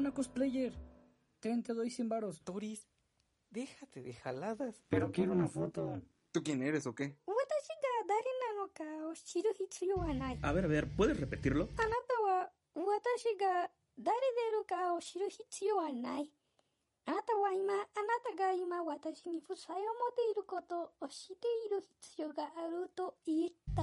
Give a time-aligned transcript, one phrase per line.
[0.00, 0.72] una cosplayer.
[1.40, 2.42] Ten, te doy 100 varos.
[2.42, 2.88] Toris,
[3.50, 4.82] déjate de jaladas.
[4.88, 6.00] Pero quiero una foto.
[6.32, 7.18] ¿Tú quién eres o qué?
[10.42, 11.68] A ver, a ver, ¿puedes repetirlo?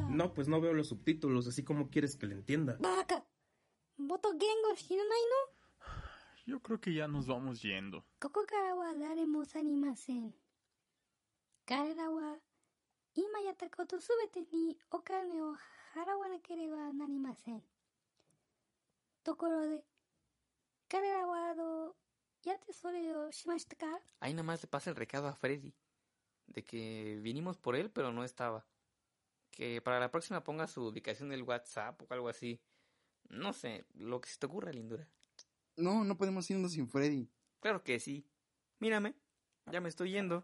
[0.10, 2.78] No, pues no veo los subtítulos, así como quieres que le entienda
[6.48, 8.06] yo creo que ya nos vamos yendo.
[8.20, 10.34] Coco Karawa daremos animasen.
[11.66, 12.40] Karawa,
[13.14, 13.54] ima ya
[14.00, 15.58] subete ni okane o
[15.94, 17.62] harawa nakereba narimasen.
[19.24, 19.84] Tokoro de,
[20.88, 21.98] Karawa wado,
[22.44, 24.02] ya te solo shimashita ka?
[24.22, 25.76] Ahí nomás le pasa el recado a Freddy,
[26.46, 28.66] de que vinimos por él pero no estaba.
[29.52, 32.62] Que para la próxima ponga su ubicación del WhatsApp o algo así.
[33.28, 35.10] No sé, lo que se te ocurra, lindura.
[35.78, 37.30] No, no podemos irnos sin Freddy.
[37.60, 38.26] Claro que sí.
[38.80, 39.16] Mírame,
[39.72, 40.44] ya me estoy yendo.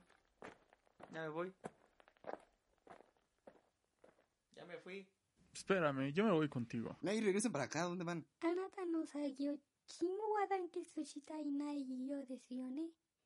[1.12, 1.54] Ya me voy.
[4.56, 5.08] Ya me fui.
[5.52, 6.98] Espérame, yo me voy contigo.
[7.04, 8.26] Ay, regresen para acá, ¿dónde van?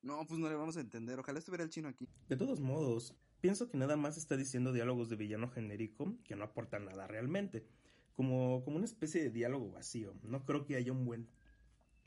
[0.00, 1.18] No, pues no le vamos a entender.
[1.18, 2.08] Ojalá estuviera el chino aquí.
[2.28, 6.44] De todos modos, pienso que nada más está diciendo diálogos de villano genérico que no
[6.44, 7.66] aportan nada realmente.
[8.14, 10.14] Como, como una especie de diálogo vacío.
[10.22, 11.28] No creo que haya un buen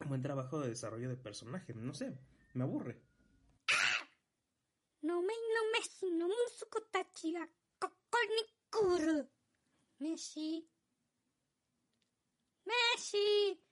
[0.08, 1.74] buen trabajo de desarrollo de personaje.
[1.74, 2.18] No sé,
[2.54, 3.02] me aburre.
[5.02, 7.50] No me no me si no musuko tachi ga.
[10.00, 10.68] Messi.
[12.66, 13.64] Messi.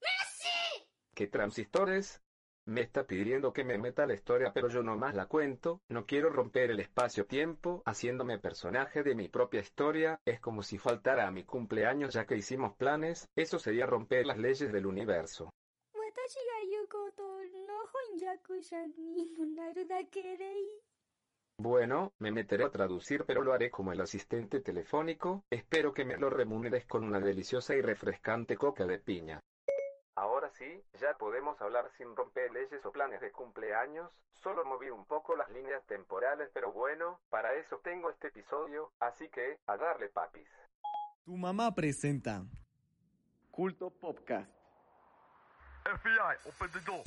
[0.00, 0.88] Messi.
[1.14, 2.20] ¿Qué transistores?
[2.68, 6.28] Me está pidiendo que me meta la historia pero yo nomás la cuento, no quiero
[6.28, 11.44] romper el espacio-tiempo haciéndome personaje de mi propia historia, es como si faltara a mi
[11.44, 15.48] cumpleaños ya que hicimos planes, eso sería romper las leyes del universo.
[21.56, 26.18] Bueno, me meteré a traducir pero lo haré como el asistente telefónico, espero que me
[26.18, 29.40] lo remuneres con una deliciosa y refrescante coca de piña.
[30.48, 35.04] Ahora sí, ya podemos hablar sin romper leyes o planes de cumpleaños, solo moví un
[35.04, 40.08] poco las líneas temporales pero bueno, para eso tengo este episodio, así que, a darle
[40.08, 40.48] papis.
[41.26, 42.46] Tu mamá presenta
[43.50, 44.50] Culto Podcast.
[45.84, 47.04] FBI, open the door.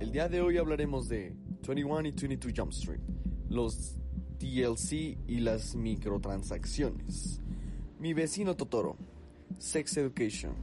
[0.00, 1.34] El día de hoy hablaremos de
[1.68, 3.00] 21 y 22 Jump Street,
[3.50, 3.94] los
[4.38, 7.42] DLC y las microtransacciones,
[7.98, 8.96] Mi vecino Totoro,
[9.58, 10.54] Sex Education,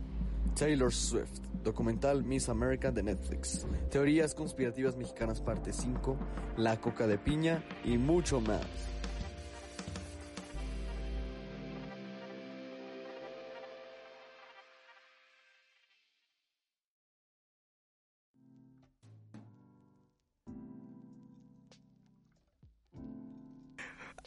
[0.57, 6.17] Taylor Swift, documental Miss America de Netflix, teorías conspirativas mexicanas parte 5,
[6.57, 8.66] la coca de piña y mucho más.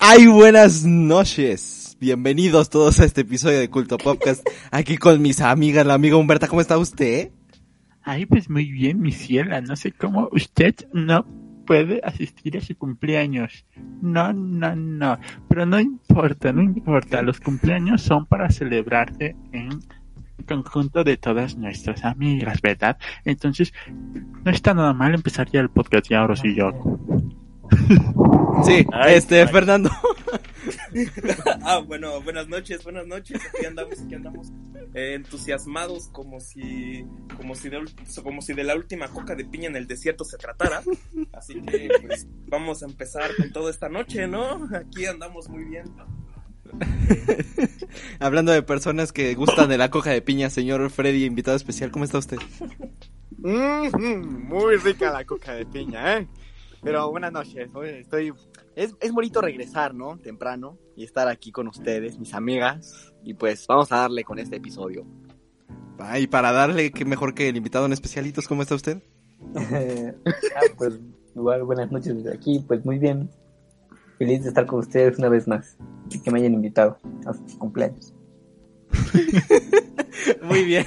[0.00, 1.96] ¡Ay, buenas noches!
[1.98, 4.46] Bienvenidos todos a este episodio de Culto Podcast.
[4.70, 7.32] Aquí con mis amigas, la amiga Humberta, ¿cómo está usted?
[8.02, 9.60] Ay, pues muy bien, mi ciela.
[9.60, 11.26] No sé cómo usted no
[11.66, 13.64] puede asistir a su cumpleaños.
[14.00, 15.18] No, no, no.
[15.48, 17.20] Pero no importa, no importa.
[17.22, 19.80] Los cumpleaños son para celebrarse en
[20.46, 22.98] conjunto de todas nuestras amigas, ¿verdad?
[23.24, 23.74] Entonces,
[24.44, 26.70] no está nada mal empezar ya el podcast ya ahora sí yo.
[28.64, 29.48] Sí, Ay, este, ay.
[29.48, 29.90] Fernando.
[31.62, 33.40] ah, bueno, buenas noches, buenas noches.
[33.54, 34.48] Aquí andamos, aquí andamos
[34.94, 37.04] eh, entusiasmados como si,
[37.36, 37.84] como si, de,
[38.22, 40.82] como si de la última coca de piña en el desierto se tratara.
[41.32, 44.68] Así que, pues, vamos a empezar con todo esta noche, ¿no?
[44.74, 45.84] Aquí andamos muy bien.
[48.18, 52.04] Hablando de personas que gustan de la coja de piña, señor Freddy, invitado especial, ¿cómo
[52.04, 52.38] está usted?
[53.38, 56.28] Mm, muy rica la coca de piña, ¿eh?
[56.82, 58.32] Pero buenas noches, estoy...
[58.76, 60.18] Es, es bonito regresar, ¿no?
[60.18, 63.12] Temprano y estar aquí con ustedes, mis amigas.
[63.24, 65.04] Y pues vamos a darle con este episodio.
[65.98, 69.02] Ah, y para darle, qué mejor que el invitado en especialitos, ¿cómo está usted?
[69.56, 70.12] ah,
[70.76, 71.00] pues
[71.34, 73.28] igual buenas noches desde aquí, pues muy bien.
[74.18, 75.76] Feliz de estar con ustedes una vez más
[76.10, 78.14] y que me hayan invitado a sus cumpleaños.
[80.42, 80.86] Muy bien.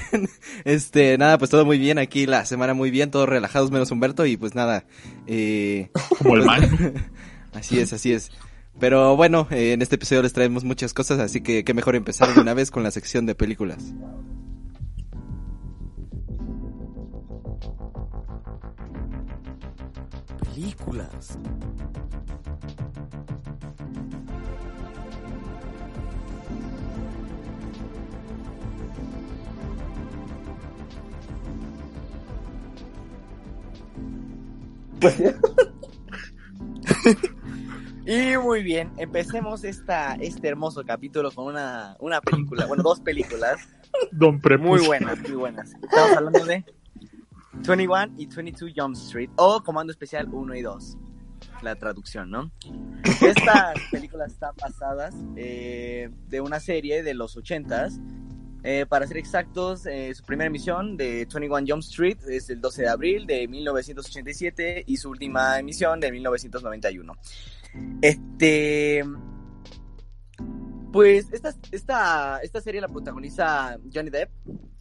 [0.64, 1.98] Este, nada, pues todo muy bien.
[1.98, 4.84] Aquí la semana muy bien, todos relajados menos Humberto y pues nada.
[5.26, 6.94] Eh, Como el pues, man.
[7.52, 8.30] así es, así es.
[8.78, 12.34] Pero bueno, eh, en este episodio les traemos muchas cosas, así que qué mejor empezar
[12.34, 13.92] de una vez con la sección de películas.
[20.54, 21.38] películas.
[38.04, 43.60] Y muy bien, empecemos esta, este hermoso capítulo con una, una película, bueno, dos películas
[44.10, 44.70] Don Prepucio.
[44.70, 45.72] muy buenas, muy buenas.
[45.74, 46.64] Estamos hablando de
[47.52, 50.98] 21 y 22 Jump Street o Comando Especial 1 y 2,
[51.62, 52.50] la traducción, ¿no?
[53.04, 58.00] Estas películas están basadas eh, de una serie de los 80s.
[58.64, 62.82] Eh, para ser exactos, eh, su primera emisión de 21 Jump Street es el 12
[62.82, 67.16] de abril de 1987 y su última emisión de 1991.
[68.00, 69.04] Este.
[70.92, 71.54] Pues esta,
[72.42, 74.30] esta, serie la protagoniza Johnny Depp.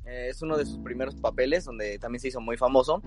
[0.06, 3.02] eh, es uno de sus primeros papeles donde también se hizo muy famoso.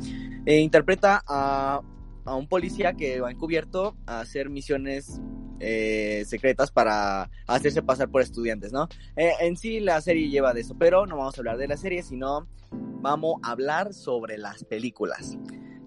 [0.46, 1.82] Interpreta a,
[2.24, 5.20] a un policía que va encubierto a hacer misiones
[5.60, 8.88] eh, secretas para hacerse pasar por estudiantes, ¿no?
[9.16, 11.76] Eh, en sí la serie lleva de eso, pero no vamos a hablar de la
[11.76, 15.38] serie, sino vamos a hablar sobre las películas.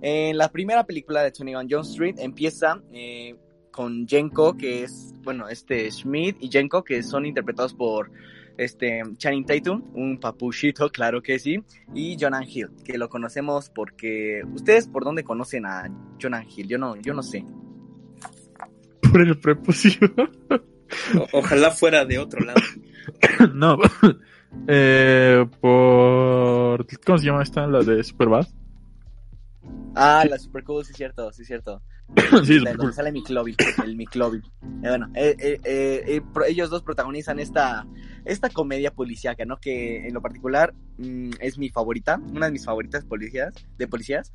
[0.01, 3.35] En la primera película de 21 Jump Street empieza eh,
[3.71, 8.11] con Jenko, que es, bueno, este Schmidt y Jenko, que son interpretados por
[8.57, 11.63] este Channing Tatum, un papuchito, claro que sí,
[11.94, 15.89] y Jonan Hill, que lo conocemos porque ustedes por dónde conocen a
[16.21, 17.45] Jonan Hill, yo no, yo no sé.
[19.12, 20.12] Por el prepucio.
[21.31, 22.62] Ojalá fuera de otro lado.
[23.54, 23.77] no.
[24.65, 26.88] Eh, por.
[27.06, 27.68] ¿Cómo se llama esta?
[27.68, 28.48] La de Superbad.
[29.94, 31.81] Ah, la Super Cool, sí es cierto, sí es cierto.
[32.45, 32.94] Sí, Cool.
[32.94, 34.42] sale Miklovin, el Miklovin.
[34.83, 37.86] Eh, bueno, eh, eh, eh, ellos dos protagonizan esta,
[38.25, 39.57] esta comedia policíaca, ¿no?
[39.57, 44.33] Que en lo particular mm, es mi favorita, una de mis favoritas policías, de policías.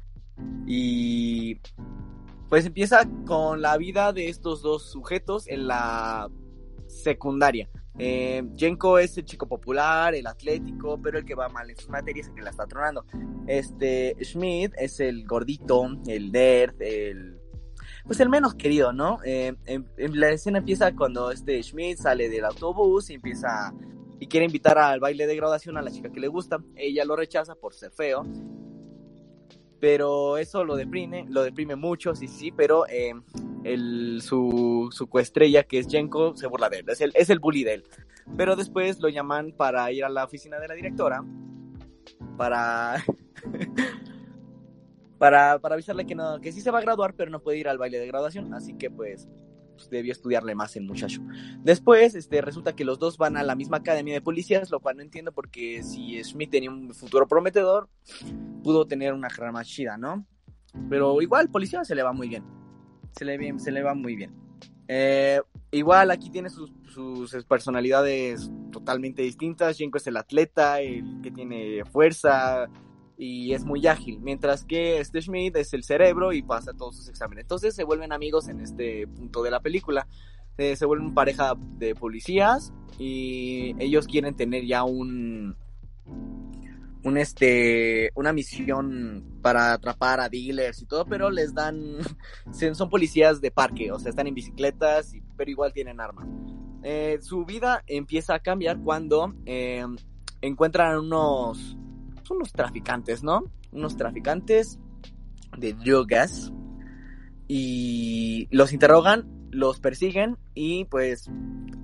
[0.66, 1.60] Y
[2.48, 6.28] pues empieza con la vida de estos dos sujetos en la
[6.86, 7.68] secundaria.
[7.98, 11.88] Eh, Jenko es el chico popular, el atlético, pero el que va mal en sus
[11.88, 13.04] materias, el que la está tronando.
[13.46, 17.38] Este Schmidt es el gordito, el nerd, el
[18.06, 19.20] pues el menos querido, ¿no?
[19.24, 23.72] Eh, en, en la escena empieza cuando este Schmidt sale del autobús y empieza
[24.22, 26.58] y quiere invitar al baile de graduación a la chica que le gusta.
[26.76, 28.24] Ella lo rechaza por ser feo.
[29.80, 33.14] Pero eso lo deprime, lo deprime mucho, sí, sí, pero eh,
[33.64, 37.40] el, su, su coestrella, que es Jenko, se burla de él, es el, es el
[37.40, 37.84] bully de él.
[38.36, 41.24] Pero después lo llaman para ir a la oficina de la directora,
[42.36, 43.02] para,
[45.22, 47.68] para, para avisarle que, no, que sí se va a graduar, pero no puede ir
[47.68, 49.28] al baile de graduación, así que pues,
[49.76, 51.22] pues, debió estudiarle más el muchacho.
[51.60, 54.96] Después, este, resulta que los dos van a la misma academia de policías, lo cual
[54.96, 57.88] no entiendo porque si Schmidt tenía un futuro prometedor,
[58.64, 60.26] pudo tener una carrera más chida, ¿no?
[60.90, 62.42] Pero igual, policía se le va muy bien.
[63.12, 64.34] Se le, se le va muy bien.
[64.88, 65.40] Eh,
[65.70, 69.78] igual aquí tiene sus, sus personalidades totalmente distintas.
[69.78, 72.68] Jenko es el atleta, el que tiene fuerza
[73.22, 77.08] y es muy ágil, mientras que este Schmidt es el cerebro y pasa todos sus
[77.08, 77.44] exámenes.
[77.44, 80.08] Entonces se vuelven amigos en este punto de la película.
[80.58, 85.56] Eh, se vuelven pareja de policías y ellos quieren tener ya un
[87.04, 91.98] un este una misión para atrapar a dealers y todo, pero les dan
[92.74, 96.26] son policías de parque, o sea, están en bicicletas, pero igual tienen arma.
[96.82, 99.86] Eh, su vida empieza a cambiar cuando eh,
[100.40, 101.78] encuentran unos
[102.30, 103.44] unos traficantes, ¿no?
[103.72, 104.78] Unos traficantes
[105.58, 106.52] de drogas
[107.48, 111.28] y los interrogan, los persiguen y pues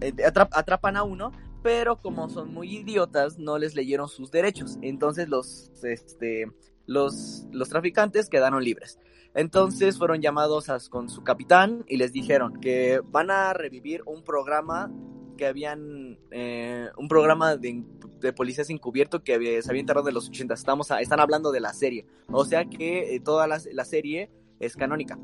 [0.01, 4.79] eh, atrap- atrapan a uno, pero como son muy idiotas no les leyeron sus derechos,
[4.83, 6.47] entonces los este
[6.87, 8.99] los los traficantes quedaron libres.
[9.35, 14.25] Entonces fueron llamados a- con su capitán y les dijeron que van a revivir un
[14.25, 14.91] programa
[15.39, 17.83] que habían eh, un programa de,
[18.21, 20.53] de policías encubierto que se había enterrado en los 80.
[20.53, 22.05] Estamos están hablando de la serie.
[22.31, 24.31] O sea que eh, toda la, la serie
[24.61, 25.19] es canónica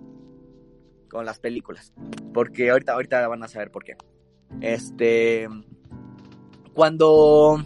[1.11, 1.93] con las películas.
[2.33, 3.97] Porque ahorita, ahorita van a saber por qué.
[4.61, 5.49] Este.
[6.73, 7.63] Cuando.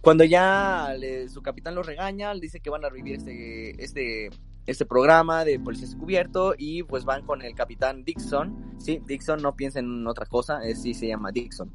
[0.00, 0.94] Cuando ya
[1.28, 4.28] su capitán lo regaña, dice que van a revivir este, este,
[4.66, 8.74] este programa de policía encubierto y pues van con el capitán Dixon.
[8.78, 11.70] Sí, Dixon, no piensen en otra cosa, sí se llama Dixon.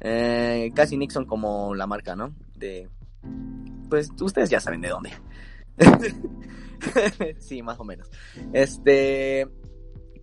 [0.00, 2.34] Eh, casi Nixon como la marca, ¿no?
[2.56, 2.88] De.
[3.88, 5.10] Pues ustedes ya saben de dónde.
[7.38, 8.10] sí, más o menos.
[8.52, 9.46] Este.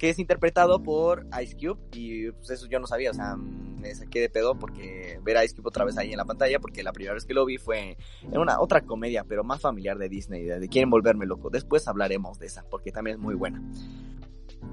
[0.04, 1.80] Que es interpretado por Ice Cube.
[1.94, 3.12] Y pues eso yo no sabía.
[3.12, 6.18] O sea, me saqué de pedo porque ver a Ice Cube otra vez ahí en
[6.18, 9.46] la pantalla, porque la primera vez que lo vi fue en una otra comedia, pero
[9.46, 11.50] más familiar de Disney, de, Quieren Volverme Loco.
[11.50, 13.64] Después hablaremos de esa, porque también es muy buena.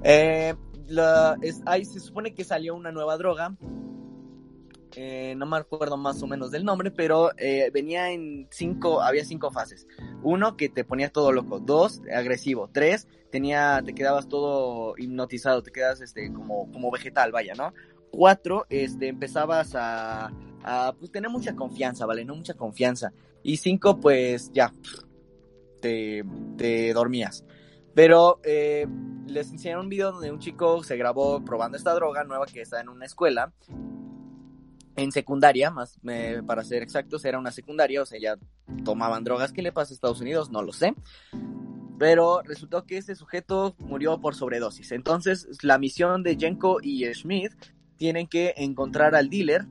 [0.03, 0.53] Eh,
[1.65, 3.55] ahí se supone que salió una nueva droga.
[4.95, 9.23] Eh, no me acuerdo más o menos del nombre, pero eh, venía en cinco, había
[9.25, 9.87] cinco fases.
[10.23, 11.59] Uno, que te ponía todo loco.
[11.59, 12.69] Dos, agresivo.
[12.71, 17.73] Tres, tenía, te quedabas todo hipnotizado, te quedas este, como, como vegetal, vaya, ¿no?
[18.11, 20.31] Cuatro, este, empezabas a,
[20.63, 22.25] a pues, tener mucha confianza, ¿vale?
[22.25, 23.13] No mucha confianza.
[23.43, 24.73] Y cinco, pues ya,
[25.81, 26.23] te,
[26.57, 27.45] te dormías.
[27.93, 28.87] Pero eh,
[29.27, 32.79] les enseñaron un video donde un chico se grabó probando esta droga nueva que está
[32.79, 33.53] en una escuela.
[34.95, 38.37] En secundaria, más eh, para ser exactos, era una secundaria, o sea, ya
[38.83, 39.53] tomaban drogas.
[39.53, 40.51] ¿Qué le pasa a Estados Unidos?
[40.51, 40.93] No lo sé.
[41.97, 44.91] Pero resultó que ese sujeto murió por sobredosis.
[44.91, 47.53] Entonces, la misión de Jenko y Schmidt
[47.95, 49.67] tienen que encontrar al dealer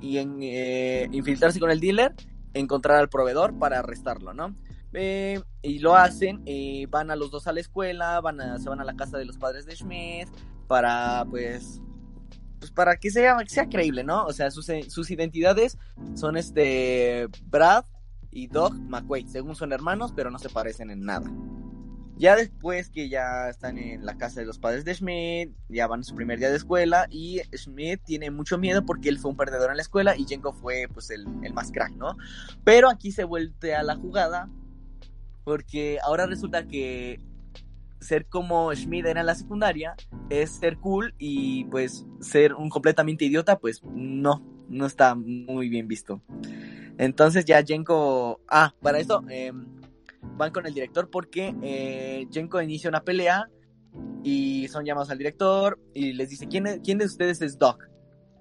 [0.00, 2.14] y eh, infiltrarse con el dealer,
[2.54, 4.56] encontrar al proveedor para arrestarlo, ¿no?
[4.94, 6.44] Eh, y lo hacen,
[6.90, 9.38] van a los dos a la escuela, van se van a la casa de los
[9.38, 10.28] padres de Schmidt
[10.66, 11.80] para, pues,
[12.62, 14.24] pues para que sea, sea creíble, ¿no?
[14.24, 15.78] O sea, sus, sus identidades
[16.14, 17.84] son este Brad
[18.30, 21.28] y Doug McQuaid, según son hermanos, pero no se parecen en nada.
[22.18, 26.04] Ya después que ya están en la casa de los padres de Schmidt, ya van
[26.04, 29.70] su primer día de escuela y Schmidt tiene mucho miedo porque él fue un perdedor
[29.70, 32.16] en la escuela y Jenko fue pues el, el más crack, ¿no?
[32.62, 34.48] Pero aquí se vuelve a la jugada
[35.42, 37.18] porque ahora resulta que
[38.02, 39.94] ser como Schmidt era en la secundaria
[40.28, 45.88] es ser cool y pues ser un completamente idiota, pues no, no está muy bien
[45.88, 46.20] visto.
[46.98, 48.40] Entonces ya Jenko...
[48.48, 49.52] Ah, para eso eh,
[50.36, 53.48] van con el director porque eh, Jenko inicia una pelea
[54.22, 57.88] y son llamados al director y les dice, ¿quién, es- quién de ustedes es Doc?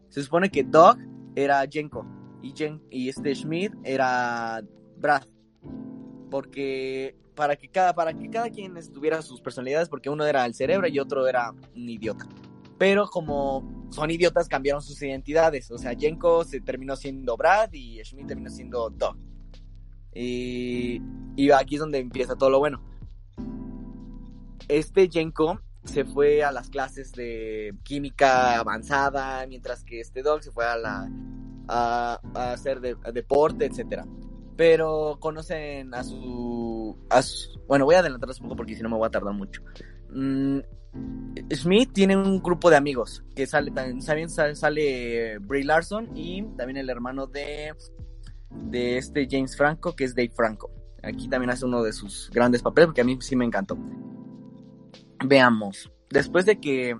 [0.09, 0.97] Se supone que Doc
[1.35, 2.05] era Jenko
[2.41, 4.61] y, Jen, y este Schmidt era
[4.97, 5.23] Brad.
[6.29, 10.53] Porque para que cada para que cada quien tuviera sus personalidades porque uno era el
[10.53, 12.27] cerebro y otro era un idiota.
[12.77, 15.71] Pero como son idiotas cambiaron sus identidades.
[15.71, 19.17] O sea Jenko se terminó siendo Brad y Schmidt terminó siendo Doc
[20.13, 21.01] y,
[21.35, 22.83] y aquí es donde empieza todo lo bueno.
[24.67, 30.51] Este Jenko se fue a las clases de química avanzada mientras que este Doc se
[30.51, 31.09] fue a la
[31.67, 34.05] a, hacer deporte etcétera
[34.55, 38.89] pero conocen a su, a su- Bueno, voy a adelantarles un poco porque si no
[38.89, 39.61] me voy a tardar mucho.
[40.09, 40.59] Mm,
[41.53, 46.77] Smith tiene un grupo de amigos que sale también sale, sale, Brie Larson y también
[46.77, 47.73] el hermano de,
[48.49, 50.69] de este James Franco, que es Dave Franco.
[51.01, 53.77] Aquí también hace uno de sus grandes papeles porque a mí sí me encantó.
[55.25, 55.91] Veamos.
[56.09, 56.97] Después de que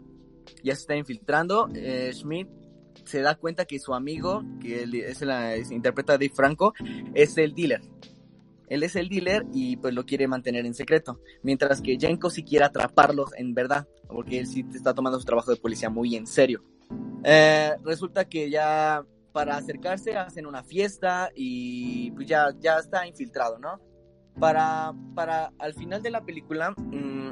[0.63, 2.48] ya se está infiltrando, eh, Schmidt
[3.12, 6.74] se da cuenta que su amigo, que es la, es- interpreta a Dave Franco,
[7.13, 7.82] es el dealer.
[8.68, 11.20] Él es el dealer y pues lo quiere mantener en secreto.
[11.44, 15.51] Mientras que Jenko sí quiere atraparlos en verdad, porque él sí está tomando su trabajo
[15.51, 16.63] de policía muy en serio.
[17.24, 19.03] Eh, resulta que ya
[19.34, 23.80] para acercarse hacen una fiesta y pues ya, ya está infiltrado, ¿no?
[24.39, 27.32] Para, para al final de la película mm,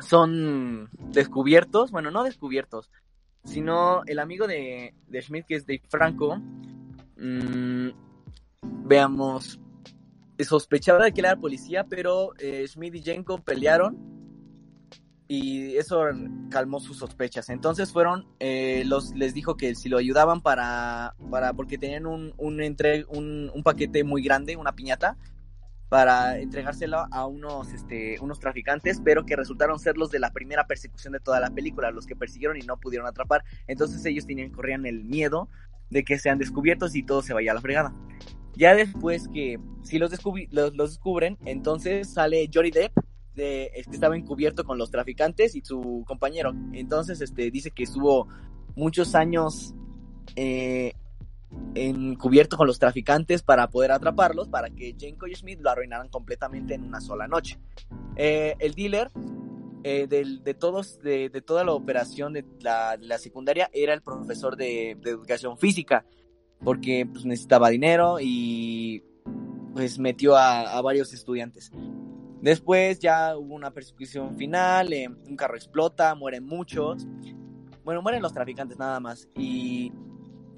[0.00, 2.90] son descubiertos, bueno, no descubiertos,
[3.46, 6.36] sino el amigo de, de Schmidt, que es Dave Franco,
[7.16, 7.88] mm,
[8.84, 9.58] veamos,
[10.38, 13.96] sospechaba de que era policía, pero eh, Schmidt y Jenko pelearon
[15.28, 16.02] y eso
[16.50, 17.48] calmó sus sospechas.
[17.48, 22.34] Entonces fueron, eh, los, les dijo que si lo ayudaban para, para porque tenían un,
[22.36, 25.16] un, entre, un, un paquete muy grande, una piñata,
[25.88, 30.66] para entregárselo a unos, este, unos traficantes, pero que resultaron ser los de la primera
[30.66, 33.44] persecución de toda la película, los que persiguieron y no pudieron atrapar.
[33.66, 35.48] Entonces ellos tenían, corrían el miedo
[35.90, 37.94] de que sean descubiertos y todo se vaya a la fregada.
[38.56, 42.92] Ya después que si los, descubri- los, los descubren, entonces sale Johnny Depp,
[43.34, 46.52] de, este, estaba encubierto con los traficantes y su compañero.
[46.72, 48.28] Entonces este, dice que estuvo
[48.74, 49.74] muchos años
[50.34, 50.94] eh,
[51.74, 56.74] encubierto con los traficantes para poder atraparlos, para que Jenko y Schmidt lo arruinaran completamente
[56.74, 57.58] en una sola noche.
[58.16, 59.10] Eh, el dealer
[59.84, 65.58] eh, de, todos, de, toda la operación de la, secundaria era el profesor de, educación
[65.58, 66.06] física,
[66.64, 69.04] porque pues, necesitaba dinero y
[69.74, 71.70] pues metió a, a varios estudiantes.
[72.40, 77.06] Después ya hubo una persecución final, eh, un carro explota, mueren muchos.
[77.84, 79.28] Bueno, mueren los traficantes nada más.
[79.34, 79.92] Y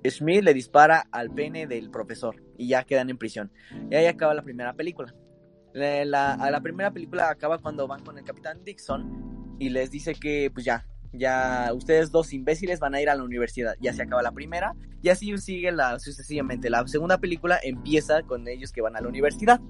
[0.05, 3.51] Schmidt le dispara al pene del profesor y ya quedan en prisión.
[3.91, 5.15] Y ahí acaba la primera película.
[5.75, 10.65] La, primera película acaba cuando van con el capitán Dixon y les dice que pues
[10.65, 13.75] ya, ya ustedes dos imbéciles van a ir a la universidad.
[13.81, 16.71] Ya se acaba la primera y así sigue sucesivamente.
[16.71, 19.61] La segunda película empieza con ellos que van a la universidad.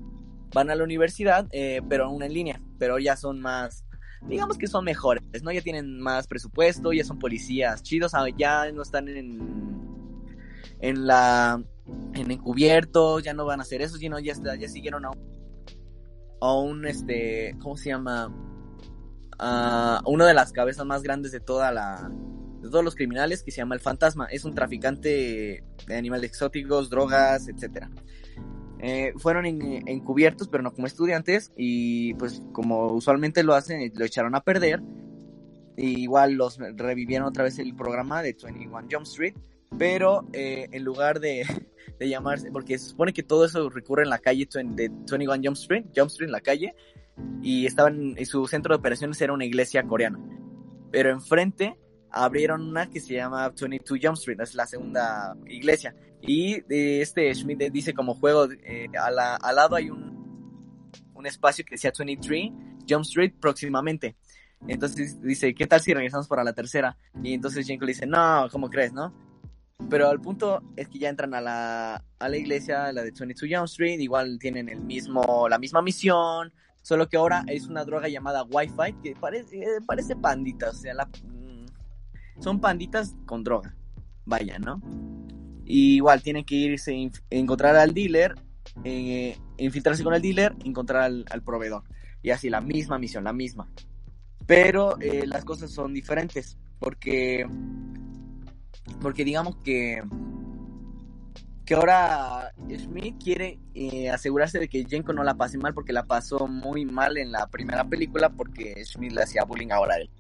[0.55, 3.85] Van a la universidad, eh, pero aún en línea, pero ya son más,
[4.27, 5.53] digamos que son mejores, ¿no?
[5.53, 9.88] Ya tienen más presupuesto, ya son policías chidos, ah, ya no están en,
[10.81, 11.63] en la,
[12.15, 15.19] en encubiertos, ya no van a hacer eso, sino ya, ya siguieron a un,
[16.41, 18.33] a un, este, ¿cómo se llama?
[19.39, 22.11] A una de las cabezas más grandes de toda la,
[22.61, 24.27] de todos los criminales que se llama el Fantasma.
[24.27, 27.89] Es un traficante de animales exóticos, drogas, etcétera.
[28.81, 34.05] Eh, fueron en- encubiertos, pero no como estudiantes, y pues como usualmente lo hacen, lo
[34.05, 34.83] echaron a perder.
[35.77, 39.35] Igual los revivieron otra vez el programa de 21 Jump Street,
[39.77, 41.45] pero eh, en lugar de,
[41.99, 45.57] de llamarse, porque se supone que todo eso recurre en la calle de 21 Jump
[45.57, 46.75] Street, Jump Street en la calle,
[47.43, 50.19] y estaban, y su centro de operaciones era una iglesia coreana.
[50.91, 51.77] Pero enfrente
[52.11, 55.95] abrieron una que se llama 22 Jump Street, es la segunda iglesia.
[56.23, 61.27] Y eh, este Schmidt dice como juego, eh, a la- al lado hay un, un
[61.27, 62.51] espacio que decía 23
[62.89, 64.17] Jump Street próximamente.
[64.67, 66.97] Entonces dice, ¿qué tal si regresamos para la tercera?
[67.23, 69.13] Y entonces Jenko le dice, no, ¿cómo crees, no?
[69.91, 73.49] Pero el punto es que ya entran a la, a la iglesia, la de 22
[73.51, 76.53] Jump Street, igual tienen el mismo, la misma misión,
[76.83, 80.93] solo que ahora es una droga llamada Wi-Fi, que parece, eh, parece pandita, o sea,
[80.95, 81.67] la- mm,
[82.43, 83.75] son panditas con droga,
[84.27, 84.83] vaya, ¿no?
[85.65, 88.35] Y igual tienen que irse, encontrar al dealer,
[88.85, 91.83] eh, infiltrarse con el dealer, encontrar al, al proveedor.
[92.23, 93.71] Y así, la misma misión, la misma.
[94.47, 97.47] Pero eh, las cosas son diferentes, porque,
[99.01, 100.03] porque digamos que,
[101.65, 106.05] que ahora Schmidt quiere eh, asegurarse de que Jenko no la pase mal, porque la
[106.05, 110.11] pasó muy mal en la primera película, porque Schmidt le hacía bullying ahora a él.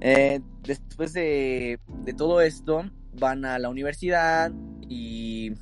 [0.00, 2.84] Eh, después de, de todo esto,
[3.18, 4.52] van a la universidad
[4.88, 5.52] y,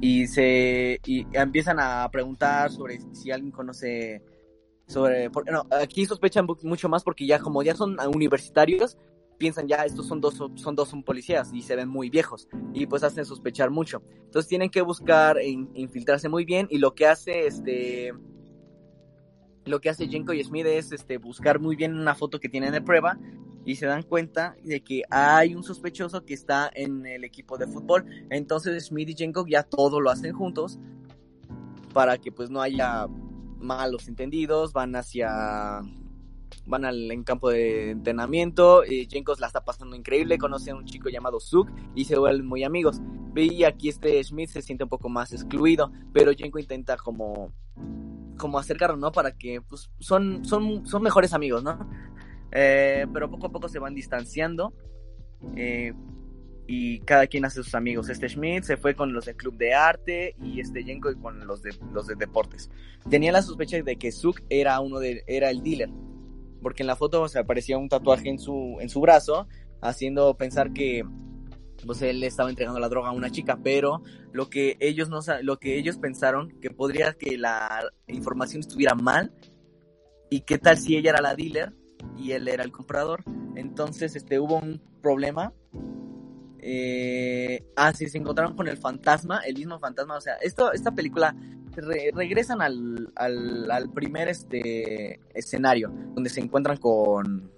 [0.00, 4.22] y se y empiezan a preguntar sobre si alguien conoce
[4.86, 8.96] sobre por- no, aquí sospechan mu- mucho más porque ya como ya son universitarios
[9.38, 12.86] piensan ya estos son dos son dos son policías y se ven muy viejos y
[12.86, 17.06] pues hacen sospechar mucho entonces tienen que buscar in- infiltrarse muy bien y lo que
[17.06, 18.12] hace este
[19.64, 22.72] lo que hace Jenko y Smith es este buscar muy bien una foto que tienen
[22.72, 23.18] de prueba
[23.64, 27.66] y se dan cuenta de que hay un sospechoso que está en el equipo de
[27.66, 28.06] fútbol.
[28.30, 30.78] Entonces Smith y Jenko ya todo lo hacen juntos
[31.92, 33.06] para que pues no haya
[33.58, 35.80] malos entendidos, van hacia
[36.66, 40.84] van al en campo de entrenamiento, y Jenkos la está pasando increíble, conoce a un
[40.84, 43.00] chico llamado Suk y se vuelven muy amigos.
[43.34, 47.52] Y aquí este Smith se siente un poco más excluido, pero Jenko intenta como
[48.36, 49.12] como acercarlo, ¿no?
[49.12, 51.88] Para que pues son son son mejores amigos, ¿no?
[52.52, 54.72] Eh, pero poco a poco se van distanciando
[55.56, 55.92] eh,
[56.66, 58.08] y cada quien hace sus amigos.
[58.08, 61.62] Este Schmidt se fue con los del club de arte y este Jenko con los
[61.62, 62.70] de los de deportes.
[63.10, 65.90] Tenía la sospecha de que Suk era uno de era el dealer,
[66.62, 69.48] porque en la foto se aparecía un tatuaje en su en su brazo,
[69.80, 71.04] haciendo pensar que
[71.86, 75.20] pues él le estaba entregando la droga a una chica, pero lo que ellos no
[75.42, 79.32] lo que ellos pensaron que podría que la información estuviera mal
[80.30, 81.72] y qué tal si ella era la dealer
[82.16, 83.22] y él era el comprador.
[83.54, 85.52] Entonces, este, hubo un problema.
[86.60, 90.16] Eh, ah, sí, se encontraron con el fantasma, el mismo fantasma.
[90.16, 91.34] O sea, esto, esta película
[91.80, 97.50] re- regresan al, al, primer este, escenario, donde se encuentran con,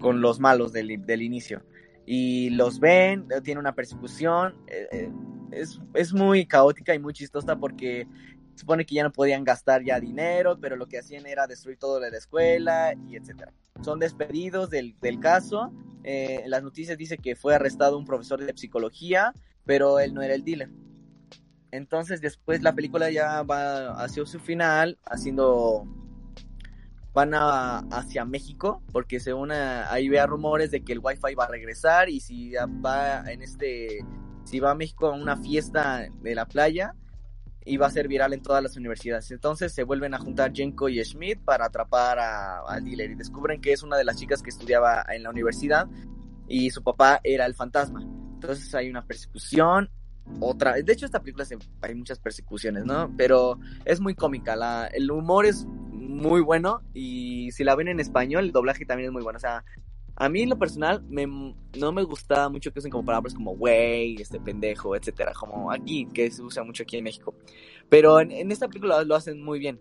[0.00, 1.62] con los malos del, del inicio.
[2.04, 4.54] Y los ven, eh, tiene una persecución.
[4.68, 5.10] eh, eh,
[5.52, 8.06] es, es muy caótica y muy chistosa porque
[8.54, 12.00] supone que ya no podían gastar ya dinero, pero lo que hacían era destruir todo
[12.00, 13.52] de la escuela y etcétera.
[13.82, 15.72] Son despedidos del, del caso.
[16.04, 19.32] Eh, las noticias dice que fue arrestado un profesor de psicología,
[19.64, 20.70] pero él no era el dealer.
[21.70, 25.84] Entonces después la película ya va hacia su final, haciendo
[27.12, 31.48] van a, hacia México, porque según ahí vea rumores de que el Wi-Fi va a
[31.48, 32.52] regresar y si
[32.84, 34.04] va en este,
[34.44, 36.94] si va a México a una fiesta de la playa,
[37.68, 39.28] y va a ser viral en todas las universidades.
[39.32, 43.60] Entonces se vuelven a juntar Jenko y Schmidt para atrapar a- al dealer y descubren
[43.60, 45.88] que es una de las chicas que estudiaba en la universidad
[46.46, 48.02] y su papá era el fantasma.
[48.34, 49.90] Entonces hay una persecución,
[50.40, 51.46] otra, de hecho esta película
[51.82, 53.12] hay muchas persecuciones, ¿no?
[53.16, 58.00] Pero es muy cómica, la, el humor es muy bueno y si la ven en
[58.00, 59.64] español el doblaje también es muy bueno, o sea,
[60.18, 63.54] a mí en lo personal me, no me gusta mucho que usen como palabras como
[63.54, 67.34] güey, este pendejo, etcétera, como aquí, que se usa mucho aquí en México.
[67.90, 69.78] Pero en, en esta película lo hacen muy bien.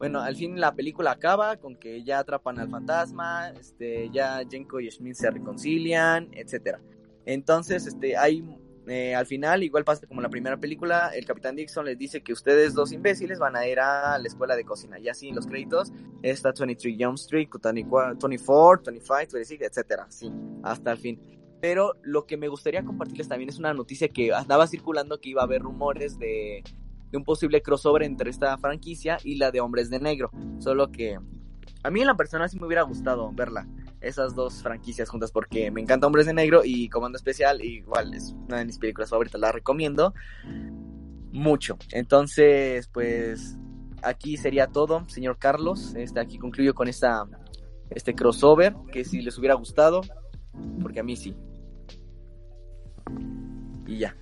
[0.00, 4.80] bueno, al fin la película acaba con que ya atrapan al fantasma, este, ya Jenko
[4.80, 6.80] y Schmidt se reconcilian, etcétera.
[7.26, 8.42] Entonces, este, hay
[8.86, 12.32] eh, al final, igual pasa como la primera película, el Capitán Dixon les dice que
[12.32, 14.98] ustedes dos imbéciles van a ir a la escuela de cocina.
[14.98, 20.98] Y así los créditos está 23 Jump Street, 24, 25, 26, etcétera, sí, hasta el
[20.98, 21.20] fin.
[21.60, 25.42] Pero lo que me gustaría compartirles también es una noticia que andaba circulando que iba
[25.42, 26.64] a haber rumores de,
[27.10, 30.30] de un posible crossover entre esta franquicia y la de Hombres de Negro.
[30.58, 31.18] Solo que
[31.82, 33.66] a mí en la persona sí me hubiera gustado verla,
[34.00, 38.34] esas dos franquicias juntas, porque me encanta Hombres de Negro y Comando Especial, igual es
[38.46, 40.14] una de mis películas favoritas, la recomiendo
[41.32, 41.76] mucho.
[41.92, 43.56] Entonces, pues
[44.02, 45.94] aquí sería todo, señor Carlos.
[45.96, 47.26] Este, aquí concluyo con esta,
[47.90, 50.02] este crossover, que si les hubiera gustado,
[50.80, 51.34] porque a mí sí.
[53.86, 54.16] Y ya.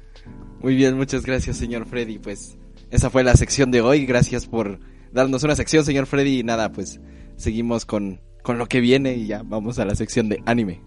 [0.60, 2.18] Muy bien, muchas gracias, señor Freddy.
[2.18, 2.58] Pues
[2.90, 4.06] esa fue la sección de hoy.
[4.06, 4.80] Gracias por
[5.12, 6.40] darnos una sección, señor Freddy.
[6.40, 7.00] Y nada, pues
[7.36, 10.80] seguimos con, con lo que viene y ya vamos a la sección de anime.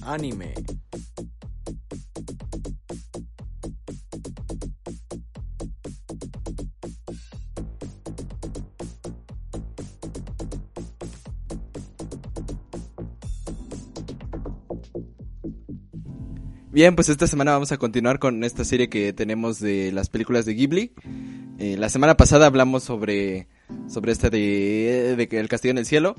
[0.00, 0.54] Anime.
[16.72, 20.46] Bien, pues esta semana vamos a continuar con esta serie que tenemos de las películas
[20.46, 20.92] de Ghibli.
[21.58, 23.48] Eh, la semana pasada hablamos sobre,
[23.88, 26.14] sobre esta de, de que El Castillo en el Cielo.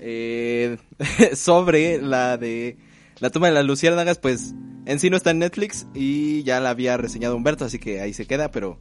[0.00, 0.78] Eh,
[1.34, 2.76] sobre la de
[3.20, 6.70] La Tumba de las Luciérnagas, pues en sí no está en Netflix y ya la
[6.70, 8.80] había reseñado Humberto, así que ahí se queda, pero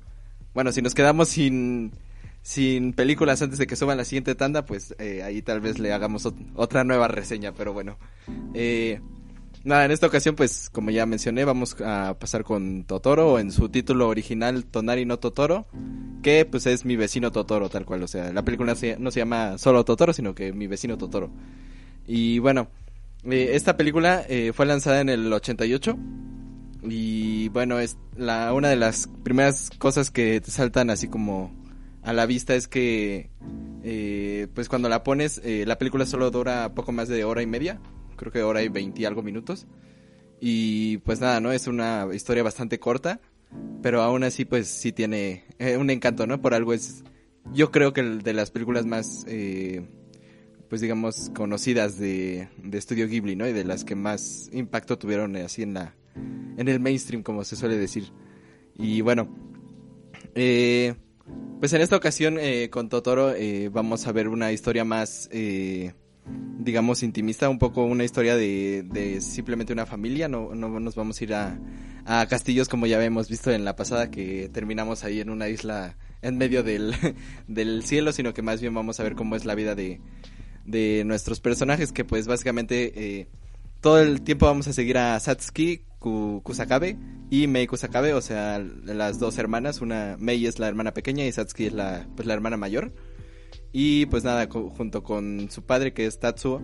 [0.55, 1.91] bueno, si nos quedamos sin,
[2.41, 5.93] sin películas antes de que suban la siguiente tanda, pues eh, ahí tal vez le
[5.93, 7.97] hagamos ot- otra nueva reseña, pero bueno.
[8.55, 8.99] Eh,
[9.63, 13.69] nada, en esta ocasión, pues como ya mencioné, vamos a pasar con Totoro, en su
[13.69, 15.67] título original Tonari no Totoro,
[16.21, 19.57] que pues es mi vecino Totoro, tal cual, o sea, la película no se llama
[19.57, 21.31] solo Totoro, sino que mi vecino Totoro.
[22.07, 22.69] Y bueno,
[23.29, 25.97] eh, esta película eh, fue lanzada en el 88
[26.83, 31.51] y bueno, es la una de las primeras cosas que te saltan así como
[32.03, 33.29] a la vista es que
[33.83, 37.47] eh, pues cuando la pones eh, la película solo dura poco más de hora y
[37.47, 37.79] media,
[38.21, 39.65] creo que hora y veinte y algo minutos
[40.39, 41.51] y pues nada, ¿no?
[41.51, 43.19] Es una historia bastante corta,
[43.81, 46.41] pero aún así pues sí tiene eh, un encanto, ¿no?
[46.41, 47.03] Por algo es
[47.53, 49.81] yo creo que de las películas más eh,
[50.69, 53.47] pues digamos conocidas de, de Estudio Ghibli, ¿no?
[53.47, 57.43] Y de las que más impacto tuvieron eh, así en la en el mainstream, como
[57.43, 58.05] se suele decir.
[58.77, 59.27] Y bueno,
[60.33, 60.95] eh,
[61.59, 63.33] pues en esta ocasión eh, con Totoro
[63.71, 65.29] vamos a ver una historia más,
[66.59, 71.19] digamos, intimista, un poco una historia de, de simplemente una familia, no, no nos vamos
[71.19, 71.59] a ir a,
[72.05, 75.97] a castillos como ya hemos visto en la pasada que terminamos ahí en una isla
[76.21, 76.93] en medio del,
[77.47, 79.99] del cielo, sino que más bien vamos a ver cómo es la vida de,
[80.65, 83.27] de nuestros personajes, que pues básicamente eh,
[83.81, 86.97] todo el tiempo vamos a seguir a Satsuki Ku- Kusakabe
[87.31, 91.31] y Mei Kusakabe, o sea, las dos hermanas, una Mei es la hermana pequeña y
[91.31, 92.93] Satsuki es la pues la hermana mayor.
[93.73, 96.61] Y pues nada, junto con su padre que es Tatsuo,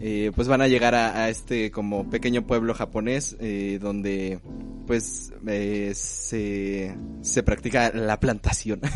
[0.00, 4.40] eh, pues van a llegar a, este como pequeño pueblo japonés eh, donde
[4.86, 8.80] pues eh, se, se practica la plantación.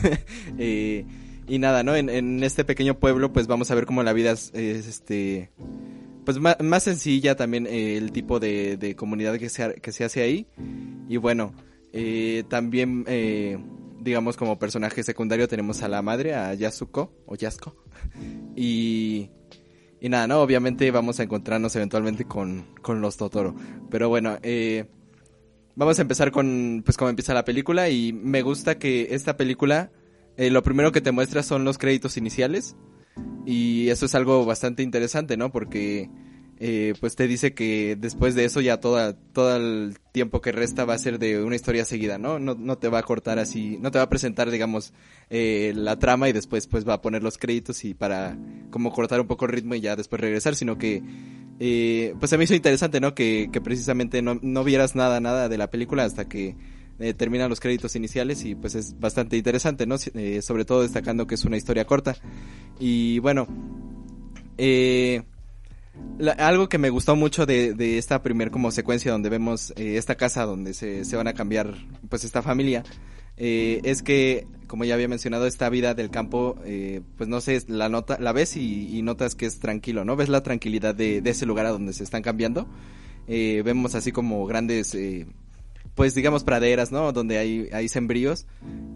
[0.59, 1.05] Eh,
[1.49, 1.97] y nada, ¿no?
[1.97, 5.51] En, en este pequeño pueblo pues vamos a ver cómo la vida es, es, este
[6.25, 10.05] pues ma- más, sencilla también eh, el tipo de, de comunidad que se, que se
[10.05, 10.47] hace ahí.
[11.09, 11.53] Y bueno,
[11.93, 13.05] eh, también,
[14.01, 17.77] digamos, como personaje secundario tenemos a la madre, a Yasuko, o Yasuko.
[18.57, 19.31] Y,
[20.01, 20.41] y nada, ¿no?
[20.41, 23.55] Obviamente vamos a encontrarnos eventualmente con, con los Totoro.
[23.91, 24.87] Pero bueno, eh,
[25.77, 27.89] vamos a empezar con, pues, cómo empieza la película.
[27.91, 29.93] Y me gusta que esta película,
[30.37, 32.77] eh, lo primero que te muestra son los créditos iniciales.
[33.45, 35.53] Y eso es algo bastante interesante, ¿no?
[35.53, 36.11] Porque
[36.61, 40.85] eh, pues te dice que después de eso ya toda, todo el tiempo que resta
[40.85, 42.39] va a ser de una historia seguida, ¿no?
[42.39, 44.93] No, no te va a cortar así, no te va a presentar, digamos,
[45.31, 48.37] eh, la trama y después pues va a poner los créditos y para
[48.71, 51.03] como cortar un poco el ritmo y ya después regresar, sino que
[51.59, 53.15] eh, pues a mí hizo interesante, ¿no?
[53.15, 56.57] Que, que precisamente no, no vieras nada, nada de la película hasta que
[57.03, 59.97] eh, terminan los créditos iniciales y pues es bastante interesante, ¿no?
[60.15, 62.15] Eh, sobre todo destacando que es una historia corta.
[62.79, 63.47] Y bueno,
[64.59, 65.23] eh,
[66.19, 69.97] la- algo que me gustó mucho de, de esta primer como secuencia donde vemos eh,
[69.97, 71.75] esta casa donde se, se van a cambiar
[72.09, 72.83] pues esta familia
[73.37, 77.63] eh, es que como ya había mencionado esta vida del campo eh, pues no sé
[77.69, 81.31] la nota la ves y, notas que es tranquilo no ves la tranquilidad de, de
[81.31, 82.69] ese lugar a donde se están cambiando
[83.27, 84.97] vemos así como grandes
[85.95, 87.13] pues digamos praderas, ¿no?
[87.13, 88.47] Donde hay, hay sembríos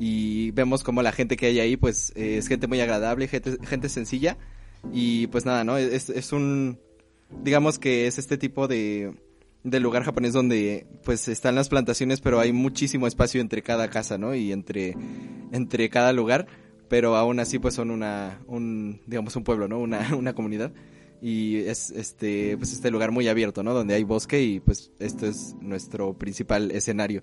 [0.00, 3.88] y vemos como la gente que hay ahí pues es gente muy agradable, gente, gente
[3.88, 4.38] sencilla
[4.92, 5.76] y pues nada, ¿no?
[5.76, 6.78] Es, es un,
[7.42, 9.14] digamos que es este tipo de,
[9.62, 14.18] de lugar japonés donde pues están las plantaciones pero hay muchísimo espacio entre cada casa,
[14.18, 14.34] ¿no?
[14.34, 14.96] Y entre,
[15.52, 16.46] entre cada lugar,
[16.88, 19.78] pero aún así pues son una, un, digamos un pueblo, ¿no?
[19.78, 20.72] Una, una comunidad
[21.26, 25.26] y es este pues este lugar muy abierto no donde hay bosque y pues esto
[25.26, 27.22] es nuestro principal escenario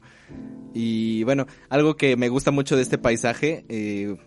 [0.73, 4.17] y bueno algo que me gusta mucho de este paisaje eh,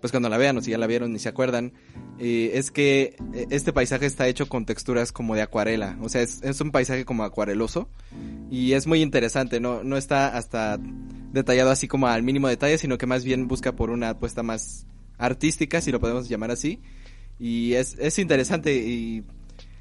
[0.00, 1.72] pues cuando la vean o si ya la vieron y se acuerdan
[2.18, 5.98] eh, es que eh, este paisaje está hecho con texturas como de acuarela.
[6.00, 7.88] O sea es, es un paisaje como acuareloso
[8.50, 10.78] y es muy interesante no no está hasta
[11.32, 14.86] detallado así como al mínimo detalle sino que más bien busca por una apuesta más
[15.18, 16.80] artística si lo podemos llamar así.
[17.40, 19.24] Y es, es interesante y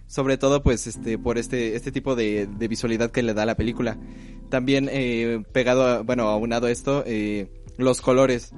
[0.07, 3.55] sobre todo pues este por este este tipo de, de visualidad que le da la
[3.55, 3.97] película.
[4.49, 8.53] También eh, pegado a, bueno aunado esto eh, los colores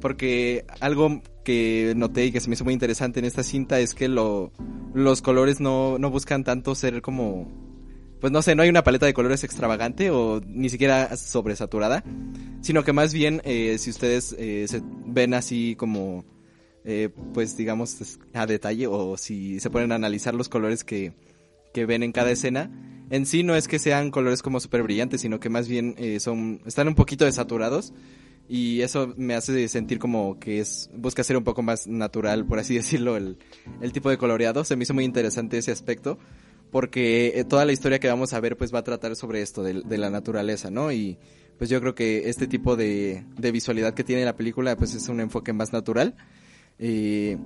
[0.00, 3.94] porque algo que noté y que se me hizo muy interesante en esta cinta es
[3.94, 4.52] que lo,
[4.94, 7.46] los colores no, no buscan tanto ser como
[8.20, 12.02] pues no sé, no hay una paleta de colores extravagante o ni siquiera sobresaturada,
[12.62, 16.24] sino que más bien eh, si ustedes eh, se ven así como
[16.84, 21.12] eh, pues digamos a detalle o si se ponen a analizar los colores que,
[21.74, 22.70] que ven en cada escena,
[23.10, 26.62] en sí no es que sean colores como súper brillantes, sino que más bien son,
[26.64, 27.92] están un poquito desaturados
[28.48, 32.58] y eso me hace sentir como que es, busca ser un poco más natural, por
[32.58, 33.38] así decirlo, el,
[33.80, 34.64] el tipo de coloreado.
[34.64, 36.18] Se me hizo muy interesante ese aspecto
[36.70, 39.62] porque eh, toda la historia que vamos a ver pues va a tratar sobre esto,
[39.62, 40.92] de, de la naturaleza, ¿no?
[40.92, 41.18] Y
[41.58, 45.08] pues yo creo que este tipo de, de visualidad que tiene la película pues es
[45.08, 46.14] un enfoque más natural.
[46.78, 47.36] Y,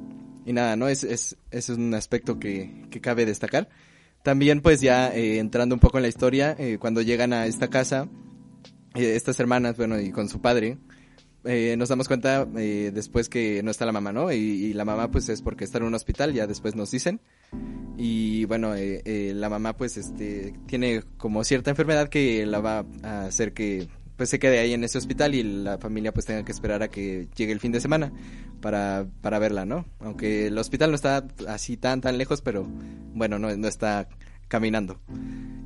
[0.45, 0.89] y nada, ¿no?
[0.89, 3.69] Es, es, es un aspecto que, que cabe destacar.
[4.23, 7.69] También pues ya eh, entrando un poco en la historia, eh, cuando llegan a esta
[7.69, 8.09] casa,
[8.95, 10.79] eh, estas hermanas, bueno, y con su padre,
[11.45, 14.31] eh, nos damos cuenta eh, después que no está la mamá, ¿no?
[14.33, 17.21] Y, y, la mamá pues es porque está en un hospital, ya después nos dicen.
[17.97, 22.85] Y bueno, eh, eh, la mamá pues este tiene como cierta enfermedad que la va
[23.03, 26.45] a hacer que pues se quede ahí en ese hospital y la familia pues tenga
[26.45, 28.13] que esperar a que llegue el fin de semana
[28.61, 29.87] para, para verla, ¿no?
[30.01, 32.67] Aunque el hospital no está así tan tan lejos, pero
[33.15, 34.09] bueno, no, no está
[34.49, 35.01] caminando.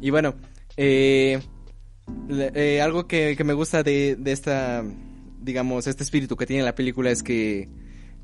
[0.01, 0.35] Y bueno,
[0.77, 1.41] eh,
[2.29, 4.85] eh, algo que, que, me gusta de, de esta,
[5.41, 7.69] digamos, este espíritu que tiene la película es que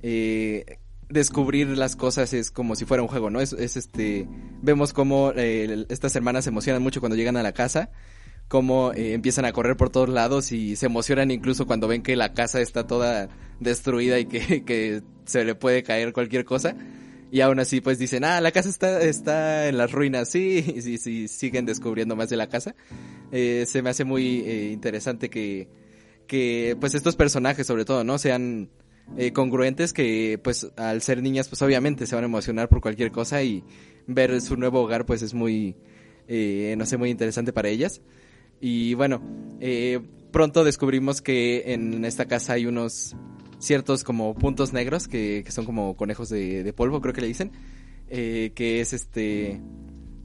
[0.02, 3.40] eh, descubrir las cosas es como si fuera un juego, ¿no?
[3.40, 4.26] Es, es este,
[4.62, 7.90] vemos como eh, estas hermanas se emocionan mucho cuando llegan a la casa
[8.48, 12.32] cómo empiezan a correr por todos lados y se emocionan incluso cuando ven que la
[12.32, 13.28] casa está toda
[13.60, 16.74] destruida y que, que se le puede caer cualquier cosa.
[17.32, 20.82] Y aún así pues dicen, ah, la casa está, está en las ruinas, sí, y,
[20.82, 22.74] sí, sí siguen descubriendo más de la casa.
[23.30, 25.68] Eh, se me hace muy eh, interesante que,
[26.26, 28.18] que pues estos personajes sobre todo, ¿no?
[28.18, 28.70] Sean
[29.16, 33.12] eh, congruentes que pues al ser niñas pues obviamente se van a emocionar por cualquier
[33.12, 33.64] cosa y
[34.06, 35.76] ver su nuevo hogar pues es muy,
[36.28, 38.02] no sé, muy interesante para ellas.
[38.60, 39.22] Y bueno,
[40.32, 43.16] pronto descubrimos que en esta casa hay unos
[43.60, 47.26] ciertos como puntos negros que, que son como conejos de, de, polvo, creo que le
[47.28, 47.52] dicen.
[48.08, 49.60] Eh, que es este.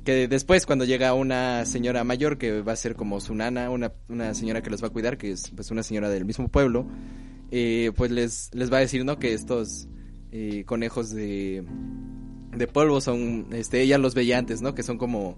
[0.03, 3.91] Que después, cuando llega una señora mayor que va a ser como su nana, una,
[4.07, 6.87] una señora que los va a cuidar, que es pues una señora del mismo pueblo,
[7.51, 9.17] eh, pues les, les va a decir, ¿no?
[9.17, 9.87] Que estos
[10.31, 11.63] eh, conejos de,
[12.55, 13.47] de polvo son.
[13.51, 14.73] Este, ella los veía antes, ¿no?
[14.75, 15.37] Que son como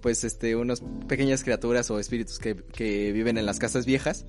[0.00, 4.24] pues este unas pequeñas criaturas o espíritus que, que, viven en las casas viejas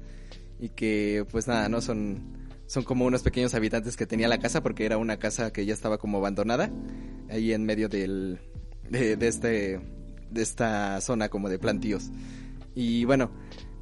[0.59, 4.61] y que pues nada, no son son como unos pequeños habitantes que tenía la casa
[4.61, 6.71] porque era una casa que ya estaba como abandonada
[7.29, 8.39] ahí en medio del
[8.89, 9.79] de, de este
[10.29, 12.11] de esta zona como de plantíos.
[12.75, 13.31] Y bueno,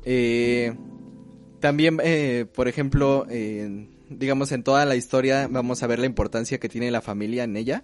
[0.04, 0.74] eh,
[1.60, 6.60] también eh, por ejemplo, eh, digamos en toda la historia vamos a ver la importancia
[6.60, 7.84] que tiene la familia en ella.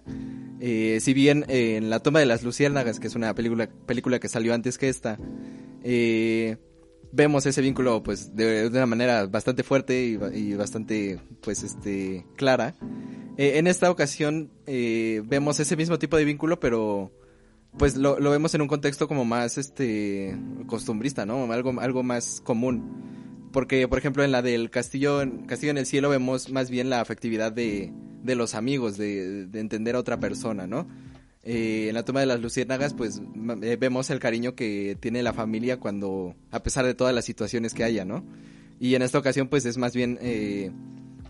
[0.64, 4.20] Eh, si bien eh, en La toma de las luciérnagas, que es una película, película
[4.20, 5.18] que salió antes que esta,
[5.82, 6.56] eh,
[7.12, 12.74] vemos ese vínculo pues de, una manera bastante fuerte y, y bastante pues este clara.
[13.36, 17.12] Eh, en esta ocasión eh, vemos ese mismo tipo de vínculo, pero
[17.78, 21.50] pues lo, lo, vemos en un contexto como más este costumbrista, ¿no?
[21.52, 23.50] Algo, algo más común.
[23.52, 27.00] Porque, por ejemplo, en la del Castillo, Castillo en el Cielo vemos más bien la
[27.00, 30.86] afectividad de, de los amigos, de, de, entender a otra persona, ¿no?
[31.44, 33.20] Eh, en la toma de las luciérnagas, pues
[33.62, 37.74] eh, vemos el cariño que tiene la familia cuando, a pesar de todas las situaciones
[37.74, 38.24] que haya, ¿no?
[38.78, 40.70] Y en esta ocasión, pues es más bien eh,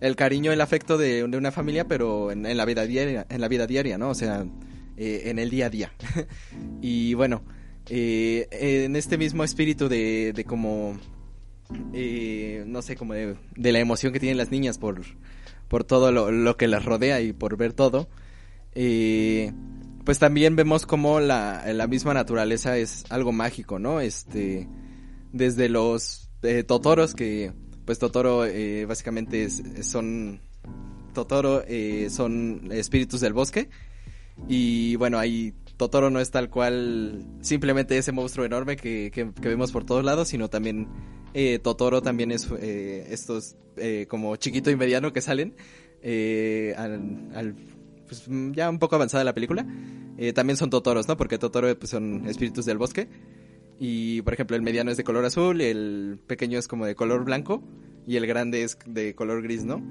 [0.00, 3.40] el cariño, el afecto de, de una familia, pero en, en, la vida diaria, en
[3.40, 4.10] la vida diaria, ¿no?
[4.10, 4.46] O sea,
[4.96, 5.92] eh, en el día a día.
[6.82, 7.42] y bueno,
[7.88, 10.98] eh, en este mismo espíritu de, de como
[11.92, 15.02] eh, no sé, como de, de la emoción que tienen las niñas por,
[15.68, 18.08] por todo lo, lo que las rodea y por ver todo.
[18.74, 19.52] Eh,
[20.04, 24.00] pues también vemos como la, la misma naturaleza es algo mágico, ¿no?
[24.00, 24.68] Este,
[25.32, 27.52] desde los eh, Totoros, que
[27.84, 30.40] pues Totoro eh, básicamente es- son,
[31.14, 33.68] Totoro eh, son espíritus del bosque.
[34.48, 39.48] Y bueno, ahí Totoro no es tal cual simplemente ese monstruo enorme que, que- que
[39.48, 40.88] vemos por todos lados, sino también
[41.34, 45.54] eh, Totoro también es eh, estos eh, como chiquito y mediano que salen
[46.02, 47.54] eh, al, al-
[48.12, 49.66] pues mm, ya un poco avanzada la película.
[50.18, 51.16] Eh, también son Totoros, ¿no?
[51.16, 53.08] Porque Totoro pues, son espíritus del bosque.
[53.78, 57.24] Y por ejemplo el mediano es de color azul, el pequeño es como de color
[57.24, 57.62] blanco
[58.06, 59.82] y el grande es de color gris, ¿no?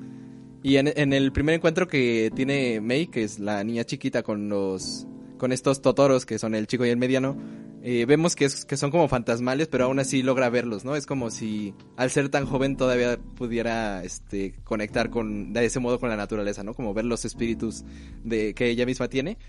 [0.64, 4.48] Y en, en el primer encuentro que tiene Mei, que es la niña chiquita con
[4.48, 5.08] los
[5.42, 7.36] con estos totoros que son el chico y el mediano,
[7.82, 10.96] eh, vemos que, son como fantasmales, pero aún así logra verlos, ¿no?
[10.96, 16.00] Es como si al ser tan joven todavía pudiera este, conectar con, de ese modo
[16.00, 16.76] con la naturaleza, ¿no?
[16.76, 17.84] Como ver los espíritus
[18.24, 19.40] de, que ella misma tiene.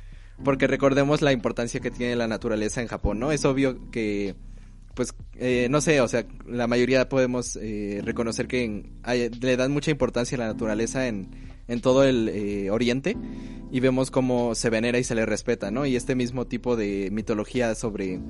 [0.42, 3.30] Porque recordemos la importancia que tiene la naturaleza en Japón, ¿no?
[3.30, 4.34] Es obvio que
[4.94, 9.72] pues eh, no sé, o sea, la mayoría podemos eh, reconocer que hay- le dan
[9.72, 13.16] mucha importancia a la naturaleza en, en todo el eh, oriente
[13.70, 15.86] y vemos cómo se venera y se le respeta, ¿no?
[15.86, 18.20] Y este mismo tipo de mitología sobre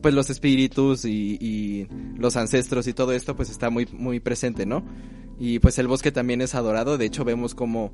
[0.00, 4.84] pues los espíritus y, los ancestros y todo esto pues está muy muy presente, ¿no?
[5.40, 7.92] Y pues el bosque también es adorado, de hecho vemos como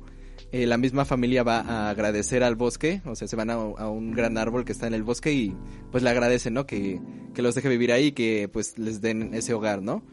[0.51, 3.89] eh, la misma familia va a agradecer al bosque, o sea, se van a, a
[3.89, 5.55] un gran árbol que está en el bosque y
[5.91, 6.67] pues le agradecen, ¿no?
[6.67, 7.01] Que,
[7.33, 10.03] que los deje vivir ahí y que pues les den ese hogar, ¿no?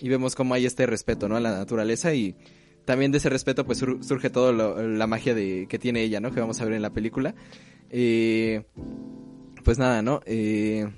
[0.00, 1.36] Y vemos cómo hay este respeto, ¿no?
[1.36, 2.34] A la naturaleza y
[2.86, 6.20] también de ese respeto pues sur- surge todo lo- la magia de, que tiene ella,
[6.20, 6.32] ¿no?
[6.32, 7.34] Que vamos a ver en la película.
[7.90, 8.62] Eh,
[9.62, 10.20] pues nada, ¿no?
[10.24, 10.88] Eh,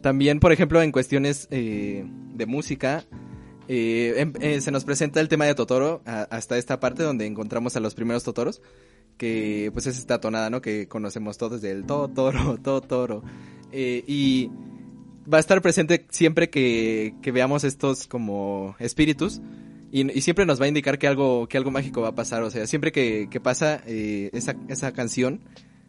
[0.00, 3.04] también, por ejemplo, en cuestiones eh, de música,
[3.68, 7.76] eh, em- eh, se nos presenta el tema de Totoro hasta esta parte donde encontramos
[7.76, 8.60] a los primeros Totoros,
[9.16, 10.60] que pues es esta tonada, ¿no?
[10.60, 13.22] Que conocemos todos del Totoro, Totoro.
[13.72, 14.50] Y
[15.32, 19.40] va a estar presente siempre que veamos estos como espíritus.
[19.92, 22.42] Y, siempre nos va a indicar que algo, que algo mágico va a pasar.
[22.42, 25.40] O sea, siempre que, que pasa eh, esa, esa canción,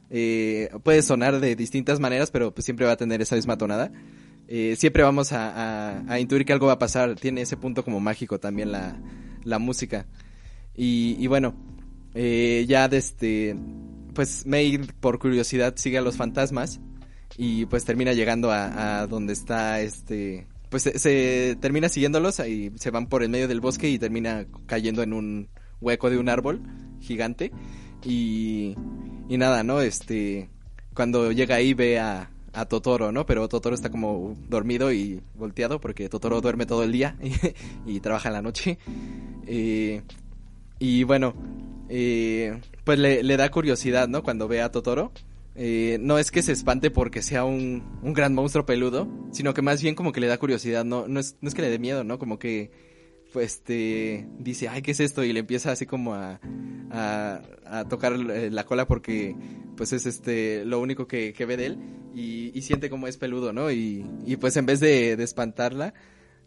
[0.10, 3.92] eh, puede sonar de distintas maneras, pero pues siempre va a tener esa misma tonada.
[4.50, 7.16] Eh, siempre vamos a, a- intuir que algo va a pasar.
[7.16, 8.98] Tiene ese punto como mágico también la,
[9.46, 10.06] la música.
[10.76, 11.56] Y, y bueno,
[12.14, 13.56] eh, ya desde,
[14.14, 16.82] pues May por curiosidad sigue a los fantasmas
[17.38, 22.72] y pues termina llegando a, a donde está este, pues se, se termina siguiéndolos y
[22.78, 25.48] se van por el medio del bosque y termina cayendo en un
[25.80, 26.64] hueco de un árbol
[27.00, 27.52] gigante
[28.04, 28.74] y,
[29.30, 29.82] y nada, ¿no?
[29.82, 30.50] Este,
[30.96, 33.24] cuando llega ahí ve a, a Totoro, ¿no?
[33.28, 37.18] Pero Totoro está como dormido y volteado porque Totoro duerme todo el día
[37.86, 38.80] y, y trabaja en la noche.
[39.46, 40.02] Eh,
[40.80, 41.36] y bueno,
[41.88, 44.24] eh, pues le, le da curiosidad, ¿no?
[44.24, 45.12] Cuando ve a Totoro.
[45.56, 49.62] Eh, no es que se espante porque sea un, un gran monstruo peludo, sino que
[49.62, 51.78] más bien como que le da curiosidad, no, no, es, no es que le dé
[51.78, 52.18] miedo, ¿no?
[52.18, 52.72] Como que
[53.32, 55.24] pues este dice, ay, ¿qué es esto?
[55.24, 56.40] Y le empieza así como a,
[56.92, 59.36] a, a tocar eh, la cola porque
[59.76, 61.80] pues es este lo único que, que ve de él
[62.14, 63.72] y, y siente como es peludo, ¿no?
[63.72, 65.94] Y, y pues en vez de, de espantarla,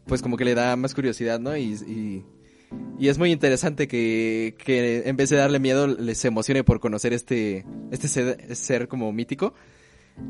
[0.07, 1.57] pues como que le da más curiosidad, ¿no?
[1.57, 2.25] Y, y,
[2.99, 7.12] y es muy interesante que, que en vez de darle miedo, les emocione por conocer
[7.12, 9.55] este, este ser, como mítico.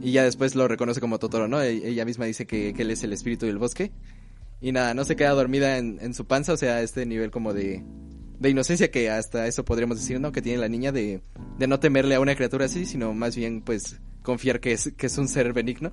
[0.02, 1.62] Y ya después lo reconoce como Totoro, ¿no?
[1.62, 3.92] E- Ella misma dice que, que él es el espíritu del bosque.
[4.60, 7.52] Y nada, no se queda dormida en, en su panza, o sea, este nivel como
[7.54, 7.84] de,
[8.40, 10.32] de inocencia que hasta eso podríamos decir, ¿no?
[10.32, 11.20] Que tiene la niña de,
[11.58, 15.06] de no temerle a una criatura así, sino más bien, pues, confiar que es, que
[15.06, 15.92] es un ser benigno.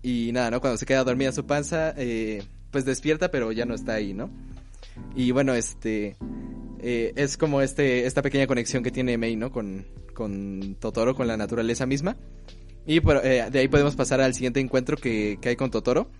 [0.00, 0.60] Y nada, ¿no?
[0.60, 4.12] Cuando se queda dormida en su panza, eh, pues despierta, pero ya no está ahí,
[4.14, 4.30] ¿no?
[5.14, 6.16] Y bueno, este
[6.80, 9.50] eh, es como este esta pequeña conexión que tiene Mei, ¿no?
[9.50, 12.16] Con, con Totoro, con la naturaleza misma.
[12.86, 16.10] Y eh, de ahí podemos pasar al siguiente encuentro que, que hay con Totoro,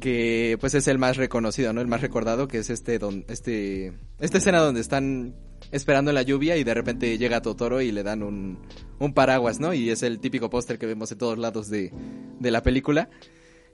[0.00, 1.80] que pues es el más reconocido, ¿no?
[1.80, 5.34] El más recordado, que es este don, este esta escena donde están
[5.70, 8.58] esperando la lluvia y de repente llega Totoro y le dan un,
[8.98, 9.72] un paraguas, ¿no?
[9.72, 11.92] Y es el típico póster que vemos en todos lados de,
[12.40, 13.08] de la película.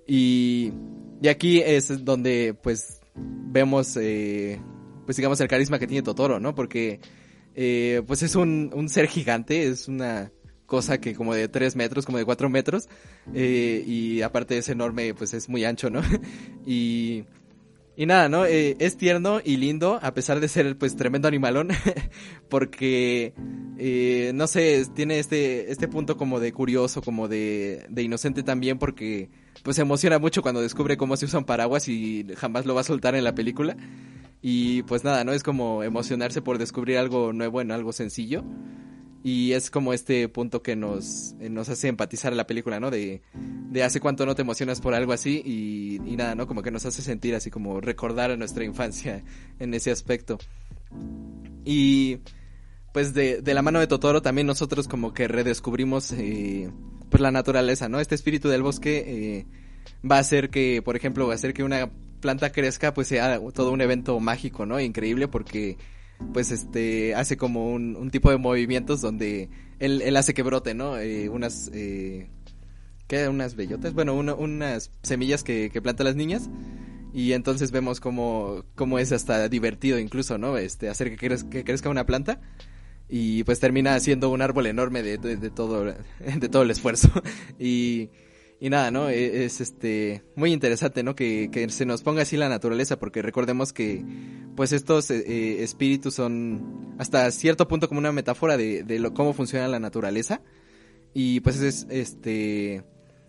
[0.07, 0.72] Y,
[1.22, 4.60] y aquí es donde pues vemos eh,
[5.04, 6.54] pues digamos el carisma que tiene Totoro, ¿no?
[6.54, 7.00] Porque
[7.54, 10.32] eh, pues es un, ser gigante, es una
[10.66, 12.88] cosa que como de 3 metros, como de 4 metros,
[13.34, 16.00] eh, y aparte es enorme, pues es muy ancho, ¿no?
[16.66, 17.24] y,
[17.94, 18.46] y nada, ¿no?
[18.46, 21.68] Es tierno y lindo, a pesar de ser pues tremendo animalón,
[22.48, 23.34] porque,
[24.32, 29.28] no sé, tiene este, este punto como de curioso, como de, de inocente también, porque
[29.62, 32.84] pues se emociona mucho cuando descubre cómo se usan paraguas y jamás lo va a
[32.84, 33.76] soltar en la película.
[34.40, 35.32] Y pues nada, ¿no?
[35.32, 38.44] Es como emocionarse por descubrir algo nuevo en algo sencillo.
[39.24, 42.90] Y es como este punto que nos, eh, nos hace empatizar a la película, ¿no?
[42.90, 46.48] De, de hace cuánto no te emocionas por algo así y, y nada, ¿no?
[46.48, 49.22] Como que nos hace sentir así como recordar a nuestra infancia
[49.60, 50.38] en ese aspecto.
[51.64, 52.18] Y
[52.92, 56.70] pues de, de la mano de Totoro también nosotros como que redescubrimos eh,
[57.12, 58.00] pues la naturaleza, ¿no?
[58.00, 59.46] Este espíritu del bosque eh,
[60.10, 61.90] va a hacer que, por ejemplo, va a hacer que una
[62.20, 64.80] planta crezca, pues sea todo un evento mágico, ¿no?
[64.80, 65.76] Increíble porque
[66.32, 70.98] pues este hace como un, tipo de movimientos donde él, él hace que brote, ¿no?
[70.98, 72.30] Eh, unas eh,
[73.08, 73.28] ¿qué?
[73.28, 76.48] unas bellotas, bueno, una- unas semillas que, que plantan las niñas
[77.12, 80.56] y entonces vemos como, como es hasta divertido incluso, ¿no?
[80.56, 82.40] Este hacer que crezca una planta
[83.14, 87.10] y pues termina siendo un árbol enorme de, de, todo de todo el esfuerzo
[87.58, 88.08] y
[88.58, 89.08] y nada, ¿no?
[89.10, 91.14] E- Es este muy interesante, ¿no?
[91.16, 94.04] Que, que se nos ponga así la naturaleza, porque recordemos que
[94.56, 99.12] pues estos eh, eh, espíritus son hasta cierto punto como una metáfora de, de lo,
[99.14, 100.42] cómo funciona la naturaleza.
[101.12, 102.84] Y pues es este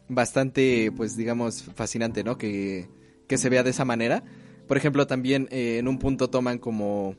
[0.07, 2.37] bastante, pues digamos, fascinante, ¿no?
[2.37, 2.87] Que,
[3.27, 4.23] que se vea de esa manera.
[4.67, 7.15] Por ejemplo, también eh, en un punto toman como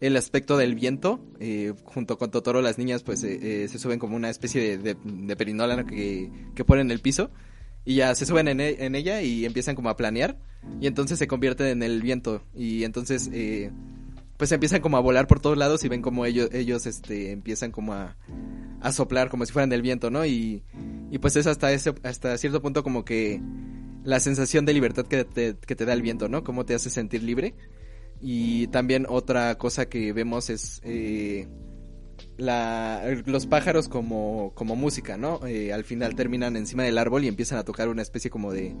[0.00, 1.20] el aspecto del viento.
[1.38, 4.96] eh, junto con Totoro, las niñas pues eh, eh, se suben como una especie de,
[5.04, 5.86] de, perinola ¿no?
[5.86, 7.30] que, que ponen en el piso.
[7.84, 10.38] Y ya se suben en, e- en ella y empiezan como a planear.
[10.80, 12.42] Y entonces se convierten en el viento.
[12.54, 13.70] Y entonces eh,
[14.36, 17.70] pues empiezan como a volar por todos lados y ven como ellos, ellos este, empiezan
[17.72, 18.16] como a,
[18.80, 20.24] a soplar como si fueran del viento, ¿no?
[20.26, 20.62] Y,
[21.10, 23.40] y pues es hasta, ese, hasta cierto punto como que
[24.04, 26.42] la sensación de libertad que te, que te da el viento, ¿no?
[26.44, 27.54] Cómo te hace sentir libre.
[28.20, 31.48] Y también otra cosa que vemos es eh,
[32.36, 35.46] la, los pájaros como, como música, ¿no?
[35.46, 38.74] Eh, al final terminan encima del árbol y empiezan a tocar una especie como de,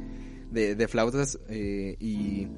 [0.50, 2.48] de, de flautas eh, y,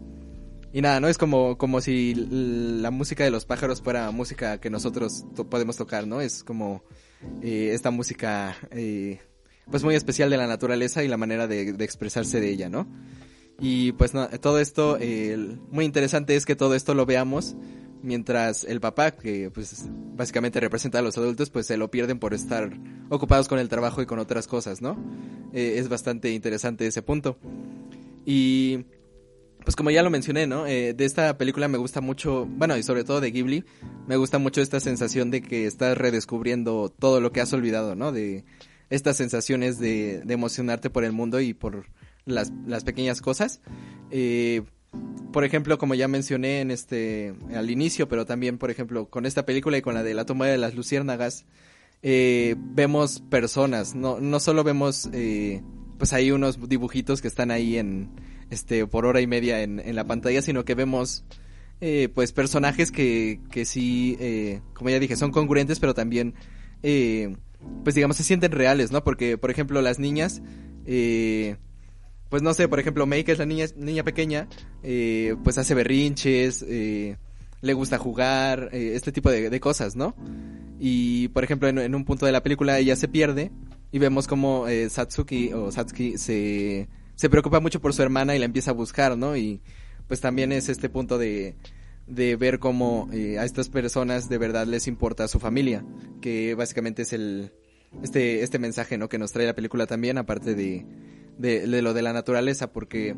[0.73, 1.09] y nada, ¿no?
[1.09, 6.07] Es como, como si la música de los pájaros fuera música que nosotros podemos tocar,
[6.07, 6.21] ¿no?
[6.21, 6.83] Es como
[7.43, 9.21] eh, esta música eh,
[9.71, 12.89] pues muy especial de la naturaleza y la manera de expresarse de ella, ¿no?
[13.61, 17.57] Y pues no, todo esto, eh, muy interesante es que todo esto lo veamos
[18.03, 22.35] mientras el papá, que pues básicamente representa a los adultos, pues se lo pierden por
[22.35, 22.71] estar
[23.09, 24.99] ocupados con el trabajo y con otras cosas, ¿no?
[25.53, 27.39] Eh, es bastante interesante ese punto.
[28.27, 28.85] Y
[29.65, 30.67] pues como ya lo mencioné, ¿no?
[30.67, 33.65] Eh, de esta película me gusta mucho, bueno, y sobre todo de Ghibli,
[34.09, 38.11] me gusta mucho esta sensación de que estás redescubriendo todo lo que has olvidado, ¿no?
[38.11, 38.45] De
[38.91, 41.87] estas sensaciones de emocionarte por el mundo y por
[42.25, 43.61] las, las pequeñas cosas.
[44.11, 44.63] Eh,
[45.33, 49.47] por ejemplo, como ya mencioné en este al inicio, pero también, por ejemplo, con esta
[49.47, 51.47] película y con la de la toma de las luciérnagas,
[52.03, 55.63] eh, vemos personas, no, no solo vemos eh,
[55.99, 58.11] pues hay unos dibujitos que están ahí en
[58.51, 61.25] este por hora y media en, en la pantalla, sino que vemos
[61.81, 66.35] eh, pues personajes que, que sí, eh, como ya dije, son congruentes, pero también
[66.83, 67.37] eh,
[67.83, 69.03] pues digamos se sienten reales, ¿no?
[69.03, 70.43] Porque, por ejemplo, las niñas,
[72.33, 74.49] pues no sé, por ejemplo, May, que es la niña, niña pequeña,
[74.83, 77.19] eh, pues hace berrinches, eh,
[77.61, 80.17] le gusta jugar, eh, este tipo de, cosas, ¿no?
[80.81, 83.53] Y, por ejemplo, en, en un punto de la película ella se pierde
[83.93, 88.39] y vemos como eh, Satsuki o Satsuki se, se preocupa mucho por su hermana y
[88.39, 89.37] la empieza a buscar, ¿no?
[89.37, 89.61] Y
[90.09, 91.57] pues también es este punto de,
[92.07, 95.85] de ver cómo eh, a estas personas de verdad les importa su familia,
[96.23, 97.53] que básicamente es el
[98.03, 99.11] este este mensaje, ¿no?
[99.11, 100.87] Que nos trae la película también, aparte de,
[101.43, 103.15] de, lo de la naturaleza, porque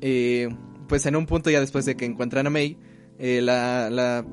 [0.00, 0.48] eh,
[0.88, 2.76] pues en un punto ya después de que encuentran a May,
[3.18, 4.24] eh, la, la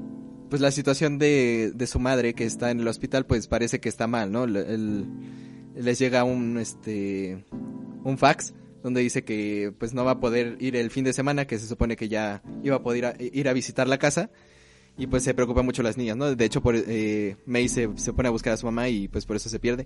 [0.49, 3.89] pues la situación de, de su madre que está en el hospital pues parece que
[3.89, 4.45] está mal, ¿no?
[4.45, 5.05] El-
[5.75, 7.45] les llega un este
[8.03, 11.45] un fax donde dice que pues no va a poder ir el fin de semana,
[11.45, 14.31] que se supone que ya iba a poder ir a, visitar la casa
[14.97, 16.33] y pues se preocupa mucho las niñas, ¿no?
[16.33, 19.25] De hecho por eh, May se, se pone a buscar a su mamá y pues
[19.25, 19.85] por eso se pierde.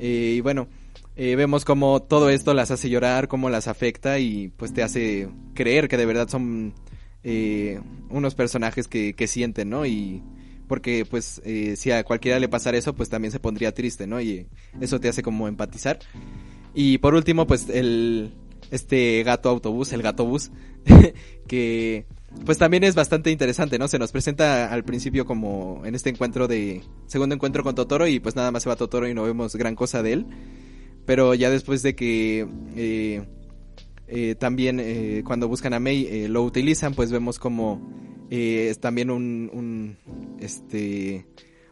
[0.00, 0.68] Eh, y bueno,
[1.16, 5.28] eh, vemos como todo esto las hace llorar, cómo las afecta y pues te hace
[5.54, 6.74] creer que de verdad son
[7.22, 9.86] eh, unos personajes que, que sienten, ¿no?
[9.86, 10.22] Y
[10.68, 14.20] porque pues eh, si a cualquiera le pasara eso, pues también se pondría triste, ¿no?
[14.20, 14.46] Y
[14.80, 15.98] eso te hace como empatizar.
[16.74, 18.32] Y por último, pues el
[18.70, 20.50] este gato autobús, el gato bus,
[21.46, 22.06] que
[22.46, 23.86] pues también es bastante interesante, ¿no?
[23.86, 28.18] Se nos presenta al principio como en este encuentro de segundo encuentro con Totoro y
[28.18, 30.26] pues nada más se va Totoro y no vemos gran cosa de él.
[31.06, 32.46] Pero ya después de que
[32.76, 33.22] eh,
[34.06, 37.90] eh, también eh, cuando buscan a May lo utilizan, pues vemos como
[38.30, 39.96] es también un,
[40.40, 41.26] este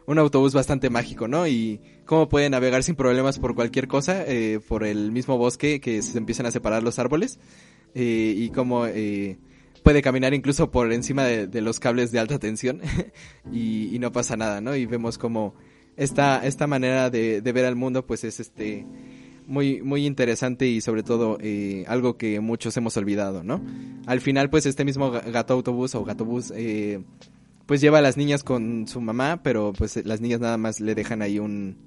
[0.05, 1.47] un autobús bastante mágico, ¿no?
[1.47, 4.25] Y cómo puede navegar sin problemas por cualquier cosa,
[4.67, 7.39] por el mismo bosque que se empiezan a separar los árboles
[7.95, 8.85] y cómo
[9.83, 12.81] puede caminar incluso por encima de, los cables de alta tensión
[13.51, 14.75] y, y no pasa nada, ¿no?
[14.75, 15.55] Y vemos como
[15.97, 18.85] esta, esta manera de, de ver al mundo pues es este
[19.47, 23.61] muy, muy interesante y sobre todo eh, algo que muchos hemos olvidado, ¿no?
[24.05, 26.99] Al final, pues este mismo ga- gato autobús o gatobús, eh,
[27.65, 30.95] pues lleva a las niñas con su mamá, pero pues las niñas nada más le
[30.95, 31.77] dejan ahí un,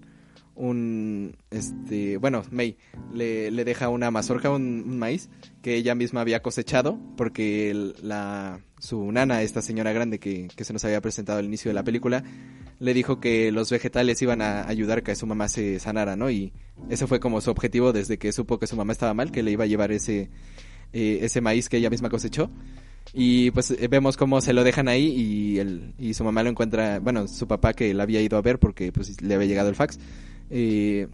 [0.56, 2.76] un, este, bueno, May
[3.12, 5.28] le, le deja una mazorca, un, maíz
[5.62, 10.64] que ella misma había cosechado porque el- la, su nana, esta señora grande que, que
[10.64, 12.22] se nos había presentado al inicio de la película,
[12.78, 16.30] le dijo que los vegetales iban a ayudar que su mamá se sanara, ¿no?
[16.30, 16.52] Y
[16.90, 19.52] ese fue como su objetivo desde que supo que su mamá estaba mal, que le
[19.52, 20.30] iba a llevar ese,
[20.92, 22.50] eh, ese maíz que ella misma cosechó.
[23.12, 26.50] Y pues eh, vemos cómo se lo dejan ahí y, el, y su mamá lo
[26.50, 29.68] encuentra, bueno, su papá que la había ido a ver porque pues le había llegado
[29.68, 29.98] el fax,
[30.50, 31.06] eh,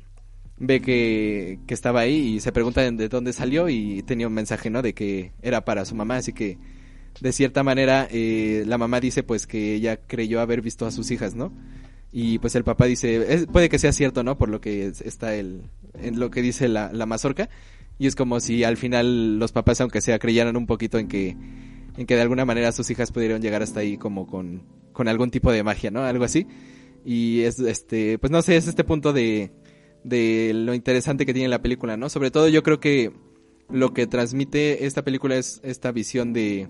[0.58, 4.70] ve que, que estaba ahí y se pregunta de dónde salió y tenía un mensaje,
[4.70, 4.82] ¿no?
[4.82, 6.58] De que era para su mamá, así que
[7.20, 11.10] de cierta manera eh, la mamá dice pues que ella creyó haber visto a sus
[11.10, 11.52] hijas, ¿no?
[12.12, 14.38] Y pues el papá dice, "Es- puede que sea cierto, ¿no?
[14.38, 15.62] Por lo que es- está el,
[15.94, 17.48] en lo que dice la, la mazorca.
[17.98, 21.36] Y es como si al final los papás, aunque sea, creyeran un poquito en que,
[21.96, 24.62] en que de alguna manera sus hijas pudieron llegar hasta ahí como con,
[24.92, 26.02] con algún tipo de magia, ¿no?
[26.02, 26.46] Algo así.
[27.04, 29.50] Y es este, pues no sé, es este punto de,
[30.04, 32.08] de lo interesante que tiene la película, ¿no?
[32.08, 33.12] Sobre todo yo creo que
[33.68, 36.68] lo que transmite esta película es esta visión de,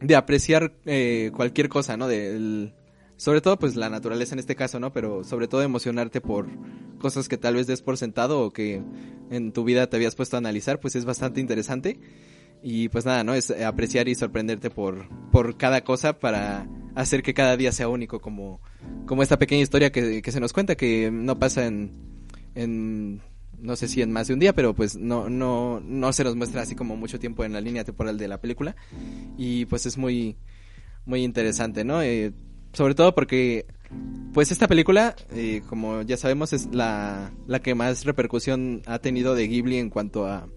[0.00, 2.08] de apreciar eh, cualquier cosa, ¿no?
[2.08, 2.74] Del,
[3.16, 4.92] sobre todo pues la naturaleza en este caso, ¿no?
[4.92, 6.48] Pero sobre todo emocionarte por
[6.98, 8.82] cosas que tal vez des por sentado o que
[9.30, 11.98] en tu vida te habías puesto a analizar, pues es bastante interesante.
[12.66, 13.34] Y pues nada, ¿no?
[13.34, 18.22] Es apreciar y sorprenderte por, por cada cosa para hacer que cada día sea único,
[18.22, 18.62] como,
[19.04, 21.92] como esta pequeña historia que, que se nos cuenta, que no pasa en,
[22.54, 23.20] en,
[23.58, 26.36] no sé si en más de un día, pero pues no, no, no se nos
[26.36, 28.74] muestra así como mucho tiempo en la línea temporal de la película.
[29.36, 30.38] Y pues es muy,
[31.04, 32.00] muy interesante, ¿no?
[32.00, 32.32] Eh,
[32.72, 33.66] sobre todo porque,
[34.32, 39.34] pues esta película, eh, como ya sabemos, es la, la que más repercusión ha tenido
[39.34, 40.48] de Ghibli en cuanto a,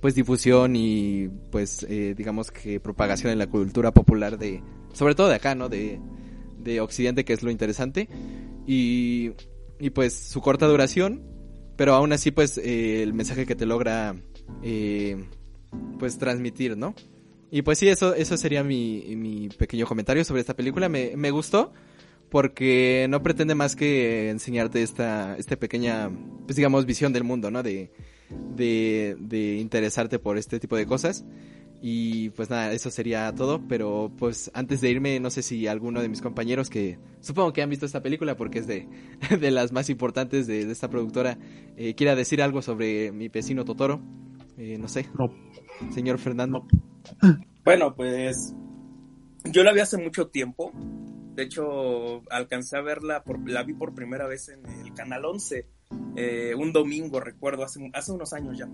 [0.00, 5.28] pues difusión y, pues, eh, digamos que propagación en la cultura popular de, sobre todo
[5.28, 5.68] de acá, ¿no?
[5.68, 6.00] De,
[6.58, 8.08] de Occidente, que es lo interesante.
[8.66, 9.32] Y,
[9.78, 11.22] y pues su corta duración,
[11.76, 14.16] pero aún así, pues, eh, el mensaje que te logra,
[14.62, 15.24] eh,
[15.98, 16.94] pues, transmitir, ¿no?
[17.50, 20.88] Y pues sí, eso, eso sería mi, mi pequeño comentario sobre esta película.
[20.88, 21.72] Me, me gustó
[22.30, 26.10] porque no pretende más que enseñarte esta, esta pequeña,
[26.46, 27.64] pues digamos, visión del mundo, ¿no?
[27.64, 27.90] De,
[28.56, 31.24] de, de interesarte por este tipo de cosas.
[31.82, 33.66] Y pues nada, eso sería todo.
[33.68, 37.62] Pero pues antes de irme, no sé si alguno de mis compañeros que supongo que
[37.62, 38.86] han visto esta película porque es de,
[39.40, 41.38] de las más importantes de, de esta productora,
[41.76, 44.00] eh, quiera decir algo sobre mi vecino Totoro.
[44.58, 45.06] Eh, no sé.
[45.92, 46.66] Señor Fernando.
[47.62, 48.54] Bueno, pues
[49.44, 50.72] yo la vi hace mucho tiempo.
[51.34, 55.66] De hecho, alcancé a verla, por, la vi por primera vez en el Canal 11,
[56.16, 58.68] eh, un domingo, recuerdo, hace, hace unos años ya.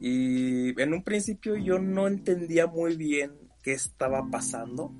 [0.00, 3.32] Y en un principio yo no entendía muy bien
[3.62, 4.92] qué estaba pasando.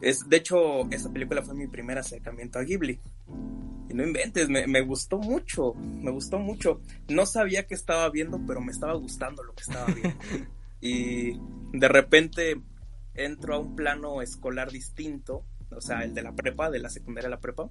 [0.00, 2.98] Es, de hecho, esa película fue mi primer acercamiento a Ghibli.
[3.88, 6.80] Y no inventes, me, me gustó mucho, me gustó mucho.
[7.08, 10.16] No sabía qué estaba viendo, pero me estaba gustando lo que estaba viendo.
[10.80, 11.38] y
[11.72, 12.60] de repente
[13.14, 17.28] entro a un plano escolar distinto, o sea, el de la prepa, de la secundaria
[17.28, 17.70] a la prepa,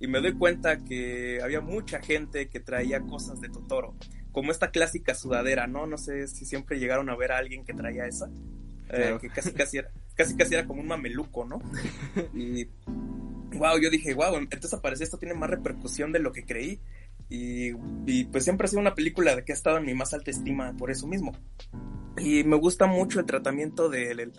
[0.00, 3.94] y me doy cuenta que había mucha gente que traía cosas de Totoro,
[4.32, 5.86] como esta clásica sudadera, ¿no?
[5.86, 8.28] No sé si siempre llegaron a ver a alguien que traía esa,
[8.90, 11.60] eh, que casi casi era, casi casi era como un mameluco, ¿no?
[12.34, 12.66] Y
[13.56, 16.80] wow, yo dije, wow, entonces aparece esto tiene más repercusión de lo que creí.
[17.30, 17.70] Y,
[18.06, 20.30] y, pues siempre ha sido una película de que ha estado en mi más alta
[20.30, 21.32] estima por eso mismo.
[22.18, 24.32] Y me gusta mucho el tratamiento de el-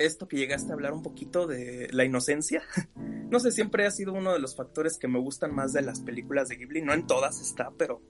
[0.00, 2.62] esto que llegaste a hablar un poquito de la inocencia.
[3.30, 6.00] No sé, siempre ha sido uno de los factores que me gustan más de las
[6.00, 6.82] películas de Ghibli.
[6.82, 8.02] No en todas está, pero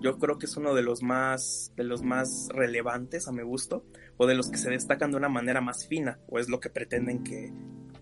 [0.00, 3.84] yo creo que es uno de los más, de los más relevantes a mi gusto,
[4.16, 6.70] o de los que se destacan de una manera más fina, o es lo que
[6.70, 7.52] pretenden que,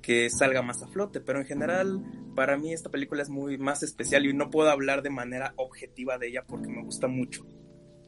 [0.03, 1.21] que salga más a flote.
[1.21, 2.01] Pero en general,
[2.37, 6.17] para mí esta película es muy más especial y no puedo hablar de manera objetiva
[6.17, 7.45] de ella porque me gusta mucho.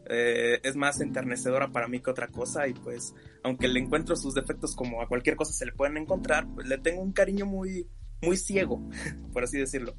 [0.09, 4.35] Eh, es más enternecedora para mí que otra cosa y pues aunque le encuentro sus
[4.35, 7.87] defectos como a cualquier cosa se le pueden encontrar, pues le tengo un cariño muy,
[8.21, 8.83] muy ciego,
[9.33, 9.95] por así decirlo.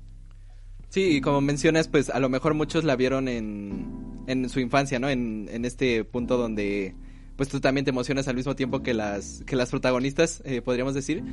[0.89, 4.99] Sí, y como mencionas, pues a lo mejor muchos la vieron en, en su infancia,
[4.99, 5.09] ¿no?
[5.09, 6.95] En, en este punto donde
[7.35, 10.93] pues tú también te emocionas al mismo tiempo que las, que las protagonistas, eh, podríamos
[10.93, 11.23] decir.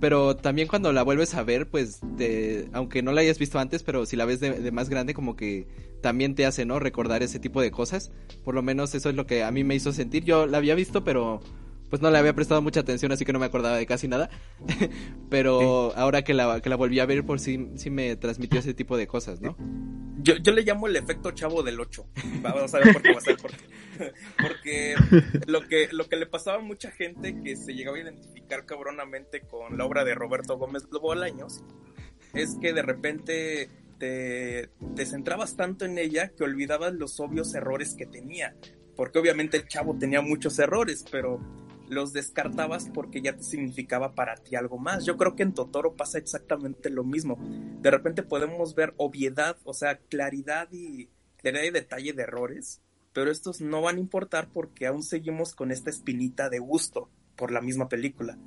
[0.00, 3.82] Pero también cuando la vuelves a ver, pues, te- aunque no la hayas visto antes,
[3.82, 5.66] pero si la ves de, de más grande, como que
[6.02, 6.78] también te hace, ¿no?
[6.78, 8.12] Recordar ese tipo de cosas.
[8.44, 10.24] Por lo menos eso es lo que a mí me hizo sentir.
[10.24, 11.40] Yo la había visto, pero
[11.88, 14.28] pues no le había prestado mucha atención, así que no me acordaba de casi nada.
[15.30, 18.74] pero ahora que la, que la volví a ver, por sí, sí me transmitió ese
[18.74, 19.56] tipo de cosas, ¿no?
[20.26, 22.04] Yo, yo le llamo el efecto chavo del 8.
[22.42, 23.64] Vamos a ver por qué va a ser por qué.
[24.42, 24.94] Porque
[25.46, 29.42] lo que, lo que le pasaba a mucha gente que se llegaba a identificar cabronamente
[29.42, 31.62] con la obra de Roberto Gómez Bolaños
[32.34, 33.70] es que de repente
[34.00, 38.56] te, te centrabas tanto en ella que olvidabas los obvios errores que tenía.
[38.96, 41.38] Porque obviamente el chavo tenía muchos errores, pero
[41.88, 45.04] los descartabas porque ya te significaba para ti algo más.
[45.04, 47.38] Yo creo que en Totoro pasa exactamente lo mismo.
[47.80, 52.80] De repente podemos ver obviedad, o sea, claridad y claridad y detalle de errores,
[53.12, 57.50] pero estos no van a importar porque aún seguimos con esta espinita de gusto por
[57.50, 58.38] la misma película.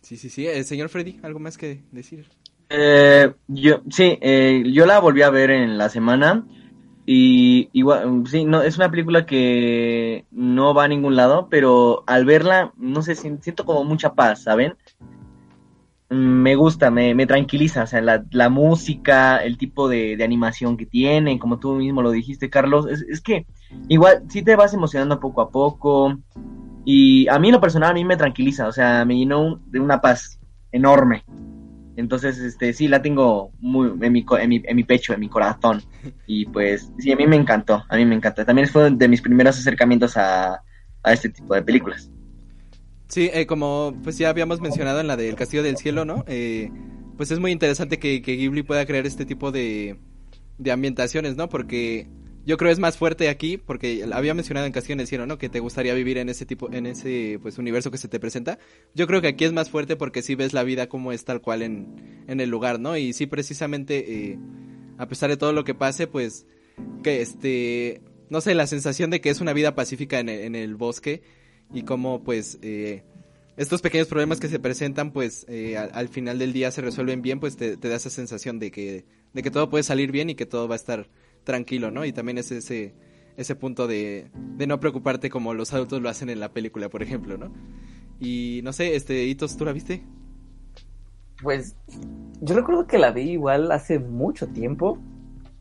[0.00, 0.46] Sí, sí, sí.
[0.46, 2.28] Eh, señor Freddy, ¿algo más que decir?
[2.68, 6.46] Eh, yo, sí, eh, yo la volví a ver en la semana
[7.06, 12.24] y igual, sí, no, es una película que no va a ningún lado, pero al
[12.24, 14.74] verla, no sé, si- siento como mucha paz, ¿saben?
[16.10, 20.24] Mm, Me gusta, me, me tranquiliza, o sea, la, la música, el tipo de, de
[20.24, 23.46] animación que tiene, como tú mismo lo dijiste, Carlos, es, es que
[23.88, 26.18] igual sí te vas emocionando poco a poco
[26.84, 29.80] y a mí en lo personal a mí me tranquiliza, o sea, me llenó de
[29.80, 30.38] una paz
[30.72, 31.24] enorme.
[31.96, 35.28] Entonces, este, sí, la tengo muy en mi, en mi, en mi pecho, en mi
[35.28, 35.82] corazón.
[36.26, 38.44] Y pues, sí, a mí me encantó, a mí me encantó.
[38.44, 40.62] También fue de mis primeros acercamientos a,
[41.02, 42.10] a este tipo de películas.
[43.08, 46.24] Sí, eh, como pues ya habíamos mencionado en la del Castillo del Cielo, ¿no?
[46.26, 46.70] Eh,
[47.18, 49.98] pues es muy interesante que, que Ghibli pueda crear este tipo de,
[50.56, 51.50] de ambientaciones, ¿no?
[51.50, 52.08] Porque
[52.44, 55.38] yo creo es más fuerte aquí, porque había mencionado en Castillo del Cielo, ¿no?
[55.38, 58.58] Que te gustaría vivir en ese tipo, en ese pues universo que se te presenta.
[58.94, 61.40] Yo creo que aquí es más fuerte porque sí ves la vida como es tal
[61.40, 62.96] cual en, en el lugar, ¿no?
[62.96, 64.38] Y sí precisamente, eh,
[64.98, 66.46] a pesar de todo lo que pase, pues
[67.04, 70.54] que este, no sé, la sensación de que es una vida pacífica en el, en
[70.56, 71.22] el bosque
[71.72, 73.04] y cómo pues eh,
[73.56, 77.22] estos pequeños problemas que se presentan pues eh, al, al final del día se resuelven
[77.22, 80.30] bien pues te, te da esa sensación de que de que todo puede salir bien
[80.30, 81.08] y que todo va a estar
[81.44, 82.94] tranquilo no y también es ese
[83.36, 87.02] ese punto de, de no preocuparte como los adultos lo hacen en la película por
[87.02, 87.52] ejemplo no
[88.20, 90.04] y no sé este hitos tú la viste
[91.42, 91.76] Pues
[92.40, 94.98] yo recuerdo que la vi igual hace mucho tiempo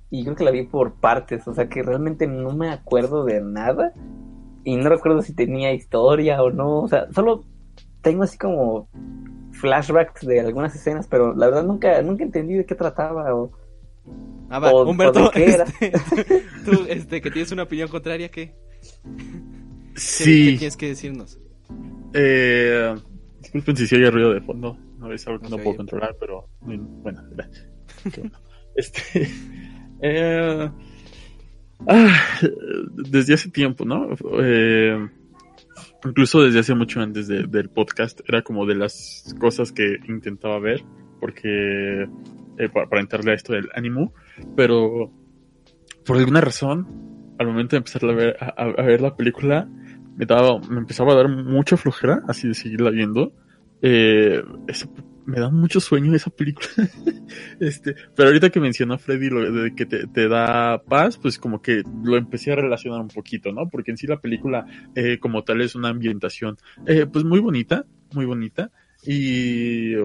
[0.10, 3.42] y creo que la vi por partes, o sea que realmente no me acuerdo de
[3.42, 3.94] nada
[4.64, 7.46] y no recuerdo si tenía historia o no, o sea, solo
[8.02, 8.90] tengo así como
[9.52, 13.52] flashbacks de algunas escenas, pero la verdad nunca nunca entendí de qué trataba o
[14.50, 15.64] ah va Humberto de qué era.
[15.80, 15.94] este,
[16.66, 18.54] tú este que tienes una opinión contraria qué
[19.94, 20.52] ¿Qué- Sí.
[20.54, 21.40] qué tienes que decirnos
[22.14, 22.96] Eh,
[23.42, 24.78] disculpen si se oye ruido de fondo.
[24.98, 25.78] No es algo que No no, puedo oye.
[25.78, 27.22] controlar, pero bueno.
[28.76, 29.28] Este,
[30.02, 30.70] eh,
[31.88, 32.20] ah,
[33.10, 34.10] desde hace tiempo, ¿no?
[34.42, 35.10] Eh,
[36.06, 40.60] incluso desde hace mucho antes de- del podcast, era como de las cosas que intentaba
[40.60, 40.84] ver,
[41.20, 42.08] porque
[42.62, 44.14] eh, para, para entrarle a esto del ánimo,
[44.56, 45.12] pero
[46.06, 49.68] por alguna razón, al momento de empezar a ver, a, a ver la película,
[50.16, 53.34] me daba, me empezaba a dar mucha flojera, así de seguirla viendo.
[53.82, 54.44] Eh,
[55.26, 56.68] me da mucho sueño esa película.
[57.60, 61.62] este, pero ahorita que mencionó Freddy lo de que te, te da paz, pues como
[61.62, 63.70] que lo empecé a relacionar un poquito, ¿no?
[63.70, 67.86] Porque en sí la película eh, como tal es una ambientación, eh, pues muy bonita,
[68.14, 68.72] muy bonita.
[69.04, 69.96] Y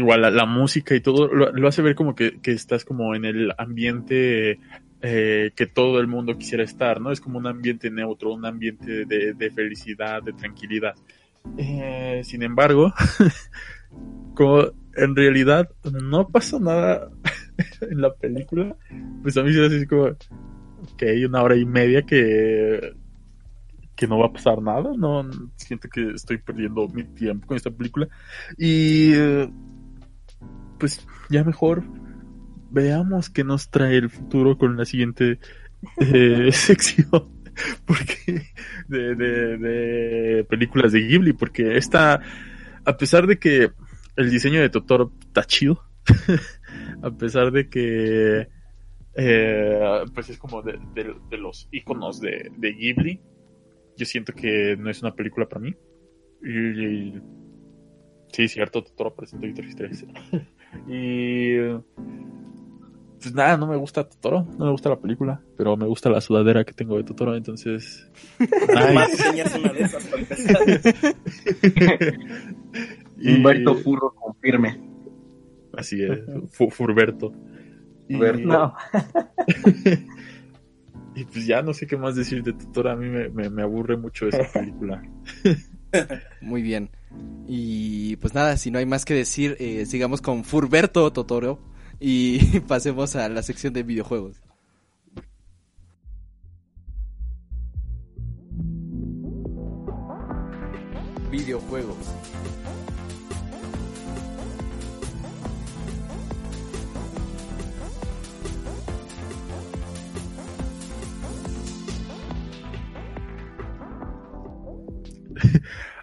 [0.00, 3.52] igual la, música y todo lo, hace ver como que, que estás como en el
[3.58, 4.58] ambiente
[5.02, 7.10] eh, que todo el mundo quisiera estar, ¿no?
[7.12, 10.94] Es como un ambiente neutro, un ambiente de, de felicidad, de tranquilidad.
[11.56, 12.92] Eh, sin embargo,
[14.34, 14.64] como
[14.96, 15.70] en realidad
[16.02, 17.10] no pasa nada
[17.80, 18.76] en la película,
[19.22, 20.10] pues a mí se así como
[21.00, 22.94] hay una hora y media que
[23.96, 27.70] que no va a pasar nada, no siento que estoy perdiendo mi tiempo con esta
[27.70, 28.08] película
[28.56, 29.50] y eh,
[30.80, 31.84] pues ya mejor
[32.70, 35.38] veamos qué nos trae el futuro con la siguiente
[36.00, 37.08] eh, sección
[37.84, 38.42] porque
[38.88, 42.20] de, de, películas de Ghibli porque esta
[42.84, 43.70] a pesar de que
[44.16, 45.82] el diseño de Totoro está chido
[47.02, 48.48] a pesar de que
[49.14, 49.80] eh,
[50.14, 53.20] pues es como de, de- los iconos de, Ghibli
[53.96, 55.74] yo siento que no es una película para mí.
[56.42, 56.58] Y,
[57.18, 57.22] y-
[58.32, 60.06] sí cierto Totoro presenta Toy Story 3
[60.88, 61.58] y
[63.20, 66.20] pues nada, no me gusta Totoro, no me gusta la película, pero me gusta la
[66.22, 68.08] sudadera que tengo de Totoro, entonces...
[73.18, 74.80] Y- Humberto Furro confirme.
[75.76, 77.32] Así es, Fu- Furberto.
[78.08, 78.48] Y, Furberto.
[78.48, 78.74] No.
[81.14, 82.90] y pues ya no sé qué más decir de Totoro.
[82.90, 85.02] A mí me, me- me aburre mucho esa película.
[86.40, 86.90] Muy bien.
[87.46, 91.58] Y pues nada, si no hay más que decir, eh, sigamos con Furberto Totoro
[91.98, 94.36] y pasemos a la sección de videojuegos.
[101.30, 101.96] Videojuegos.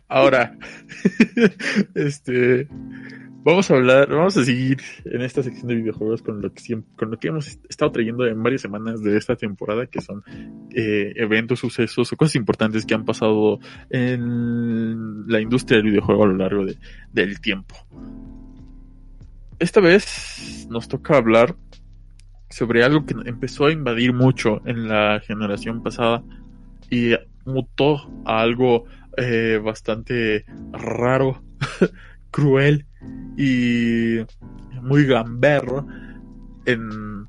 [0.09, 0.57] Ahora,
[1.95, 2.67] este,
[3.43, 6.89] vamos a hablar, vamos a seguir en esta sección de videojuegos con lo que siempre,
[6.95, 10.23] con lo que hemos estado trayendo en varias semanas de esta temporada, que son
[10.73, 16.27] eh, eventos, sucesos o cosas importantes que han pasado en la industria del videojuego a
[16.27, 16.77] lo largo de-
[17.11, 17.75] del tiempo.
[19.59, 21.55] Esta vez nos toca hablar
[22.49, 26.23] sobre algo que empezó a invadir mucho en la generación pasada
[26.89, 27.11] y
[27.45, 28.85] mutó a algo
[29.17, 31.43] eh, bastante raro,
[32.31, 32.85] cruel
[33.37, 34.17] y
[34.81, 35.87] muy gamberro
[36.65, 37.27] en,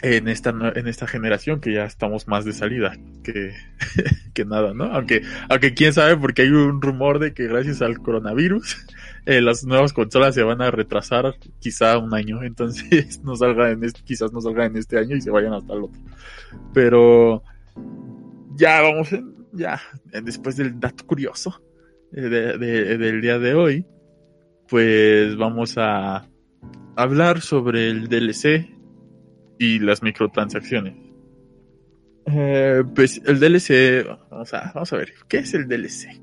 [0.00, 3.54] en, esta, en esta generación que ya estamos más de salida que,
[4.34, 4.84] que nada, ¿no?
[4.84, 8.86] Aunque, aunque quién sabe porque hay un rumor de que gracias al coronavirus
[9.26, 13.84] eh, las nuevas consolas se van a retrasar quizá un año, entonces no salga en
[13.84, 16.00] este, quizás no salga en este año y se vayan hasta el otro.
[16.72, 17.42] Pero
[18.56, 19.80] ya vamos, en- ya
[20.12, 21.62] eh, después del dato curioso
[22.12, 23.86] eh, de- de- del día de hoy,
[24.68, 26.28] pues vamos a
[26.96, 28.68] hablar sobre el DLC
[29.58, 30.94] y las microtransacciones.
[32.26, 36.20] Eh, pues el DLC, vamos a, vamos a ver, ¿qué es el DLC?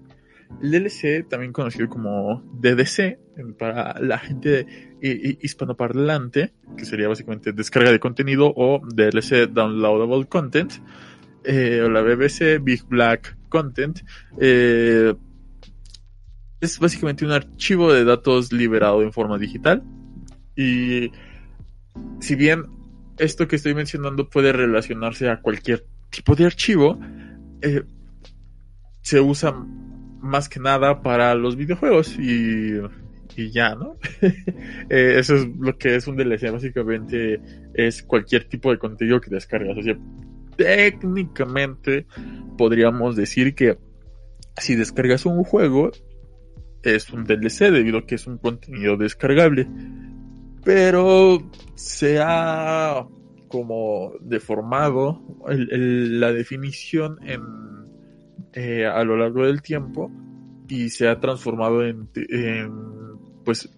[0.61, 3.17] El DLC, también conocido como DDC,
[3.57, 4.67] para la gente
[5.01, 10.73] hi- hi- hispanoparlante, que sería básicamente descarga de contenido o DLC Downloadable Content,
[11.43, 13.99] eh, o la BBC Big Black Content,
[14.39, 15.13] eh,
[16.61, 19.83] es básicamente un archivo de datos liberado en forma digital.
[20.55, 21.11] Y
[22.19, 22.65] si bien
[23.17, 26.99] esto que estoy mencionando puede relacionarse a cualquier tipo de archivo,
[27.61, 27.83] eh,
[29.01, 29.53] se usa
[30.21, 32.79] más que nada para los videojuegos y,
[33.35, 33.97] y ya, ¿no?
[34.89, 37.41] Eso es lo que es un DLC, básicamente
[37.73, 39.77] es cualquier tipo de contenido que descargas.
[39.77, 39.97] O sea,
[40.55, 42.05] técnicamente
[42.57, 43.77] podríamos decir que
[44.57, 45.91] si descargas un juego
[46.83, 49.67] es un DLC debido a que es un contenido descargable.
[50.63, 53.05] Pero se ha
[53.47, 57.41] como deformado la definición en,
[58.53, 60.11] eh, a lo largo del tiempo
[60.67, 62.71] y se ha transformado en, en,
[63.43, 63.69] pues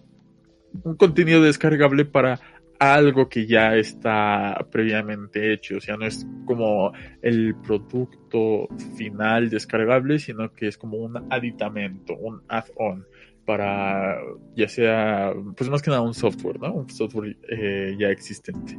[0.83, 2.39] un contenido descargable para
[2.79, 8.67] algo que ya está previamente hecho, o sea, no es como el producto
[8.97, 13.05] final descargable, sino que es como un aditamento, un add-on
[13.45, 14.17] para
[14.55, 16.73] ya sea, pues más que nada un software, ¿no?
[16.73, 18.77] Un software eh, ya existente.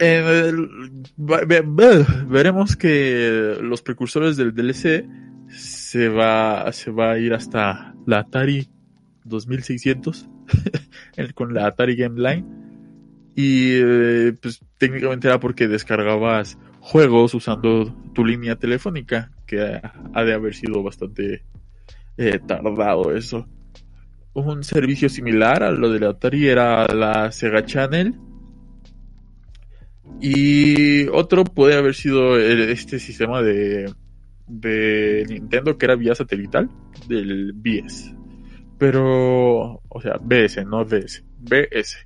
[0.00, 0.68] En el-
[1.16, 5.06] ve- ve- veremos que los precursores del DLC
[5.48, 8.68] se va, se va a ir hasta la Atari
[9.24, 10.37] 2600 el-
[11.34, 12.44] con la Atari Game Line.
[13.34, 19.60] Y eh, pues técnicamente era porque descargabas juegos usando tu línea telefónica que
[20.14, 21.44] ha de haber sido bastante
[22.16, 23.46] eh, tardado eso.
[24.34, 28.14] Un servicio similar a lo de la Atari era la Sega Channel.
[30.20, 33.92] Y otro puede haber sido el- este sistema de,
[34.46, 36.68] de Nintendo que era vía satelital
[37.06, 38.14] del BS.
[38.78, 41.96] Pero, o sea, BS, no DS, BS.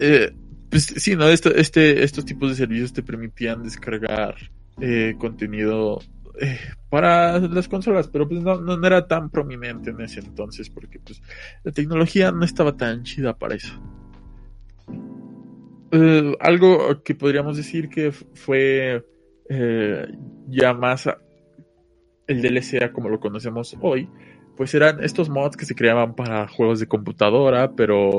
[0.00, 0.32] Eh,
[0.70, 1.28] pues sí, ¿no?
[1.28, 4.34] Esto, este, estos tipos de servicios te permitían descargar
[4.80, 6.00] eh, contenido
[6.40, 6.58] eh,
[6.88, 11.22] para las consolas, pero pues no, no, era tan prominente en ese entonces porque pues
[11.62, 13.80] la tecnología no estaba tan chida para eso.
[16.40, 19.02] Algo que podríamos decir que fue
[20.48, 21.08] ya más
[22.26, 24.08] el DLC como lo conocemos hoy,
[24.56, 28.10] pues eran estos mods que se creaban para juegos de computadora, pero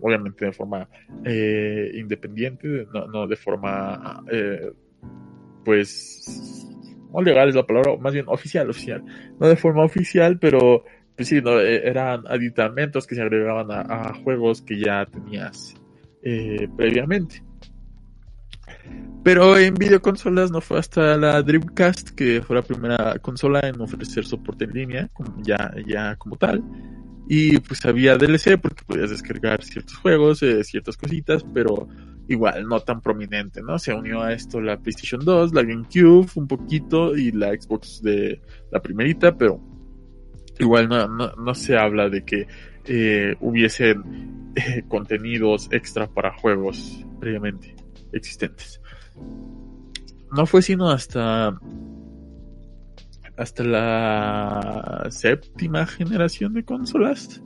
[0.00, 0.88] obviamente de forma
[1.24, 4.70] eh, independiente, no, de forma, eh,
[5.64, 6.68] pues,
[7.12, 9.04] no legal es la palabra, más bien oficial, oficial,
[9.40, 10.84] no de forma oficial, pero
[11.16, 15.74] pues sí, no, Eh, eran aditamentos que se agregaban a, a juegos que ya tenías
[16.22, 17.42] eh, previamente.
[19.24, 24.26] Pero en videoconsolas no fue hasta la Dreamcast que fue la primera consola en ofrecer
[24.26, 25.10] soporte en línea,
[25.42, 26.62] ya, ya como tal.
[27.26, 31.88] Y pues había DLC porque podías descargar ciertos juegos, eh, ciertas cositas, pero
[32.28, 33.78] igual no tan prominente, ¿no?
[33.78, 38.42] Se unió a esto la PlayStation 2, la GameCube un poquito y la Xbox de
[38.70, 39.58] la primerita, pero
[40.58, 42.46] igual no, no, no se habla de que
[42.84, 47.74] eh, hubiesen eh, contenidos extra para juegos previamente
[48.14, 48.80] existentes.
[50.36, 51.58] No fue sino hasta
[53.36, 57.42] hasta la séptima generación de consolas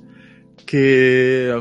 [0.66, 1.54] que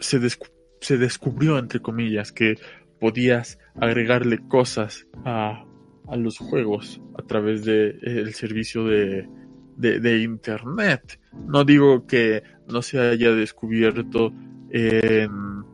[0.00, 0.50] se, descu-
[0.80, 2.56] se descubrió, entre comillas, que
[3.00, 5.64] podías agregarle cosas a,
[6.08, 9.28] a los juegos a través del de, el servicio de,
[9.76, 11.20] de, internet.
[11.46, 14.32] No digo que no se haya descubierto
[14.70, 15.64] en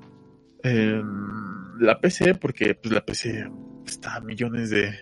[1.81, 3.51] la PC, porque pues, la PC
[3.87, 4.95] está a millones de,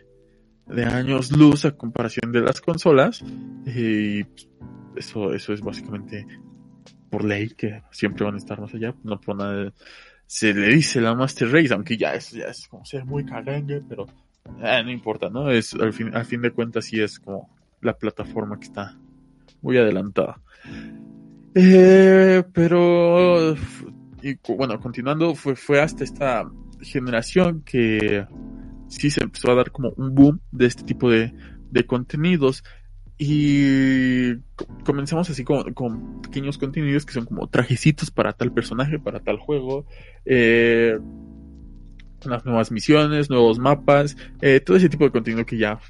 [0.66, 3.24] de años luz a comparación de las consolas.
[3.66, 4.24] Y
[4.96, 6.26] eso, eso es básicamente
[7.10, 8.94] por ley que siempre van a estar más allá.
[9.02, 9.72] No por nada
[10.28, 13.82] se le dice la Master Race, aunque ya es, ya es como ser muy calengue,
[13.88, 14.06] pero
[14.62, 15.50] eh, no importa, ¿no?
[15.50, 17.48] Es, al, fin, al fin de cuentas sí es como
[17.80, 18.94] la plataforma que está
[19.62, 20.38] muy adelantada.
[21.54, 23.54] Eh, pero,
[24.22, 26.46] y, bueno, continuando, fue, fue hasta esta
[26.82, 28.26] generación que
[28.88, 31.32] sí se empezó a dar como un boom de este tipo de,
[31.70, 32.64] de contenidos
[33.18, 34.36] y
[34.84, 39.86] comenzamos así con, pequeños contenidos que son como trajecitos para tal personaje, para tal juego,
[40.24, 40.98] eh,
[42.24, 45.80] unas nuevas misiones, nuevos mapas, eh, todo ese tipo de contenido que ya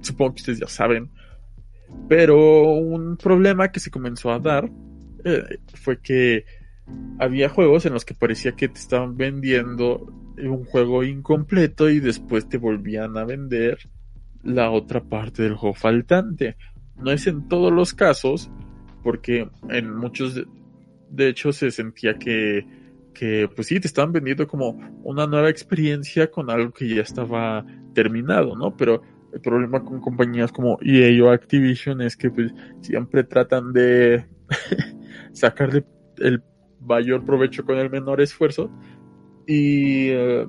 [0.00, 1.10] supongo que ustedes ya saben.
[2.08, 4.70] Pero un problema que se comenzó a dar
[5.24, 6.46] eh, fue que
[7.18, 12.48] había juegos en los que parecía que te estaban vendiendo un juego incompleto y después
[12.48, 13.78] te volvían a vender
[14.42, 16.56] la otra parte del juego faltante.
[16.96, 18.50] No es en todos los casos,
[19.02, 20.46] porque en muchos, de,
[21.10, 22.66] de hecho, se sentía que,
[23.12, 27.64] que, pues sí, te estaban vendiendo como una nueva experiencia con algo que ya estaba
[27.94, 28.76] terminado, ¿no?
[28.76, 34.24] Pero el problema con compañías como EA o Activision es que pues siempre tratan de
[35.32, 35.84] sacarle
[36.18, 36.42] el
[36.86, 38.70] mayor provecho con el menor esfuerzo
[39.46, 40.48] y uh,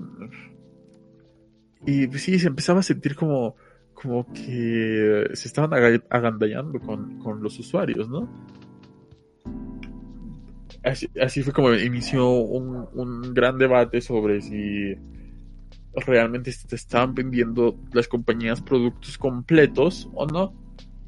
[1.85, 3.55] y pues sí se empezaba a sentir como
[3.93, 5.73] como que se estaban
[6.09, 8.29] agandallando con, con los usuarios, ¿no?
[10.83, 14.95] Así, así, fue como inició un, un, gran debate sobre si
[15.95, 20.53] realmente te estaban vendiendo las compañías productos completos o no.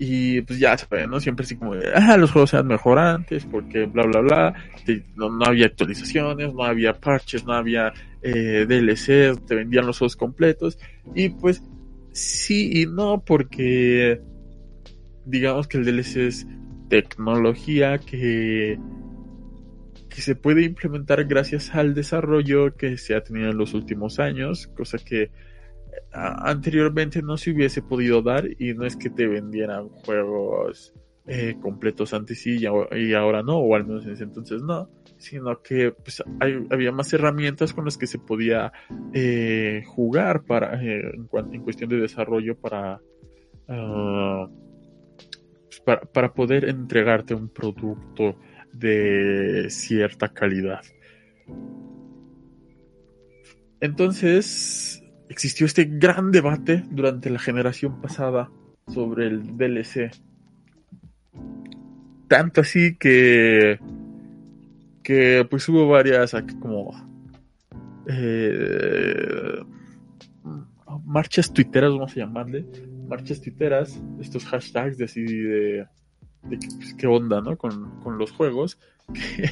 [0.02, 1.20] Y pues ya saben, ¿no?
[1.20, 4.54] Siempre así como, ah, los juegos sean mejorantes porque bla, bla, bla.
[5.16, 7.92] No, no había actualizaciones, no había parches, no había
[8.22, 10.80] eh, DLC, te vendían los juegos completos.
[11.14, 11.62] Y pues
[12.14, 14.22] sí y no, porque
[15.26, 16.48] digamos que el DLC es
[16.90, 18.80] tecnología que,
[20.10, 24.68] que se puede implementar gracias al desarrollo que se ha tenido en los últimos años,
[24.68, 25.30] cosa que
[26.12, 30.94] anteriormente no se hubiese podido dar y no es que te vendieran juegos
[31.28, 35.62] eh, completos antes y, y ahora no, o al menos en ese entonces no sino
[35.62, 38.72] que pues, había más herramientas con las que se podía
[39.14, 42.98] eh, jugar para eh, en, cuestión de desarrollo uh,
[45.68, 48.38] pues, para, para poder entregarte un producto
[48.72, 50.82] de cierta calidad.
[53.82, 54.99] Entonces
[55.30, 58.52] existió este gran debate durante la generación pasada
[58.88, 60.12] sobre el DLC.
[62.28, 63.80] Tanto así que
[65.04, 66.92] que pues hubo varias como
[68.08, 69.64] eh,
[71.06, 72.66] marchas tuiteras, vamos a llamarle,
[73.08, 75.88] marchas tuiteras, estos hashtags de así de,
[76.44, 77.58] de pues, qué onda, ¿no?
[77.58, 78.80] Con, con los juegos,
[79.14, 79.50] qué,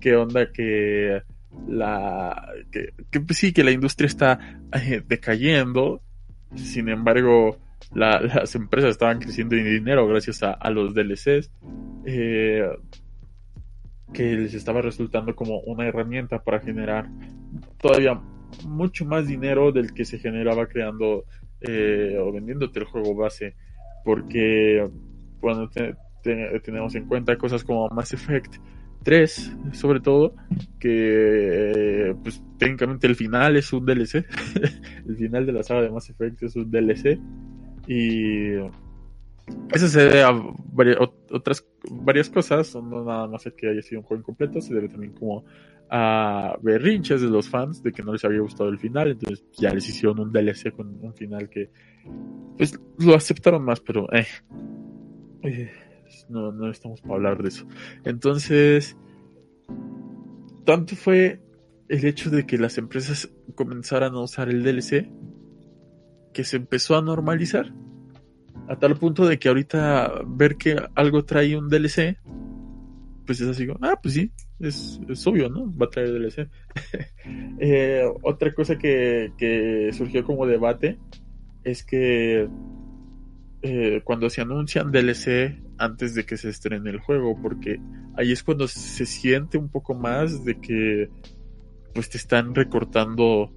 [0.00, 1.22] qué onda que
[1.68, 6.00] la que, que sí que la industria está eh, decayendo,
[6.54, 7.58] sin embargo
[7.94, 11.50] la, las empresas estaban creciendo en dinero gracias a, los DLCs.
[12.04, 12.68] Eh,
[14.12, 17.08] que les estaba resultando como una herramienta para generar
[17.78, 18.20] todavía
[18.64, 21.24] mucho más dinero del que se generaba creando
[21.60, 23.54] eh, o vendiéndote el juego base.
[24.04, 24.88] Porque
[25.40, 28.56] cuando te, te, tenemos en cuenta cosas como Mass Effect
[29.06, 30.34] 3, sobre todo,
[30.80, 34.26] que pues técnicamente el final es un DLC.
[35.06, 37.16] el final de la saga de Mass Effect es un DLC.
[37.86, 38.56] Y
[39.72, 40.32] eso se debe a
[40.72, 40.98] varias,
[41.30, 45.12] otras varias cosas, no nada más que haya sido un juego incompleto, se debe también
[45.12, 45.44] como
[45.88, 49.72] a berrinches de los fans de que no les había gustado el final, entonces ya
[49.72, 51.70] les hicieron un DLC con un final que
[52.56, 54.26] pues lo aceptaron más, pero eh,
[55.44, 55.70] eh,
[56.28, 57.66] no, no estamos para hablar de eso.
[58.04, 58.96] Entonces,
[60.64, 61.40] tanto fue
[61.88, 65.08] el hecho de que las empresas comenzaran a usar el DLC
[66.32, 67.72] que se empezó a normalizar
[68.68, 72.18] a tal punto de que ahorita ver que algo trae un DLC
[73.26, 74.30] pues es así, ah, pues sí,
[74.60, 75.76] es, es obvio, ¿no?
[75.76, 76.48] Va a traer DLC.
[77.58, 80.98] eh, otra cosa que, que surgió como debate
[81.64, 82.48] es que
[83.68, 87.80] eh, cuando se anuncian DLC antes de que se estrene el juego, porque
[88.16, 91.10] ahí es cuando se siente un poco más de que
[91.92, 93.50] pues te están recortando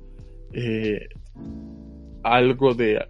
[0.52, 1.10] eh,
[2.24, 3.06] algo de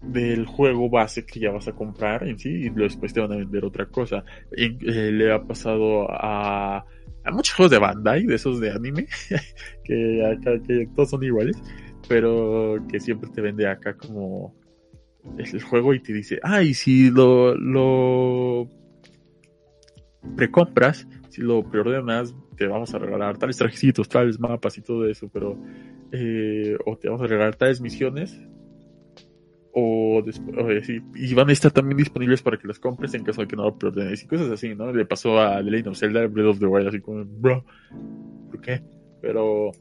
[0.00, 3.36] del juego base que ya vas a comprar en sí y después te van a
[3.36, 4.24] vender otra cosa.
[4.56, 6.84] Eh, le ha pasado a,
[7.24, 9.08] a muchos juegos de Bandai, de esos de anime,
[9.84, 11.56] que acá que todos son iguales,
[12.08, 14.54] pero que siempre te vende acá como
[15.38, 18.68] el juego y te dice, ah, y si lo, lo
[20.36, 25.28] precompras, si lo preordenas, te vamos a regalar tales trajecitos, tales mapas y todo eso,
[25.32, 25.58] pero
[26.12, 28.38] eh, o te vamos a regalar tales misiones
[29.72, 30.26] o, o
[31.14, 33.64] y van a estar también disponibles para que las compres en caso de que no
[33.64, 34.92] lo preordenes y cosas así, ¿no?
[34.92, 37.64] Le pasó a The Legend of Zelda Breath of the Wild así como, bro,
[38.50, 38.82] ¿por qué?
[39.22, 39.72] Pero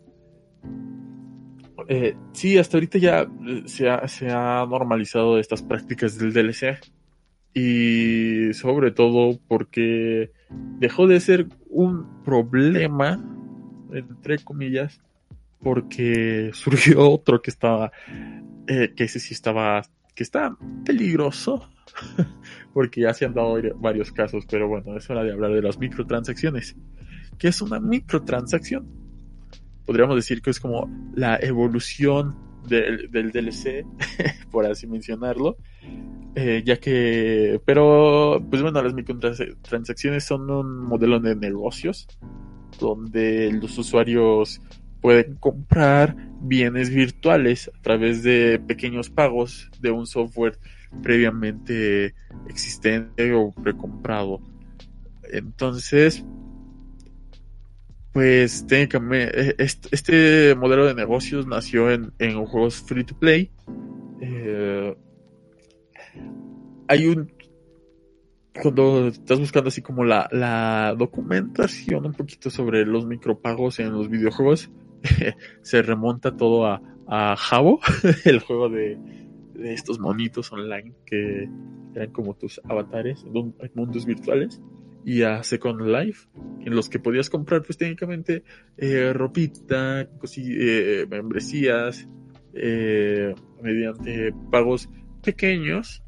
[1.93, 6.79] eh, sí, hasta ahorita ya eh, se ha, normalizado estas prácticas del DLC
[7.53, 10.31] y sobre todo porque
[10.79, 13.21] dejó de ser un problema,
[13.91, 15.01] entre comillas,
[15.59, 17.91] porque surgió otro que estaba
[18.67, 19.81] eh, que ese sí estaba,
[20.15, 21.69] que está peligroso,
[22.73, 25.77] porque ya se han dado varios casos, pero bueno, es hora de hablar de las
[25.77, 26.73] microtransacciones.
[27.37, 29.00] ¿Qué es una microtransacción?
[29.91, 32.33] Podríamos decir que es como la evolución
[32.65, 33.85] del, DLC,
[34.49, 35.57] por así mencionarlo,
[36.33, 42.07] eh, ya que, pero, pues bueno, las microtransacciones son un modelo de negocios
[42.79, 44.61] donde los usuarios
[45.01, 50.57] pueden comprar bienes virtuales a través de pequeños pagos de un software
[51.03, 52.15] previamente
[52.47, 54.39] existente o precomprado.
[55.33, 56.23] Entonces,
[58.13, 63.51] pues técnicamente este modelo de negocios nació en, en juegos free to play.
[64.21, 64.95] Eh,
[66.87, 67.31] hay un
[68.61, 74.09] cuando estás buscando así como la, la documentación un poquito sobre los micropagos en los
[74.09, 74.69] videojuegos,
[75.61, 77.79] se remonta todo a, a Jabo,
[78.25, 78.97] el juego de,
[79.53, 81.49] de, estos monitos online que
[81.95, 84.61] eran como tus avatares en, mundos virtuales
[85.03, 86.27] y a Second Life,
[86.65, 88.43] en los que podías comprar pues técnicamente
[88.77, 92.07] eh, ropita, eh, membresías,
[92.53, 94.89] eh, mediante pagos
[95.23, 96.03] pequeños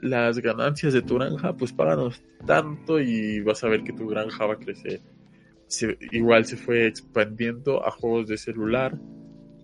[0.00, 1.56] las ganancias de tu granja?
[1.56, 5.00] Pues páganos tanto y vas a ver que tu granja va a crecer.
[6.12, 8.98] igual se fue expandiendo a juegos de celular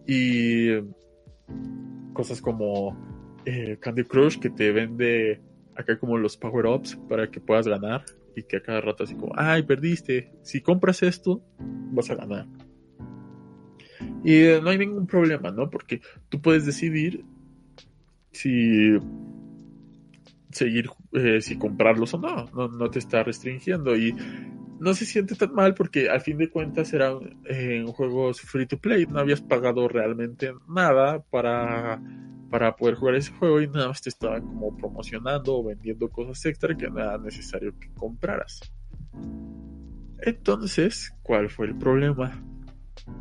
[0.06, 0.80] y
[2.12, 2.96] cosas como
[3.44, 5.40] eh, Candy Crush que te vende
[5.74, 8.04] acá como los power-ups para que puedas ganar
[8.36, 12.46] y que a cada rato así como, ay, perdiste, si compras esto, vas a ganar.
[14.24, 15.68] Y eh, no hay ningún problema, ¿no?
[15.68, 17.24] Porque tú puedes decidir
[18.32, 18.98] si
[20.52, 22.46] seguir, eh, si comprarlos o no.
[22.54, 22.68] no.
[22.68, 22.90] no.
[22.90, 24.14] te está restringiendo y
[24.80, 28.78] no se siente tan mal porque al fin de cuentas eran en juegos free to
[28.78, 32.02] play, no habías pagado realmente nada para,
[32.50, 36.44] para poder jugar ese juego y nada más te estaban como promocionando o vendiendo cosas
[36.46, 38.60] extra que no era necesario que compraras.
[40.18, 42.42] Entonces, ¿cuál fue el problema?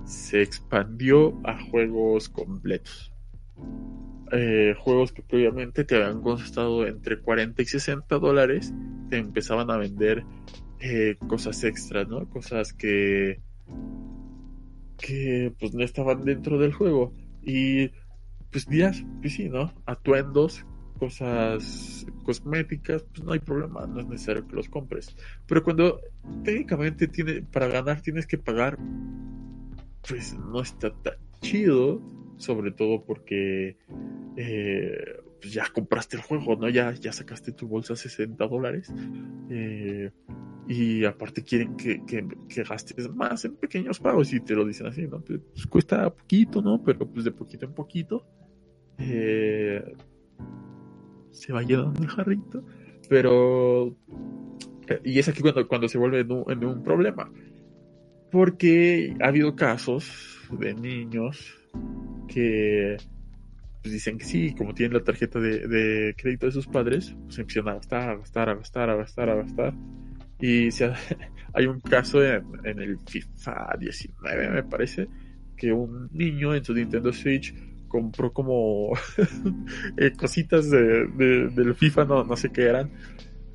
[0.03, 3.11] se expandió a juegos completos.
[4.34, 8.73] Eh, juegos que previamente te habían costado entre 40 y 60 dólares,
[9.09, 10.23] te empezaban a vender
[10.79, 12.29] eh, cosas extras, ¿no?
[12.29, 13.41] Cosas que
[14.97, 17.11] que pues no estaban dentro del juego
[17.41, 17.89] y
[18.51, 19.73] pues días, pues sí, ¿no?
[19.86, 20.65] Atuendos,
[20.99, 25.15] cosas cosméticas, pues no hay problema, no es necesario que los compres.
[25.47, 25.99] Pero cuando
[26.43, 28.77] técnicamente tiene, para ganar tienes que pagar,
[30.07, 32.01] pues no está tan chido,
[32.38, 33.77] sobre todo porque
[34.38, 36.69] eh, pues ya compraste el juego, ¿no?
[36.69, 38.91] Ya, ya sacaste tu bolsa 60 dólares.
[39.49, 40.11] eh,
[40.67, 44.88] y aparte quieren que, que, que gastes más en pequeños pagos y te lo dicen
[44.88, 45.19] así, ¿no?
[45.21, 46.82] Pues cuesta poquito, ¿no?
[46.84, 48.25] Pero pues de poquito en poquito.
[48.97, 49.84] eh,
[51.32, 52.63] se va llenando el jarrito.
[53.09, 53.95] Pero...
[55.03, 57.32] Y es aquí cuando, cuando se vuelve un, en un problema.
[58.32, 61.57] Porque ha habido casos de niños
[62.27, 62.97] que
[63.82, 67.39] pues, dicen que sí, como tienen la tarjeta de, de crédito de sus padres, pues
[67.39, 69.73] empiezan a gastar, a gastar, a gastar, a gastar, a gastar.
[70.39, 70.95] Y se ha-
[71.53, 75.07] hay un caso en, en el FIFA 19, me parece,
[75.57, 77.53] que un niño en su Nintendo Switch
[77.88, 78.93] compró como
[79.97, 82.89] eh, cositas de, de- del FIFA, no, no sé qué eran,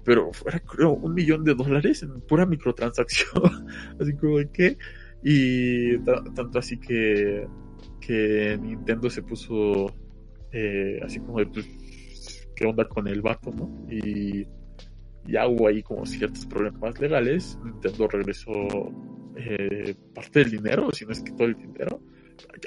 [0.05, 3.43] pero fuera creo un millón de dólares en pura microtransacción.
[4.01, 4.77] así como qué.
[5.25, 7.47] Y ta- tanto así que,
[8.01, 9.93] que Nintendo se puso
[10.53, 11.67] eh, así como de pues,
[12.55, 13.87] qué onda con el vato, ¿no?
[13.91, 14.47] Y
[15.27, 17.59] ya hubo ahí como ciertos problemas legales.
[17.65, 18.53] Nintendo regresó
[19.37, 22.01] eh, parte del dinero, si no es que todo el dinero,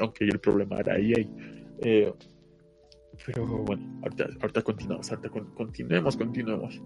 [0.02, 1.14] aunque el problema era ahí.
[1.16, 1.30] ahí.
[1.82, 2.14] Eh,
[3.26, 6.82] pero bueno, ahorita, continuamos, ahorita con- continuemos, continuemos.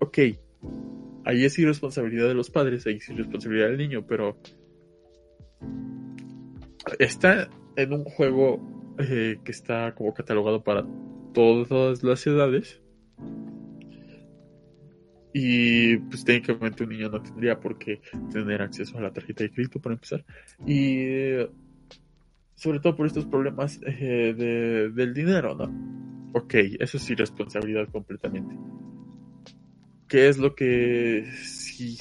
[0.00, 0.18] Ok,
[1.24, 4.36] ahí es irresponsabilidad de los padres, ahí es irresponsabilidad del niño, pero
[6.98, 10.84] está en un juego eh, que está como catalogado para
[11.32, 12.80] todas las edades.
[15.32, 18.00] Y pues técnicamente un niño no tendría por qué
[18.32, 20.24] tener acceso a la tarjeta de crédito para empezar.
[20.66, 21.04] Y
[22.56, 26.30] sobre todo por estos problemas eh, de- del dinero, ¿no?
[26.34, 28.54] Ok, eso es irresponsabilidad completamente.
[30.08, 31.30] ¿Qué es lo que...
[31.42, 31.96] sí,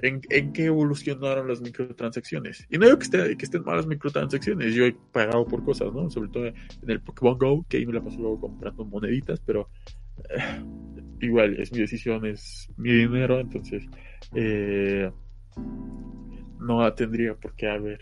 [0.00, 2.66] en, en qué evolucionaron las microtransacciones?
[2.70, 6.08] Y no digo que, esté- que estén malas microtransacciones, yo he pagado por cosas, ¿no?
[6.10, 6.54] Sobre todo en
[6.86, 9.68] el Pokémon Go, que ahí me la paso luego comprando moneditas, pero
[10.30, 10.62] eh,
[11.20, 13.84] igual es mi decisión, es mi dinero, entonces
[14.34, 15.10] eh,
[16.60, 18.00] no tendría por qué haber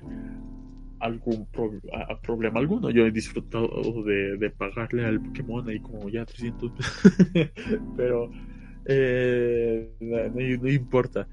[1.01, 1.49] algún
[1.93, 2.91] a- problema alguno.
[2.91, 3.69] Yo he disfrutado
[4.05, 6.73] de, de pagarle al Pokémon ahí como ya 300
[7.97, 8.31] pero
[8.85, 11.27] eh, no importa.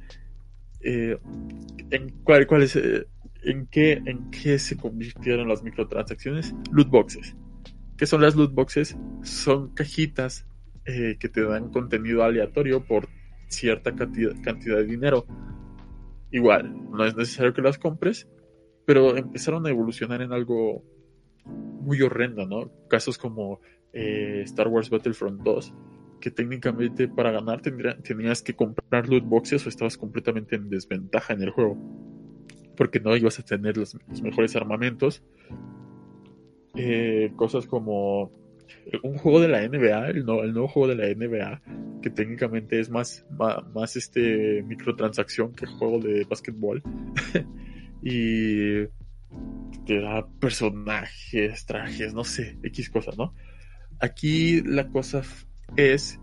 [0.82, 1.18] Eh,
[1.90, 3.08] ¿en, cuál, eh,
[3.44, 6.54] en, qué, ¿En qué se convirtieron las microtransacciones?
[6.72, 7.36] Loot boxes.
[7.98, 8.96] ¿Qué son las loot boxes?
[9.24, 10.46] Son cajitas
[10.86, 13.10] eh, que te dan contenido aleatorio por
[13.48, 15.26] cierta cantidad, de dinero.
[16.32, 18.28] Igual, no es necesario que las compres,
[18.86, 20.84] pero empezaron a evolucionar en algo
[21.46, 22.70] muy horrendo, ¿no?
[22.90, 23.62] Casos como
[23.94, 25.74] Star Wars Battlefront 2,
[26.20, 31.34] que técnicamente para ganar tendría- tenías que comprar loot boxes o estabas completamente en desventaja
[31.34, 31.78] en el juego,
[32.76, 35.24] porque no ibas a tener los, mejores armamentos.
[36.76, 38.32] Eh, cosas como
[39.04, 41.62] un juego de la NBA, el, nuevo juego de la NBA,
[42.02, 43.26] que técnicamente es más,
[43.74, 46.84] más, este microtransacción que juego de básquetbol.
[48.02, 48.86] y
[49.86, 53.34] te da personajes, trajes, no sé, X cosas, ¿no?
[54.00, 55.24] Aquí la cosa
[55.76, 56.20] es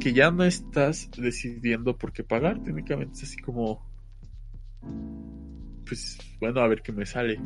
[0.00, 3.86] que ya no estás decidiendo por qué pagar, técnicamente es así como,
[5.86, 7.40] pues bueno, a ver qué me sale.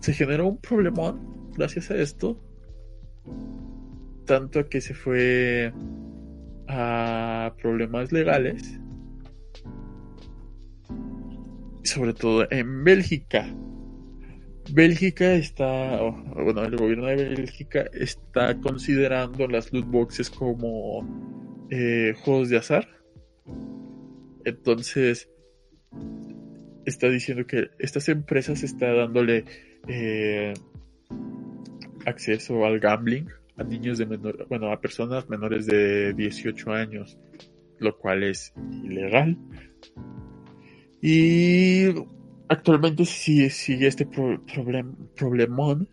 [0.00, 2.40] Se generó un problemón gracias a esto,
[4.26, 5.72] tanto que se fue
[6.68, 8.78] a problemas legales,
[11.82, 13.46] sobre todo en Bélgica.
[14.72, 16.00] Bélgica está,
[16.34, 22.88] bueno, el gobierno de Bélgica está considerando las loot boxes como eh, juegos de azar.
[24.44, 25.28] Entonces,
[26.84, 29.44] está diciendo que estas empresas está dándole
[29.88, 30.54] eh,
[32.06, 37.18] acceso al gambling a niños de menor, bueno, a personas menores de 18 años,
[37.78, 38.54] lo cual es
[38.84, 39.36] ilegal.
[41.02, 41.86] Y
[42.50, 45.88] actualmente sí sigue este pro- problem- problemón.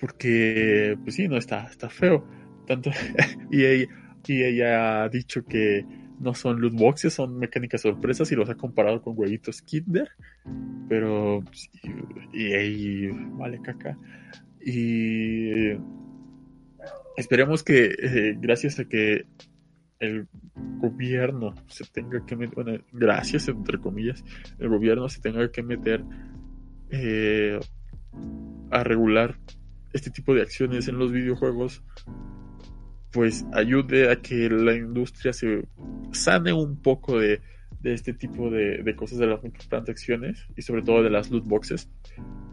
[0.00, 2.26] Porque, pues sí, no está, está feo.
[2.66, 2.90] Tanto,
[3.50, 3.88] y, ella,
[4.26, 5.84] y ella ha dicho que
[6.18, 10.10] no son loot boxes, son mecánicas sorpresas y los ha comparado con huevitos Kinder.
[10.88, 11.70] Pero, pues,
[12.32, 13.96] y, y vale caca.
[14.64, 15.72] Y
[17.16, 19.26] esperemos que, eh, gracias a que
[20.02, 20.26] el
[20.78, 24.24] gobierno se tenga que meter, bueno, gracias entre comillas,
[24.58, 26.04] el gobierno se tenga que meter
[26.90, 27.60] eh,
[28.70, 29.38] a regular
[29.92, 31.84] este tipo de acciones en los videojuegos,
[33.12, 35.68] pues ayude a que la industria se
[36.10, 37.40] sane un poco de,
[37.80, 41.88] de este tipo de, cosas de las microtransacciones y sobre todo de las loot boxes,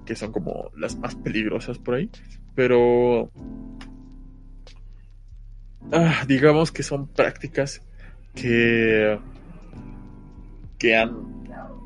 [0.05, 2.11] que son como las más peligrosas por ahí.
[2.53, 3.31] Pero
[5.91, 7.81] ah, digamos que son prácticas
[8.35, 9.19] que,
[10.77, 11.39] que han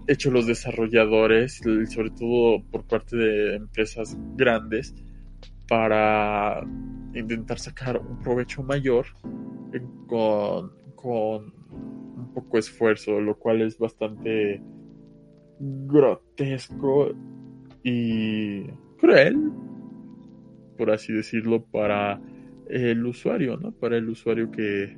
[0.07, 4.93] hecho los desarrolladores, sobre todo por parte de empresas grandes,
[5.67, 6.61] para
[7.13, 9.05] intentar sacar un provecho mayor
[10.07, 11.53] con, con
[12.15, 14.61] un poco esfuerzo, lo cual es bastante
[15.59, 17.11] grotesco
[17.83, 18.63] y
[18.99, 19.51] cruel,
[20.77, 22.19] por así decirlo, para
[22.69, 23.71] el usuario, ¿no?
[23.71, 24.97] Para el usuario que,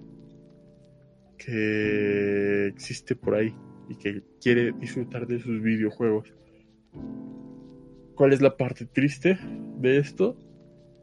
[1.38, 3.54] que existe por ahí
[3.90, 6.34] y que quiere disfrutar de sus videojuegos.
[8.16, 9.38] ¿Cuál es la parte triste
[9.80, 10.38] de esto?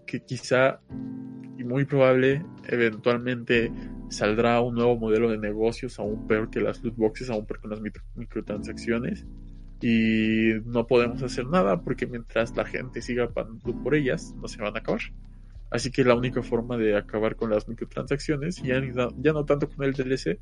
[0.07, 0.81] Que quizá
[1.59, 3.71] y muy probable eventualmente
[4.09, 7.69] saldrá un nuevo modelo de negocios aún peor que las loot boxes, aún peor que
[7.69, 7.81] las
[8.15, 9.27] microtransacciones
[9.83, 14.63] y no podemos hacer nada porque mientras la gente siga pagando por ellas no se
[14.63, 15.01] van a acabar.
[15.73, 18.81] Así que la única forma de acabar con las microtransacciones, ya,
[19.17, 20.39] ya no tanto con el DLC,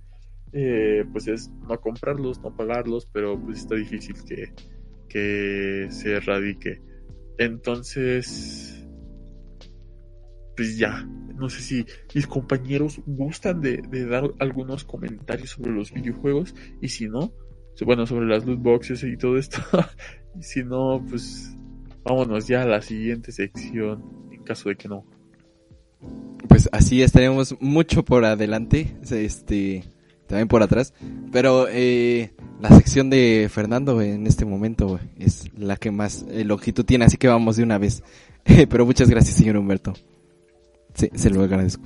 [0.52, 4.52] eh, pues es no comprarlos, no pagarlos, pero pues está difícil que,
[5.08, 6.82] que se erradique.
[7.38, 8.84] Entonces,
[10.56, 16.56] pues ya, no sé si mis compañeros gustan de, dar algunos comentarios sobre los videojuegos
[16.82, 17.32] y si no,
[17.84, 19.58] bueno, sobre las loot boxes y todo esto,
[20.38, 21.56] y si no, pues
[22.02, 25.06] vámonos ya a la siguiente sección en caso de que no.
[26.48, 29.84] Pues así estaremos mucho por adelante, este,
[30.26, 30.94] también por atrás.
[31.32, 36.84] Pero eh, la sección de Fernando en este momento es la que más eh, longitud
[36.84, 38.02] tiene, así que vamos de una vez.
[38.44, 39.94] Pero muchas gracias, señor Humberto.
[40.94, 41.84] Sí, se lo agradezco.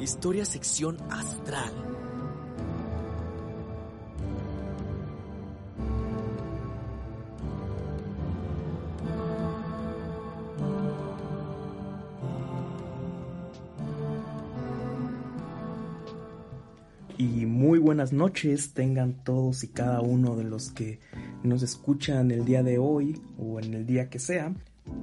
[0.00, 1.89] Historia sección astral.
[17.20, 21.00] Y muy buenas noches tengan todos y cada uno de los que
[21.42, 24.54] nos escuchan el día de hoy o en el día que sea.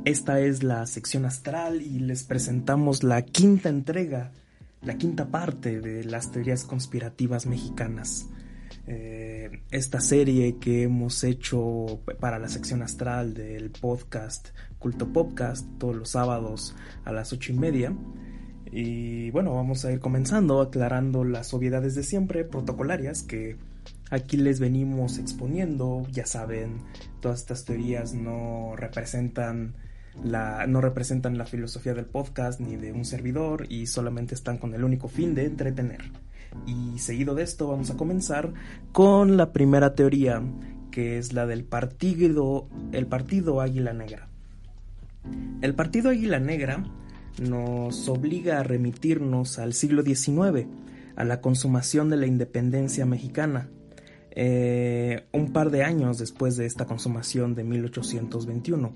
[0.03, 4.31] Esta es la sección astral y les presentamos la quinta entrega
[4.81, 8.27] la quinta parte de las teorías conspirativas mexicanas.
[8.87, 14.47] Eh, esta serie que hemos hecho para la sección astral del podcast
[14.79, 16.75] Culto Podcast todos los sábados
[17.05, 17.93] a las ocho y media.
[18.71, 23.57] Y bueno, vamos a ir comenzando aclarando las obviedades de siempre, protocolarias, que
[24.09, 26.05] aquí les venimos exponiendo.
[26.11, 26.81] Ya saben,
[27.21, 29.75] todas estas teorías no representan
[30.23, 34.83] no representan la filosofía del podcast ni de un servidor y solamente están con el
[34.83, 36.11] único fin de entretener.
[36.65, 38.53] Y seguido de esto vamos a comenzar
[38.91, 40.41] con la primera teoría,
[40.91, 44.27] que es la del partido, el partido Águila Negra.
[45.61, 46.83] El partido Águila Negra
[47.41, 50.67] nos obliga a remitirnos al siglo XIX,
[51.15, 53.69] a la consumación de la independencia mexicana,
[54.31, 58.93] eh, un par de años después de esta consumación de 1821.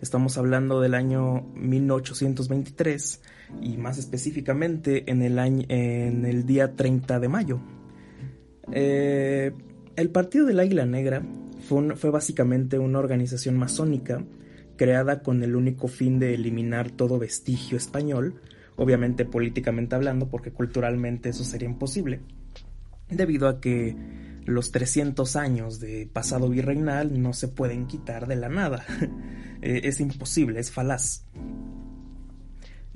[0.00, 3.22] Estamos hablando del año 1823
[3.62, 7.60] y más específicamente en el, día 30 de mayo.
[8.72, 9.52] Eh,
[9.96, 11.22] el Partido del Águila Negra
[11.60, 14.22] fue básicamente una organización masónica
[14.76, 18.40] creada con el único fin de eliminar todo vestigio español,
[18.76, 22.20] obviamente políticamente hablando, porque culturalmente eso sería imposible,
[23.08, 23.96] debido a que
[24.44, 28.84] los 300 años de pasado virreinal no se pueden quitar de la nada.
[29.66, 31.24] Eh, es imposible, es falaz.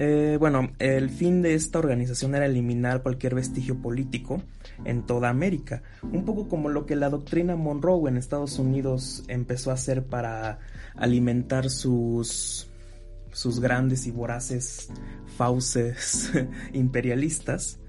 [0.00, 4.40] Eh, bueno, el fin de esta organización era eliminar cualquier vestigio político
[4.84, 9.72] en toda América, un poco como lo que la doctrina Monroe en Estados Unidos empezó
[9.72, 10.60] a hacer para
[10.94, 12.70] alimentar sus,
[13.32, 14.88] sus grandes y voraces
[15.36, 16.32] fauces
[16.72, 17.80] imperialistas.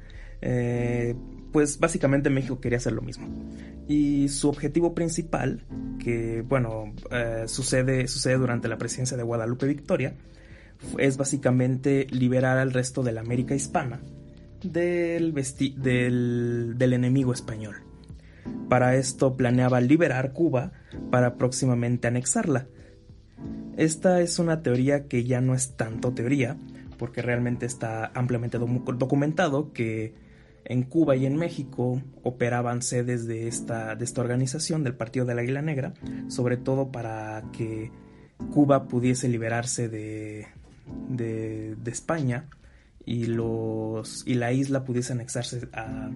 [0.42, 1.16] Eh,
[1.52, 3.28] pues básicamente México quería hacer lo mismo.
[3.88, 5.64] Y su objetivo principal,
[6.00, 10.16] que bueno, eh, sucede, sucede durante la presidencia de Guadalupe Victoria,
[10.98, 14.00] es básicamente liberar al resto de la América hispana
[14.64, 15.34] del,
[16.78, 17.78] del, enemigo español.
[18.68, 20.72] Para esto planeaba liberar Cuba
[21.12, 22.68] para próximamente anexarla.
[23.78, 26.58] Esta es una teoría que ya no es tanto teoría,
[26.98, 30.14] porque realmente está ampliamente docu- documentado que
[30.66, 35.40] en Cuba y en México operaban sedes de esta, de esta organización, del Partido del
[35.40, 35.94] Águila Negra,
[36.28, 37.92] sobre todo para que
[38.54, 40.48] Cuba pudiese liberarse de,
[41.10, 42.46] de, España
[43.06, 46.10] y, los, y la isla pudiese anexarse a,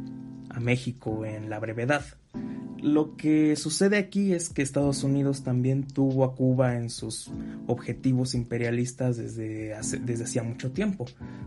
[0.49, 2.03] a México en la brevedad.
[2.81, 7.31] Lo que sucede aquí es que Estados Unidos también tuvo a Cuba en sus
[7.65, 11.05] objetivos imperialistas desde, hace- desde hacía mucho tiempo,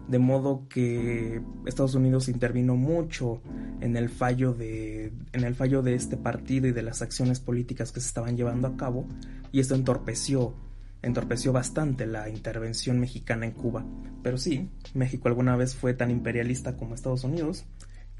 [0.08, 3.42] de modo que Estados Unidos intervino mucho
[3.82, 7.92] en el fallo de en el fallo de este partido y de las acciones políticas
[7.92, 9.06] que se estaban llevando a cabo
[9.52, 10.54] y esto entorpeció
[11.02, 13.84] entorpeció bastante la intervención mexicana en Cuba.
[14.22, 17.64] Pero sí, México alguna vez fue tan imperialista como Estados Unidos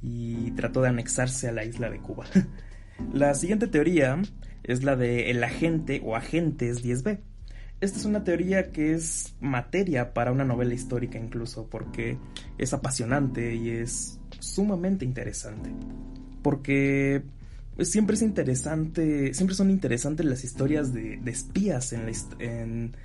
[0.03, 2.27] y trató de anexarse a la isla de Cuba.
[3.13, 4.23] La siguiente teoría
[4.63, 7.21] es la de el agente o agentes 10B.
[7.81, 12.19] Esta es una teoría que es materia para una novela histórica incluso porque
[12.57, 15.71] es apasionante y es sumamente interesante.
[16.43, 17.23] Porque
[17.81, 22.97] siempre es interesante, siempre son interesantes las historias de, de espías en la, en,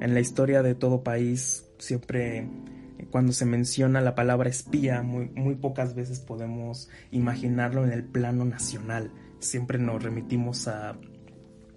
[0.00, 1.66] en la historia de todo país.
[1.78, 7.92] Siempre eh, cuando se menciona la palabra espía, muy, muy pocas veces podemos imaginarlo en
[7.92, 9.10] el plano nacional.
[9.40, 10.96] Siempre nos remitimos a,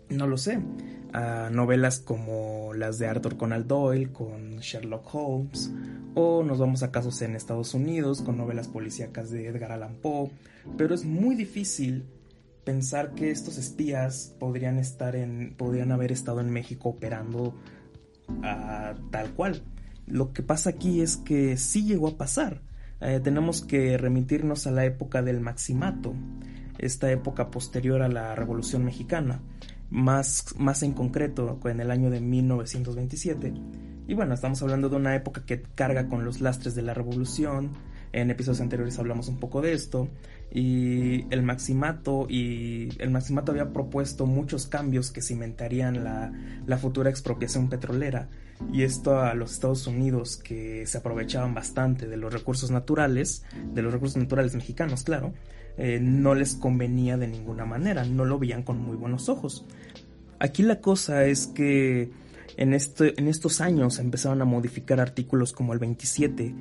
[0.09, 0.59] no lo sé,
[1.13, 5.71] a novelas como las de Arthur Conan Doyle con Sherlock Holmes,
[6.13, 10.30] o nos vamos a casos en Estados Unidos con novelas policíacas de Edgar Allan Poe,
[10.77, 12.05] pero es muy difícil
[12.64, 17.56] pensar que estos espías podrían estar en podrían haber estado en México operando
[18.44, 19.64] ah, tal cual.
[20.06, 22.61] Lo que pasa aquí es que sí llegó a pasar.
[22.99, 26.14] Eh, tenemos que remitirnos a la época del Maximato,
[26.77, 29.41] esta época posterior a la Revolución Mexicana,
[29.90, 33.53] más, más en concreto en el año de 1927.
[34.07, 37.72] Y bueno, estamos hablando de una época que carga con los lastres de la Revolución.
[38.11, 40.10] En episodios anteriores hablamos un poco de esto.
[40.53, 46.31] Y el Maximato y el Maximato había propuesto muchos cambios que cimentarían la,
[46.67, 48.30] la futura expropiación petrolera.
[48.71, 53.43] Y esto a los Estados Unidos que se aprovechaban bastante de los recursos naturales,
[53.73, 55.34] de los recursos naturales mexicanos, claro,
[55.77, 59.65] eh, no les convenía de ninguna manera, no lo veían con muy buenos ojos.
[60.39, 62.11] Aquí la cosa es que
[62.57, 66.53] en, este, en estos años empezaron a modificar artículos como el 27,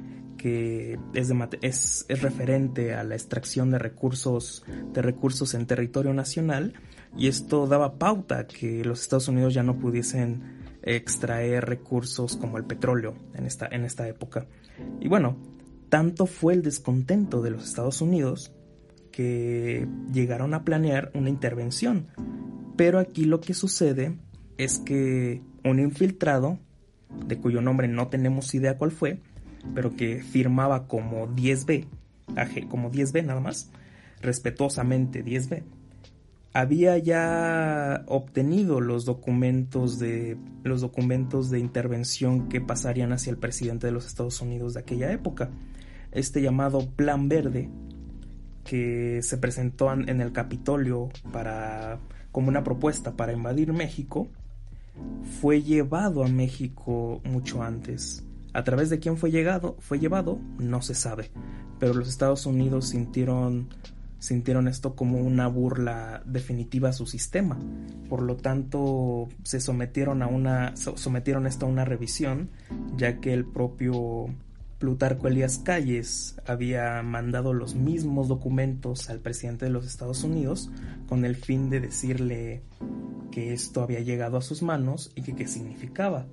[0.43, 6.13] que es, de es, es referente a la extracción de recursos, de recursos en territorio
[6.13, 6.73] nacional,
[7.17, 10.43] y esto daba pauta que los Estados Unidos ya no pudiesen
[10.83, 14.49] extraer recursos como el petróleo en esta, en esta época.
[14.99, 15.37] Y bueno,
[15.89, 18.53] tanto fue el descontento de los Estados Unidos
[19.13, 22.09] que llegaron a planear una intervención.
[22.77, 24.19] Pero aquí lo que sucede
[24.59, 26.59] es que un infiltrado,
[27.27, 29.21] de cuyo nombre no tenemos idea cuál fue,
[29.75, 31.87] pero que firmaba como 10B,
[32.37, 33.71] aje- como 10B nada más,
[34.21, 35.63] respetuosamente 10B,
[36.55, 43.87] había ya obtenido los documentos de los documentos de intervención que pasarían hacia el presidente
[43.87, 45.51] de los Estados Unidos de aquella época.
[46.13, 47.71] Este llamado Plan Verde
[48.65, 51.99] que se presentó en el Capitolio para
[52.31, 54.29] como una propuesta para invadir México
[55.41, 58.25] fue llevado a México mucho antes.
[58.53, 61.31] A través de quién fue llegado, fue llevado, no se sabe,
[61.79, 63.69] pero los Estados Unidos sintieron
[64.19, 67.59] sintieron esto como una burla definitiva a su sistema.
[68.09, 72.49] Por lo tanto, se sometieron a una so- sometieron esto a una revisión,
[72.97, 74.27] ya que el propio
[74.79, 80.71] Plutarco Elías Calles había mandado los mismos documentos al presidente de los Estados Unidos
[81.09, 82.63] con el fin de decirle
[83.33, 86.27] que esto había llegado a sus manos y que qué significaba.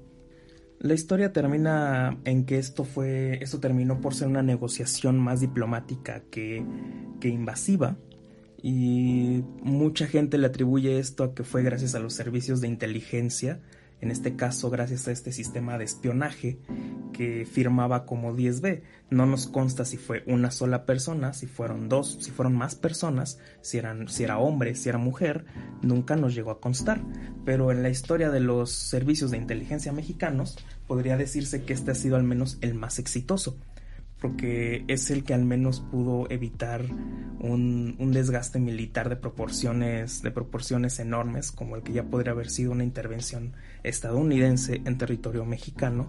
[0.80, 6.24] La historia termina en que esto fue esto terminó por ser una negociación más diplomática
[6.32, 6.64] que,
[7.20, 7.98] que invasiva.
[8.62, 13.62] Y mucha gente le atribuye esto a que fue gracias a los servicios de inteligencia,
[14.02, 16.60] en este caso gracias a este sistema de espionaje
[17.14, 18.82] que firmaba como 10B.
[19.10, 23.40] No nos consta si fue una sola persona, si fueron dos, si fueron más personas,
[23.62, 25.46] si, eran, si era hombre, si era mujer,
[25.82, 27.02] nunca nos llegó a constar.
[27.44, 30.58] Pero en la historia de los servicios de inteligencia mexicanos
[30.88, 33.58] podría decirse que este ha sido al menos el más exitoso
[34.22, 36.84] porque es el que al menos pudo evitar
[37.40, 42.50] un, un, desgaste militar de proporciones, de proporciones enormes, como el que ya podría haber
[42.50, 43.54] sido una intervención
[43.84, 46.08] estadounidense en territorio mexicano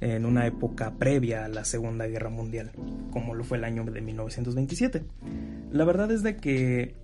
[0.00, 2.72] en una época previa a la Segunda Guerra Mundial,
[3.10, 5.04] como lo fue el año de 1927.
[5.72, 6.94] La verdad es de que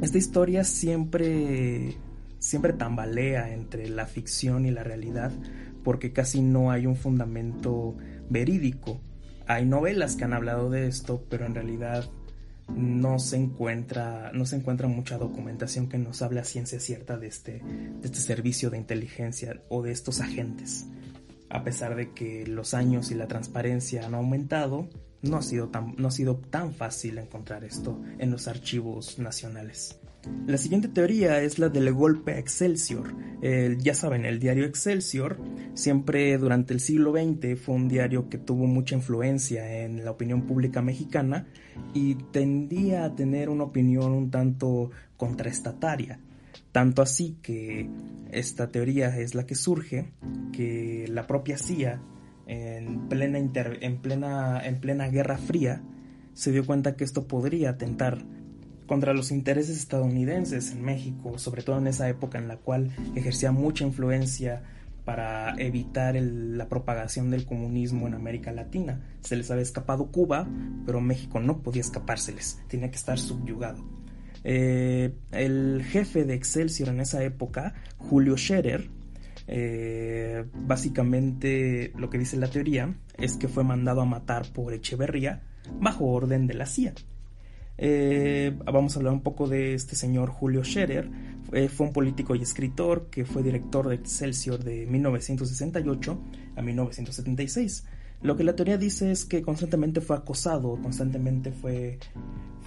[0.00, 1.96] esta historia siempre
[2.38, 5.32] siempre tambalea entre la ficción y la realidad
[5.82, 7.96] porque casi no hay un fundamento
[8.28, 9.00] verídico.
[9.46, 12.08] Hay novelas que han hablado de esto, pero en realidad
[12.68, 17.28] no se encuentra, no se encuentra mucha documentación que nos hable a ciencia cierta de
[17.28, 20.86] este, de este servicio de inteligencia o de estos agentes.
[21.48, 24.88] A pesar de que los años y la transparencia han aumentado,
[25.22, 29.98] no ha sido tan, no ha sido tan fácil encontrar esto en los archivos nacionales.
[30.46, 33.14] La siguiente teoría es la del golpe Excelsior.
[33.42, 35.38] El- ya saben, el diario Excelsior
[35.74, 40.42] siempre durante el siglo XX fue un diario que tuvo mucha influencia en la opinión
[40.46, 41.46] pública mexicana
[41.94, 46.20] y tendía a tener una opinión un tanto contraestataria.
[46.72, 47.88] Tanto así que
[48.30, 50.12] esta teoría es la que surge,
[50.52, 52.00] que la propia CIA
[52.46, 53.38] en plena,
[54.00, 55.82] plena, en plena Guerra Fría
[56.34, 58.24] se dio cuenta que esto podría atentar
[58.86, 63.52] contra los intereses estadounidenses en México, sobre todo en esa época en la cual ejercía
[63.52, 64.62] mucha influencia
[65.04, 69.00] para evitar el- la propagación del comunismo en América Latina.
[69.20, 70.48] Se les había escapado Cuba,
[70.84, 73.84] pero México no podía escapárseles, tenía que estar subyugado.
[74.42, 78.90] Eh, el jefe de Excelsior en esa época, Julio Scherer,
[79.48, 85.42] eh, básicamente lo que dice la teoría es que fue mandado a matar por Echeverría
[85.80, 86.94] bajo orden de la CIA.
[87.78, 91.10] Eh, vamos a hablar un poco de este señor Julio Scherer.
[91.52, 96.18] Eh, fue un político y escritor que fue director de Excelsior de 1968
[96.56, 97.84] a 1976.
[98.22, 101.98] Lo que la teoría dice es que constantemente fue acosado, constantemente fue,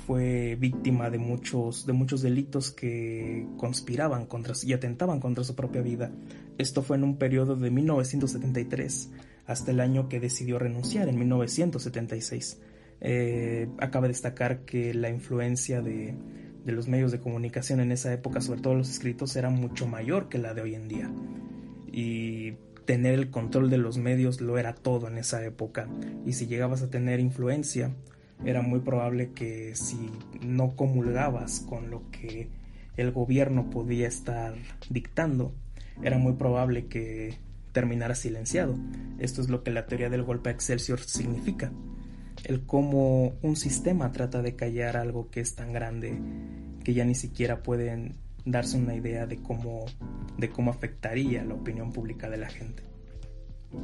[0.05, 5.81] fue víctima de muchos, de muchos delitos que conspiraban contra y atentaban contra su propia
[5.81, 6.11] vida.
[6.57, 9.09] Esto fue en un periodo de 1973
[9.47, 12.59] hasta el año que decidió renunciar en 1976.
[13.01, 16.15] Eh, acaba de destacar que la influencia de,
[16.65, 20.29] de los medios de comunicación en esa época, sobre todo los escritos, era mucho mayor
[20.29, 21.11] que la de hoy en día.
[21.91, 22.53] Y
[22.85, 25.87] tener el control de los medios lo era todo en esa época.
[26.25, 27.91] Y si llegabas a tener influencia,
[28.45, 30.09] era muy probable que si
[30.41, 32.49] no comulgabas con lo que
[32.97, 34.55] el gobierno podía estar
[34.89, 35.53] dictando,
[36.01, 37.37] era muy probable que
[37.71, 38.75] terminara silenciado.
[39.19, 41.71] Esto es lo que la teoría del golpe a Excelsior significa.
[42.49, 46.19] El cómo un sistema trata de callar algo que es tan grande
[46.83, 49.85] que ya ni siquiera pueden darse una idea de cómo,
[50.35, 52.81] de cómo afectaría la opinión pública de la gente.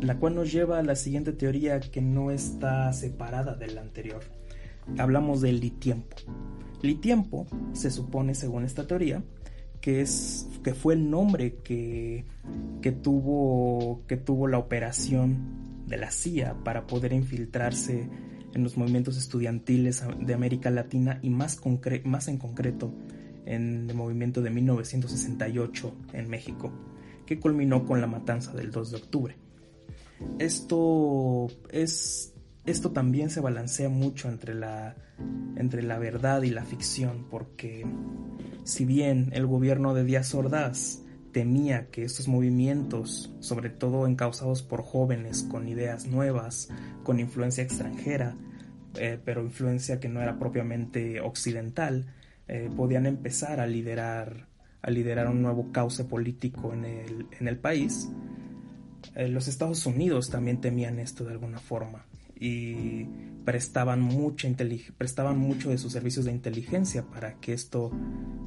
[0.02, 4.24] La cual nos lleva a la siguiente teoría que no está separada de la anterior.
[4.98, 6.16] Hablamos del litiempo.
[6.82, 9.22] Litiempo se supone, según esta teoría,
[9.80, 12.26] que, es, que fue el nombre que,
[12.82, 18.10] que, tuvo, que tuvo la operación de la CIA para poder infiltrarse
[18.56, 22.92] en los movimientos estudiantiles de América Latina y más, concre más en concreto
[23.46, 26.72] en el movimiento de 1968 en México,
[27.26, 29.36] que culminó con la matanza del 2 de octubre.
[30.40, 32.32] Esto es
[32.66, 34.96] esto también se balancea mucho entre la
[35.58, 37.86] entre la verdad y la ficción porque
[38.64, 41.02] si bien el gobierno de Díaz Ordaz
[41.36, 46.70] temía que estos movimientos, sobre todo encausados por jóvenes con ideas nuevas,
[47.04, 48.38] con influencia extranjera,
[48.98, 52.06] eh, pero influencia que no era propiamente occidental,
[52.48, 54.48] eh, podían empezar a liderar,
[54.82, 58.10] a liderar un nuevo cauce político en el, en el país.
[59.16, 62.06] Eh, los Estados Unidos también temían esto de alguna forma
[62.40, 63.06] y
[63.46, 64.50] prestaban, mucha
[64.98, 67.92] prestaban mucho de sus servicios de inteligencia para que esto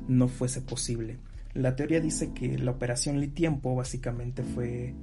[0.08, 1.18] no fuese posible.
[1.54, 4.94] La teoría dice que la operación Litiempo básicamente fue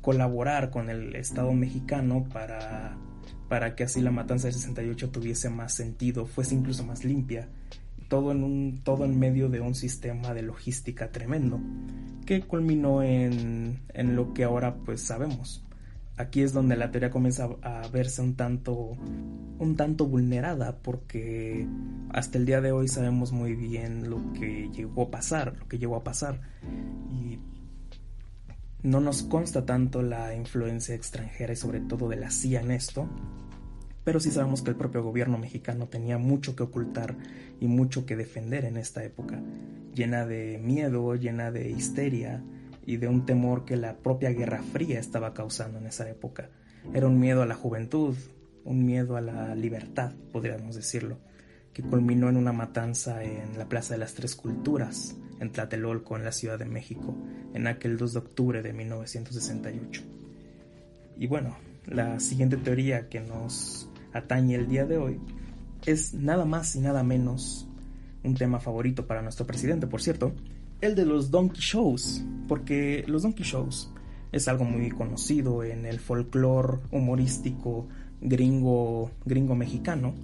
[0.00, 2.96] colaborar con el Estado mexicano para,
[3.48, 7.48] para que así la matanza del 68 tuviese más sentido, fuese incluso más limpia.
[8.08, 11.60] Todo en, un, todo en medio de un sistema de logística tremendo
[12.24, 15.64] que culminó en, en lo que ahora pues sabemos.
[16.18, 18.96] Aquí es donde la teoría comienza a verse un tanto,
[19.58, 21.66] un tanto vulnerada porque
[22.10, 25.78] hasta el día de hoy sabemos muy bien lo que llegó a pasar, lo que
[25.78, 26.40] llegó a pasar
[27.10, 27.38] y
[28.82, 33.08] no nos consta tanto la influencia extranjera y sobre todo de la CIA en esto,
[34.04, 37.16] pero sí sabemos que el propio gobierno mexicano tenía mucho que ocultar
[37.60, 39.42] y mucho que defender en esta época,
[39.94, 42.42] llena de miedo, llena de histeria
[42.86, 46.48] y de un temor que la propia Guerra Fría estaba causando en esa época.
[46.94, 48.14] Era un miedo a la juventud,
[48.64, 51.18] un miedo a la libertad, podríamos decirlo,
[51.74, 56.24] que culminó en una matanza en la Plaza de las Tres Culturas, en Tlatelolco, en
[56.24, 57.14] la Ciudad de México,
[57.54, 60.02] en aquel 2 de octubre de 1968.
[61.18, 61.56] Y bueno,
[61.86, 65.20] la siguiente teoría que nos atañe el día de hoy
[65.86, 67.66] es nada más y nada menos
[68.24, 70.32] un tema favorito para nuestro presidente, por cierto,
[70.80, 73.90] el de los donkey shows, porque los donkey shows
[74.32, 77.88] es algo muy conocido en el folclore humorístico
[78.20, 80.14] gringo, gringo mexicano,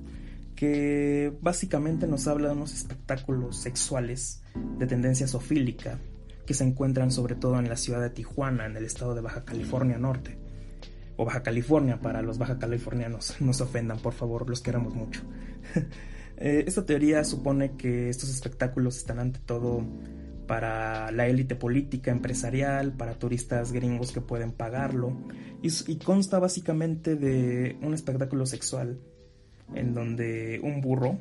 [0.54, 4.42] que básicamente nos habla de unos espectáculos sexuales
[4.78, 5.98] de tendencia zoofílica
[6.46, 9.44] que se encuentran sobre todo en la ciudad de Tijuana, en el estado de Baja
[9.44, 10.38] California Norte.
[11.16, 15.22] O Baja California, para los baja californianos, no se ofendan, por favor, los queramos mucho.
[16.36, 19.86] Eh, esta teoría supone que estos espectáculos están ante todo
[20.48, 25.16] para la élite política, empresarial, para turistas gringos que pueden pagarlo,
[25.62, 28.98] y consta básicamente de un espectáculo sexual
[29.74, 31.18] en donde un burro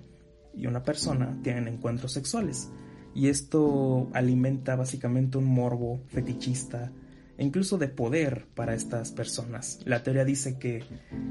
[0.54, 2.72] y una persona tienen encuentros sexuales.
[3.16, 6.92] Y esto alimenta básicamente un morbo fetichista
[7.38, 9.80] e incluso de poder para estas personas.
[9.86, 10.84] La teoría dice que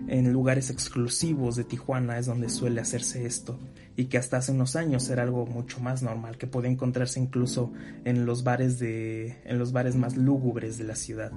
[0.09, 3.59] en lugares exclusivos de Tijuana es donde suele hacerse esto
[3.97, 7.73] y que hasta hace unos años era algo mucho más normal, que podía encontrarse incluso
[8.05, 11.33] en los bares de en los bares más lúgubres de la ciudad.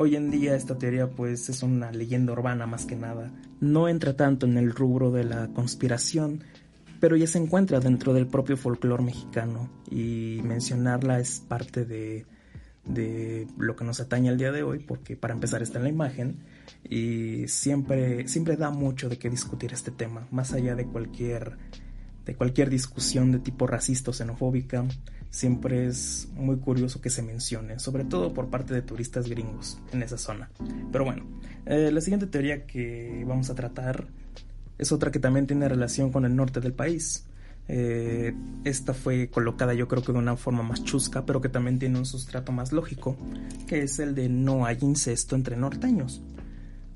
[0.00, 3.32] Hoy en día esta teoría pues es una leyenda urbana más que nada.
[3.60, 6.44] No entra tanto en el rubro de la conspiración,
[7.00, 12.26] pero ya se encuentra dentro del propio folclore mexicano y mencionarla es parte de,
[12.84, 15.90] de lo que nos atañe al día de hoy, porque para empezar está en la
[15.90, 16.44] imagen
[16.88, 21.56] y siempre, siempre da mucho de qué discutir este tema, más allá de cualquier,
[22.24, 24.84] de cualquier discusión de tipo racista o xenofóbica,
[25.30, 30.02] siempre es muy curioso que se mencione, sobre todo por parte de turistas gringos en
[30.02, 30.50] esa zona.
[30.90, 31.24] Pero bueno,
[31.66, 34.06] eh, la siguiente teoría que vamos a tratar
[34.78, 37.24] es otra que también tiene relación con el norte del país.
[37.70, 38.34] Eh,
[38.64, 41.98] esta fue colocada yo creo que de una forma más chusca, pero que también tiene
[41.98, 43.16] un sustrato más lógico,
[43.66, 46.22] que es el de no hay incesto entre norteños.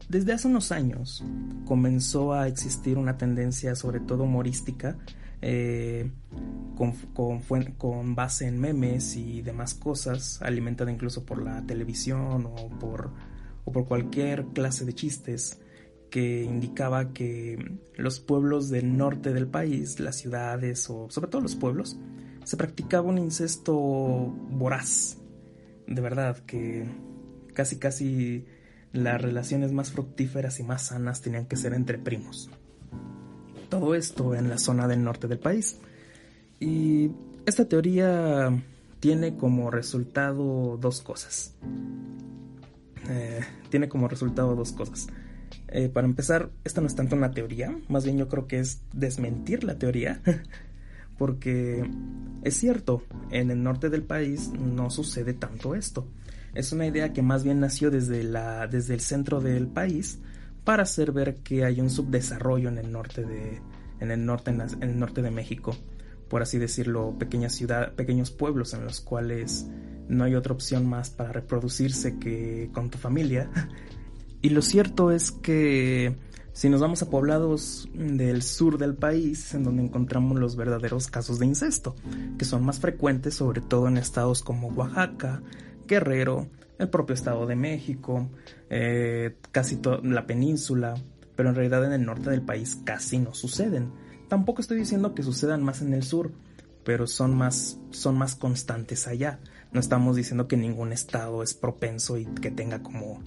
[0.08, 1.22] Desde hace unos años
[1.66, 4.96] comenzó a existir una tendencia, sobre todo humorística,
[5.42, 6.10] eh,
[6.76, 13.10] con, base en memes y demás cosas, alimentada incluso por la televisión o por,
[13.64, 15.60] o por cualquier clase de chistes,
[16.10, 21.56] que indicaba que los pueblos del norte del país, las ciudades o sobre todo los
[21.56, 21.98] pueblos,
[22.44, 25.18] se practicaba un incesto voraz.
[25.86, 26.86] De verdad, que
[27.54, 28.46] casi casi
[28.92, 32.50] las relaciones más fructíferas y más sanas tenían que ser entre primos.
[33.72, 35.78] Todo esto en la zona del norte del país.
[36.60, 37.10] Y
[37.46, 38.52] esta teoría
[39.00, 41.54] tiene como resultado dos cosas.
[43.08, 43.40] Eh,
[43.70, 45.06] tiene como resultado dos cosas.
[45.68, 48.82] Eh, para empezar, esta no es tanto una teoría, más bien yo creo que es
[48.92, 50.20] desmentir la teoría,
[51.16, 51.82] porque
[52.42, 56.06] es cierto, en el norte del país no sucede tanto esto.
[56.54, 60.18] Es una idea que más bien nació desde, la, desde el centro del país
[60.64, 63.60] para hacer ver que hay un subdesarrollo en el norte de,
[64.00, 65.76] en el norte, en el norte de México,
[66.28, 69.66] por así decirlo, pequeñas ciudades, pequeños pueblos en los cuales
[70.08, 73.50] no hay otra opción más para reproducirse que con tu familia.
[74.44, 76.16] Y lo cierto es que
[76.52, 81.38] si nos vamos a poblados del sur del país, en donde encontramos los verdaderos casos
[81.38, 81.94] de incesto,
[82.38, 85.42] que son más frecuentes sobre todo en estados como Oaxaca,
[85.86, 86.48] Guerrero,
[86.82, 88.28] el propio Estado de México,
[88.70, 90.94] eh, casi toda la península,
[91.36, 93.90] pero en realidad en el norte del país casi no suceden.
[94.28, 96.32] Tampoco estoy diciendo que sucedan más en el sur,
[96.84, 99.40] pero son más, son más constantes allá.
[99.72, 103.22] No estamos diciendo que ningún estado es propenso y que tenga como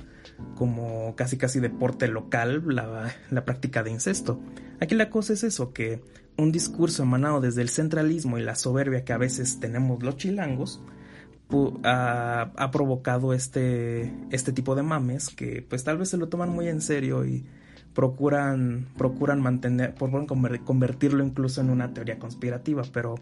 [0.55, 4.39] como casi casi deporte local la, la práctica de incesto.
[4.79, 6.01] Aquí la cosa es eso, que
[6.37, 10.81] un discurso emanado desde el centralismo y la soberbia que a veces tenemos los chilangos
[11.83, 16.67] ha, provocado este, este tipo de mames que pues tal vez se lo toman muy
[16.67, 17.45] en serio y
[17.93, 23.15] procuran, procuran mantener, procuran convertirlo incluso en una teoría conspirativa, pero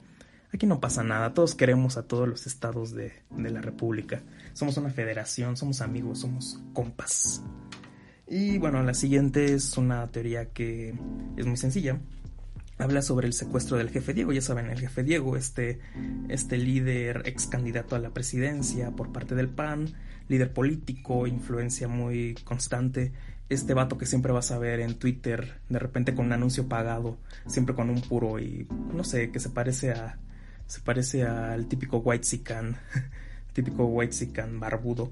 [0.54, 4.22] Aquí no pasa nada, todos queremos a todos los estados de, la República.
[4.54, 7.42] Somos una federación, somos amigos, somos compas.
[8.28, 10.94] Y bueno, la siguiente es una teoría que
[11.38, 12.00] es muy sencilla.
[12.78, 14.34] Habla sobre el secuestro del jefe Diego.
[14.34, 15.80] Ya saben, el jefe Diego, este,
[16.28, 19.94] este líder ex candidato a la presidencia por parte del PAN,
[20.28, 23.14] líder político, influencia muy constante.
[23.50, 27.18] Este vato que siempre vas a ver en Twitter, de repente con un anuncio pagado,
[27.46, 30.18] siempre con un puro y no sé, que se parece a,
[30.66, 32.78] se parece al típico white sican,
[33.54, 35.12] típico white sican barbudo,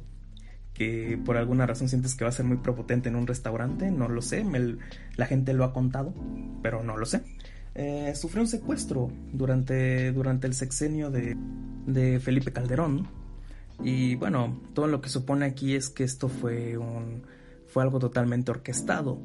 [0.74, 4.08] que por alguna razón sientes que va a ser muy prepotente en un restaurante, no
[4.08, 4.44] lo sé,
[5.18, 6.16] la gente lo ha contado,
[6.64, 7.22] pero no lo sé.
[7.76, 11.38] Eh, sufrió un secuestro durante, durante el sexenio de,
[11.86, 13.08] de Felipe Calderón.
[13.84, 17.24] Y bueno, todo lo que supone aquí es que esto fue un
[17.72, 19.18] fue algo totalmente orquestado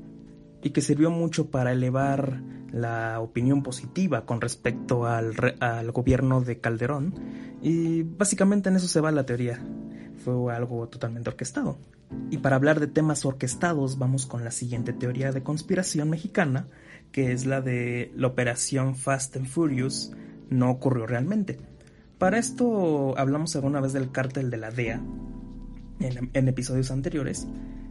[0.62, 2.40] y que sirvió mucho para elevar
[2.72, 7.14] la opinión positiva con respecto al, al gobierno de Calderón
[7.60, 9.60] y básicamente en eso se va la teoría.
[10.24, 11.78] Fue algo totalmente orquestado.
[12.30, 16.68] Y para hablar de temas orquestados vamos con la siguiente teoría de conspiración mexicana,
[17.16, 20.12] que es la de la operación Fast and Furious
[20.50, 21.56] no ocurrió realmente.
[22.18, 25.00] Para esto hablamos alguna vez del cártel de la DEA
[26.00, 27.48] en, episodios anteriores,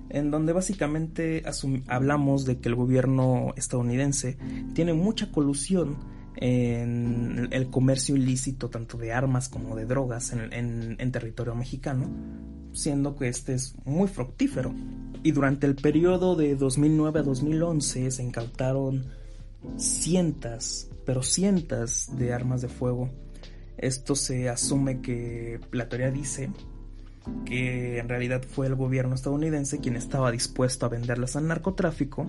[0.10, 1.42] en donde básicamente
[1.88, 4.38] hablamos de que el gobierno estadounidense
[4.76, 5.98] tiene mucha colusión
[6.36, 12.12] en el comercio ilícito tanto de armas como de drogas en territorio mexicano,
[12.74, 14.72] siendo que este es muy fructífero.
[15.26, 19.08] Y durante el periodo de 2009 a 2011 se incautaron
[19.76, 23.10] cientos, pero cientos de armas de fuego.
[23.76, 26.52] Esto se asume que la teoría dice
[27.44, 32.28] que en realidad fue el gobierno estadounidense quien estaba dispuesto a venderlas al narcotráfico,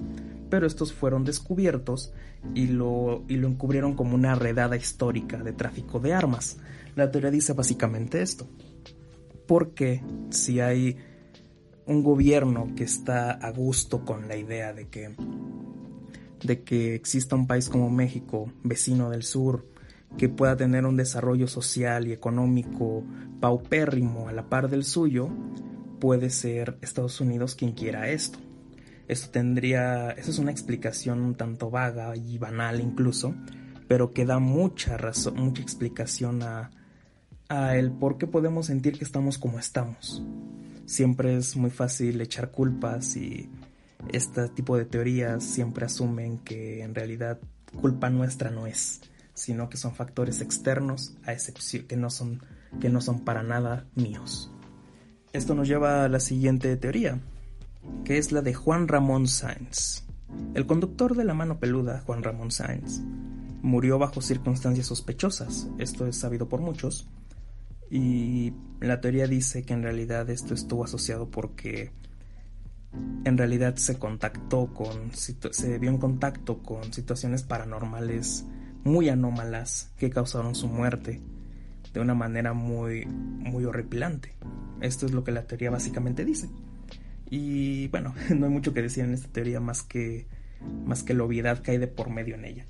[0.48, 2.14] pero estos fueron descubiertos
[2.54, 6.56] y lo, y lo encubrieron como una redada histórica de tráfico de armas.
[6.94, 8.48] La teoría dice básicamente esto.
[9.46, 10.96] Porque si hay
[11.86, 15.14] un gobierno que está a gusto con la idea de que
[16.42, 19.66] de que exista un país como México, vecino del sur,
[20.16, 23.04] que pueda tener un desarrollo social y económico
[23.40, 25.28] paupérrimo a la par del suyo,
[26.00, 28.38] puede ser Estados Unidos quien quiera esto.
[29.08, 33.34] Esto tendría, eso es una explicación un tanto vaga y banal incluso,
[33.88, 36.70] pero que da mucha razón, mucha explicación a,
[37.48, 40.24] a el por qué podemos sentir que estamos como estamos.
[40.86, 43.50] Siempre es muy fácil echar culpas y
[44.12, 47.38] este tipo de teorías siempre asumen que en realidad
[47.80, 49.00] culpa nuestra no es,
[49.34, 52.40] sino que son factores externos a excepción que no son
[52.80, 54.50] que no son para nada míos.
[55.32, 57.20] Esto nos lleva a la siguiente teoría,
[58.04, 60.04] que es la de Juan Ramón Sáenz.
[60.54, 63.00] El conductor de la mano peluda, Juan Ramón Sáenz,
[63.62, 67.08] murió bajo circunstancias sospechosas, esto es sabido por muchos,
[67.90, 71.92] y la teoría dice que en realidad esto estuvo asociado porque
[73.24, 78.44] en realidad se contactó con, se vio en contacto con situaciones paranormales
[78.84, 81.20] muy anómalas que causaron su muerte
[81.92, 84.34] de una manera muy, muy horripilante.
[84.80, 86.48] Esto es lo que la teoría básicamente dice.
[87.30, 90.26] Y bueno, no hay mucho que decir en esta teoría más que,
[90.84, 92.66] más que la obviedad que hay de por medio en ella.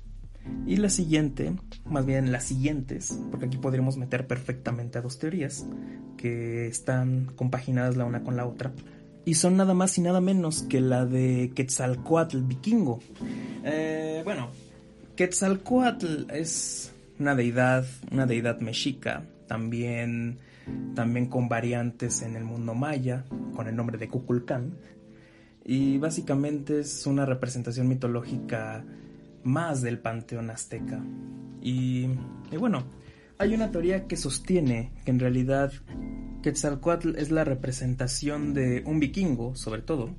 [0.65, 1.53] Y la siguiente,
[1.85, 5.65] más bien las siguientes, porque aquí podríamos meter perfectamente a dos teorías
[6.17, 8.73] que están compaginadas la una con la otra,
[9.23, 12.99] y son nada más y nada menos que la de Quetzalcoatl vikingo.
[13.63, 14.49] Eh, bueno,
[15.15, 20.37] Quetzalcoatl es una deidad, una deidad mexica, también,
[20.95, 23.25] también con variantes en el mundo maya,
[23.55, 24.73] con el nombre de Kukulcán,
[25.65, 28.85] y básicamente es una representación mitológica
[29.43, 31.01] más del panteón azteca.
[31.61, 32.07] Y,
[32.57, 32.85] bueno,
[33.37, 35.71] hay una teoría que sostiene que en realidad
[36.43, 40.15] Quetzalcoatl es la representación de un vikingo, sobre todo,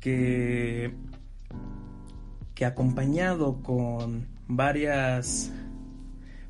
[0.00, 0.94] que,
[2.54, 5.52] que acompañado con varias,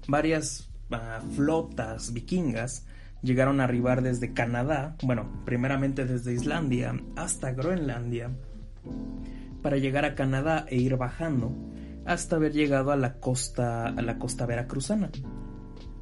[0.08, 2.86] varias ah, flotas vikingas,
[3.22, 8.30] llegaron a arribar desde Canadá, bueno, primeramente desde Islandia hasta Groenlandia,
[9.62, 11.54] para llegar a Canadá e ir bajando
[12.04, 15.10] hasta haber llegado a la costa, a la costa veracruzana.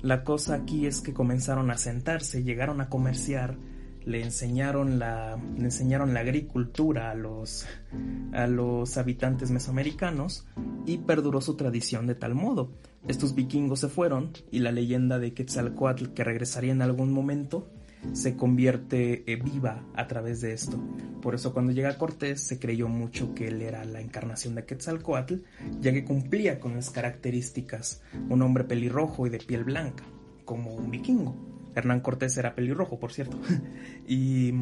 [0.03, 3.59] La cosa aquí es que comenzaron a sentarse, llegaron a comerciar,
[4.05, 7.67] le enseñaron la, le enseñaron la agricultura a los,
[8.33, 10.47] a los habitantes mesoamericanos
[10.87, 12.73] y perduró su tradición de tal modo.
[13.09, 17.69] Estos vikingos se fueron y la leyenda de Quetzalcoatl que regresaría en algún momento
[18.13, 20.79] se convierte eh, viva a través de esto.
[21.21, 25.35] Por eso cuando llega Cortés se creyó mucho que él era la encarnación de Quetzalcoatl,
[25.81, 30.05] ya que cumplía con las características, un hombre pelirrojo y de piel blanca,
[30.45, 31.37] como un vikingo.
[31.75, 33.39] Hernán Cortés era pelirrojo, por cierto.
[34.09, 34.53] y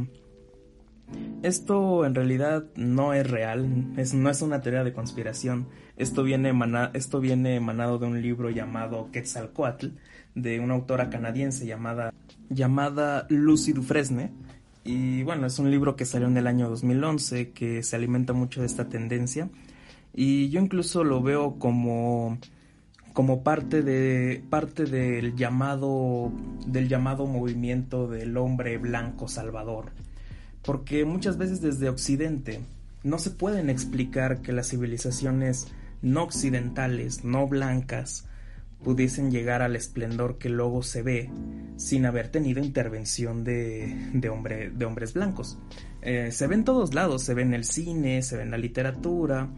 [1.42, 5.68] esto en realidad no es real, es, no es una teoría de conspiración.
[5.96, 6.52] Esto viene,
[6.94, 9.88] esto viene emanado de un libro llamado Quetzalcoatl,
[10.34, 12.12] de una autora canadiense llamada,
[12.50, 14.30] llamada Lucy Dufresne.
[14.84, 18.60] Y bueno, es un libro que salió en el año 2011, que se alimenta mucho
[18.60, 19.50] de esta tendencia.
[20.14, 22.38] Y yo incluso lo veo como
[23.18, 26.30] como parte de parte del llamado
[26.66, 29.86] del llamado movimiento del hombre blanco salvador
[30.62, 32.60] porque muchas veces desde occidente
[33.02, 35.66] no se pueden explicar que las civilizaciones
[36.00, 38.27] no occidentales no blancas
[38.82, 41.30] pudiesen llegar al esplendor que luego se ve
[41.76, 45.58] sin haber tenido intervención de, de, hombre, de hombres blancos.
[46.02, 48.58] Eh, se ve en todos lados, se ve en el cine, se ve en la
[48.58, 49.48] literatura,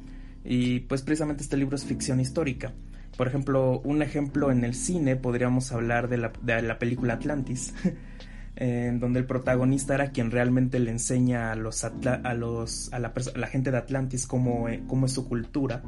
[0.45, 2.73] Y pues precisamente este libro es ficción histórica.
[3.17, 7.75] Por ejemplo, un ejemplo en el cine podríamos hablar de la, de la película Atlantis,
[8.57, 13.39] en donde el protagonista era quien realmente le enseña a los, a los la, a
[13.39, 15.83] la gente de Atlantis cómo, eh, cómo es su cultura,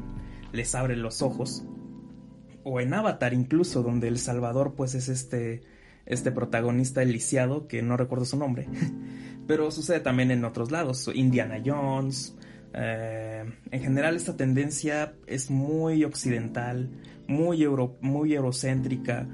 [0.52, 1.64] les abre los ojos.
[2.64, 5.62] O en Avatar incluso, donde El Salvador pues es este,
[6.06, 8.68] este protagonista lisiado, que no recuerdo su nombre,
[9.46, 12.36] pero sucede también en otros lados, Indiana Jones.
[12.74, 16.90] eh, en general esta tendencia es muy occidental,
[17.26, 19.28] muy, euro, muy eurocéntrica,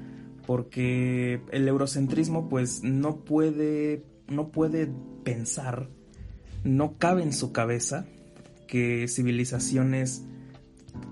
[0.45, 4.89] porque el eurocentrismo pues no puede, no puede
[5.23, 5.89] pensar,
[6.63, 8.07] no cabe en su cabeza
[8.67, 10.23] que civilizaciones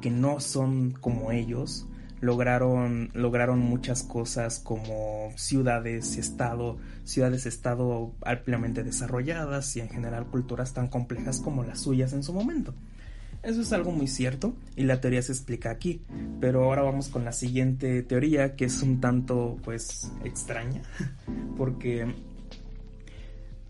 [0.02, 1.87] que no son como ellos
[2.20, 10.74] lograron lograron muchas cosas como ciudades estado ciudades estado ampliamente desarrolladas y en general culturas
[10.74, 12.74] tan complejas como las suyas en su momento.
[13.44, 16.02] Eso es algo muy cierto y la teoría se explica aquí
[16.42, 20.82] pero ahora vamos con la siguiente teoría que es un tanto pues extraña
[21.58, 22.14] porque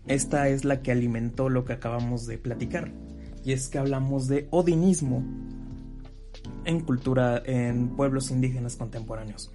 [0.06, 2.90] esta es la que alimentó lo que acabamos de platicar
[3.44, 5.22] y es que hablamos de odinismo
[6.68, 9.50] en cultura en pueblos indígenas contemporáneos.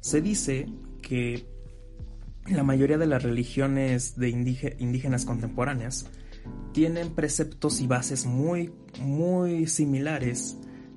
[0.00, 0.66] Se dice
[1.00, 1.46] que
[2.50, 6.06] la mayoría de las religiones de indíge- indígenas contemporáneas
[6.72, 10.56] tienen preceptos y bases muy, muy similares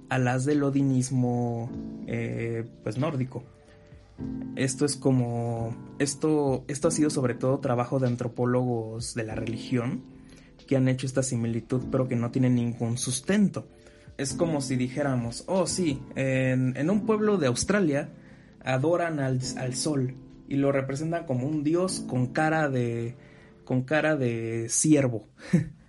[0.10, 1.70] a las del odinismo
[2.08, 3.44] eh, pues nórdico.
[4.56, 5.76] Esto es como.
[6.00, 10.04] Esto, esto ha sido sobre todo trabajo de antropólogos de la religión
[10.68, 13.68] que han hecho esta similitud, pero que no tienen ningún sustento.
[14.18, 18.10] Es como si dijéramos, oh sí, en, un pueblo de Australia
[18.64, 20.16] adoran al, al sol
[20.48, 23.16] y lo representan como un dios con cara de.
[23.64, 25.28] con cara de ciervo.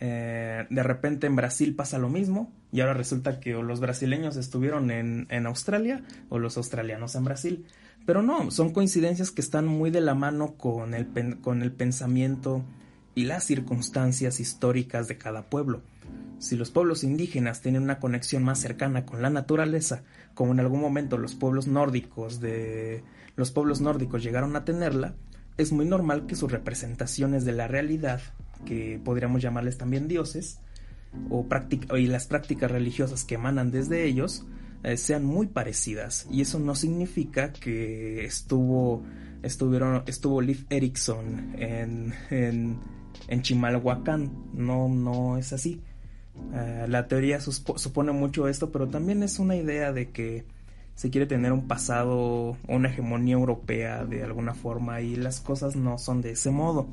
[0.00, 4.36] Eh, de repente en Brasil pasa lo mismo y ahora resulta que o los brasileños
[4.36, 7.66] estuvieron en, en Australia o los australianos en Brasil.
[8.06, 11.08] Pero no, son coincidencias que están muy de la mano con el,
[11.40, 12.64] con el pensamiento
[13.14, 15.82] y las circunstancias históricas de cada pueblo.
[16.38, 20.02] Si los pueblos indígenas tienen una conexión más cercana con la naturaleza,
[20.34, 23.02] como en algún momento los pueblos nórdicos de
[23.36, 25.14] los pueblos nórdicos llegaron a tenerla,
[25.56, 28.20] es muy normal que sus representaciones de la realidad,
[28.64, 30.60] que podríamos llamarles también dioses,
[31.30, 31.46] o
[31.96, 34.44] y las prácticas religiosas que emanan desde ellos,
[34.82, 36.26] eh, sean muy parecidas.
[36.30, 39.02] Y eso no significa que estuvo,
[39.42, 42.78] estuvieron, estuvo Liv en, en,
[43.26, 44.30] en Chimalhuacán.
[44.52, 45.82] No, no es así.
[46.54, 50.44] Eh, la teoría supone mucho esto, pero también es una idea de que
[50.94, 55.98] se quiere tener un pasado una hegemonía europea de alguna forma y las cosas no
[55.98, 56.88] son de ese modo.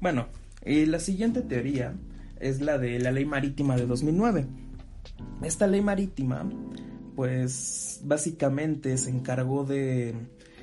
[0.00, 0.26] Bueno,
[0.66, 1.94] y la siguiente teoría
[2.40, 4.46] es la de la ley marítima de 2009.
[5.42, 6.44] Esta ley marítima,
[7.16, 10.14] pues básicamente se encargó de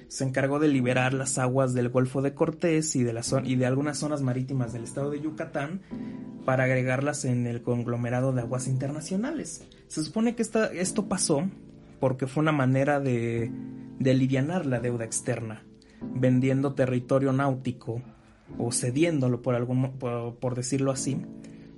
[0.10, 4.74] se encargó de liberar las aguas del Golfo de Cortés y de, algunas zonas marítimas
[4.74, 5.82] del estado de Yucatán
[6.46, 9.64] para agregarlas en el conglomerado de aguas internacionales.
[9.88, 11.48] Se supone que esto pasó
[12.00, 13.52] porque fue una manera de,
[14.04, 15.64] alivianar la deuda externa,
[16.02, 18.02] vendiendo territorio náutico
[18.58, 21.22] o cediéndolo por, algún, por decirlo así.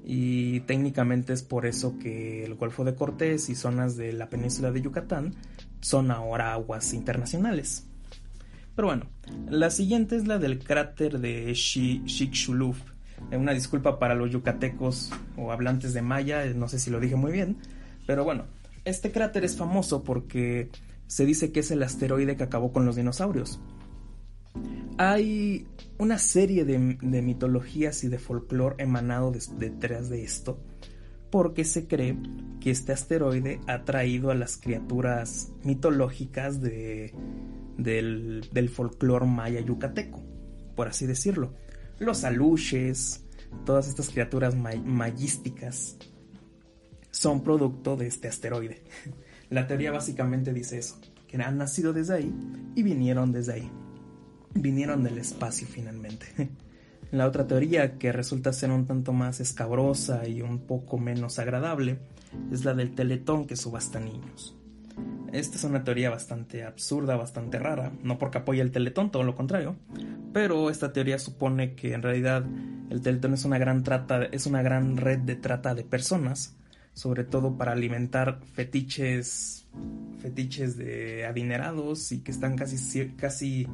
[0.06, 4.72] Y técnicamente es por eso que el Golfo de Cortés y zonas de la península
[4.72, 5.36] de Yucatán
[5.82, 7.90] son ahora aguas internacionales.
[8.76, 9.06] Pero bueno,
[9.49, 12.76] la siguiente es la del cráter de Chicxulub.
[13.31, 16.99] Eh, Una disculpa para los yucatecos o hablantes de maya, eh, no sé si lo
[16.99, 17.57] dije muy bien.
[18.07, 18.45] Pero bueno,
[18.85, 20.69] este cráter es famoso porque
[21.07, 23.60] se dice que es el asteroide que acabó con los dinosaurios.
[24.98, 25.68] Hay
[25.98, 30.60] una serie de, mitologías y de folclore emanado detrás de esto,
[31.30, 32.18] porque se cree
[32.60, 37.14] que este asteroide ha traído a las criaturas mitológicas de,
[37.77, 40.22] del, del folclore maya yucateco,
[40.76, 41.53] por así decirlo.
[41.99, 43.23] Los aluches,
[43.65, 45.98] todas estas criaturas may- mayísticas,
[47.11, 48.84] son producto de este asteroide.
[49.49, 52.34] La teoría básicamente dice eso, que han nacido desde ahí
[52.76, 53.72] y vinieron desde ahí.
[54.53, 56.26] Vinieron del espacio finalmente.
[57.11, 61.99] La otra teoría, que resulta ser un tanto más escabrosa y un poco menos agradable,
[62.53, 64.57] es la del teletón que subasta niños.
[65.32, 69.36] Esta es una teoría bastante absurda, bastante rara, no porque apoya el teletón, todo lo
[69.36, 69.78] contrario,
[70.34, 72.44] pero esta teoría supone que en realidad
[72.90, 76.58] el teletón es una gran trata, es una gran red de trata de personas,
[76.94, 79.66] sobre todo para alimentar fetiches,
[80.20, 83.68] fetiches de adinerados y que están casi, casi,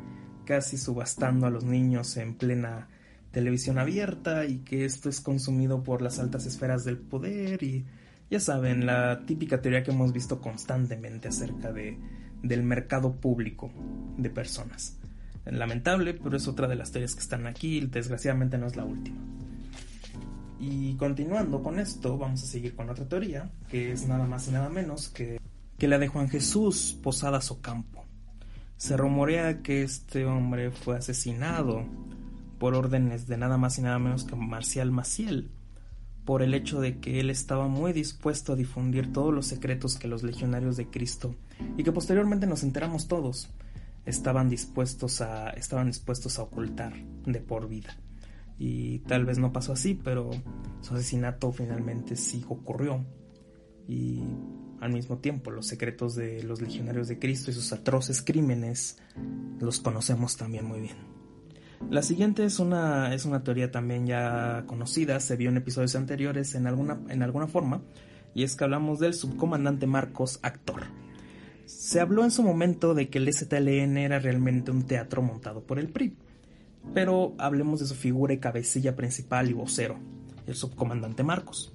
[0.45, 2.87] casi subastando a los niños en plena
[3.31, 7.85] televisión abierta y que esto es consumido por las altas esferas del poder y
[8.29, 11.97] Ya saben, la típica teoría que hemos visto constantemente acerca de,
[12.43, 13.71] del mercado público
[14.17, 14.97] de personas.
[15.45, 19.17] Lamentable, pero es otra de las teorías que están aquí, desgraciadamente no es la última.
[20.59, 24.51] Y continuando con esto, vamos a seguir con otra teoría, que es nada más y
[24.51, 25.39] nada menos que,
[25.77, 28.03] que la de Juan Jesús Posadas Ocampo.
[28.75, 31.85] Se rumorea que este hombre fue asesinado
[32.59, 35.49] por órdenes de nada más y nada menos que Marcial Maciel,
[36.27, 40.09] por el hecho de que él estaba muy dispuesto a difundir todos los secretos que
[40.09, 41.33] los legionarios de Cristo,
[41.77, 43.49] y que posteriormente nos enteramos todos,
[44.05, 46.91] estaban dispuestos a, estaban dispuestos a ocultar
[47.25, 47.97] de por vida.
[48.59, 50.31] Y tal vez no pasó así, pero
[50.81, 53.05] su asesinato finalmente sí ocurrió.
[53.87, 54.21] Y
[54.81, 58.97] al mismo tiempo, los secretos de los legionarios de Cristo y sus atroces crímenes
[59.61, 61.16] los conocemos también muy bien.
[61.89, 66.53] La siguiente es una, es una teoría también ya conocida, se vio en episodios anteriores
[66.55, 67.81] en alguna, en alguna forma,
[68.33, 70.83] y es que hablamos del subcomandante Marcos, actor.
[71.65, 75.79] Se habló en su momento de que el STLN era realmente un teatro montado por
[75.79, 76.15] el PRI,
[76.93, 79.97] pero hablemos de su figura y cabecilla principal y vocero,
[80.45, 81.73] el subcomandante Marcos.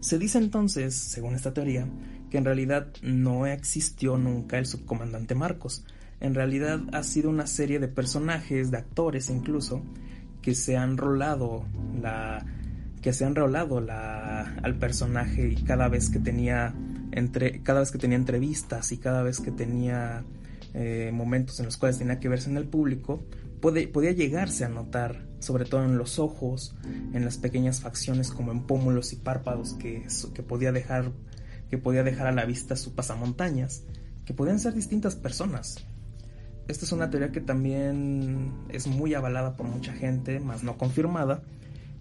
[0.00, 1.88] Se dice entonces, según esta teoría,
[2.28, 5.84] que en realidad no existió nunca el subcomandante Marcos.
[6.22, 9.82] En realidad ha sido una serie de personajes, de actores incluso,
[10.40, 11.66] que se han rolado
[12.00, 12.46] la
[13.00, 16.74] que se han rolado la, al personaje y cada vez que tenía
[17.10, 20.22] entre cada vez que tenía entrevistas y cada vez que tenía
[20.74, 23.24] eh, momentos en los cuales tenía que verse en el público
[23.60, 26.76] podía llegarse a notar, sobre todo en los ojos,
[27.12, 31.10] en las pequeñas facciones como en pómulos y párpados que, que, podía dejar,
[31.68, 33.84] que podía dejar a la vista su pasamontañas,
[34.24, 35.84] que podían ser distintas personas.
[36.68, 41.42] Esta es una teoría que también es muy avalada por mucha gente, más no confirmada,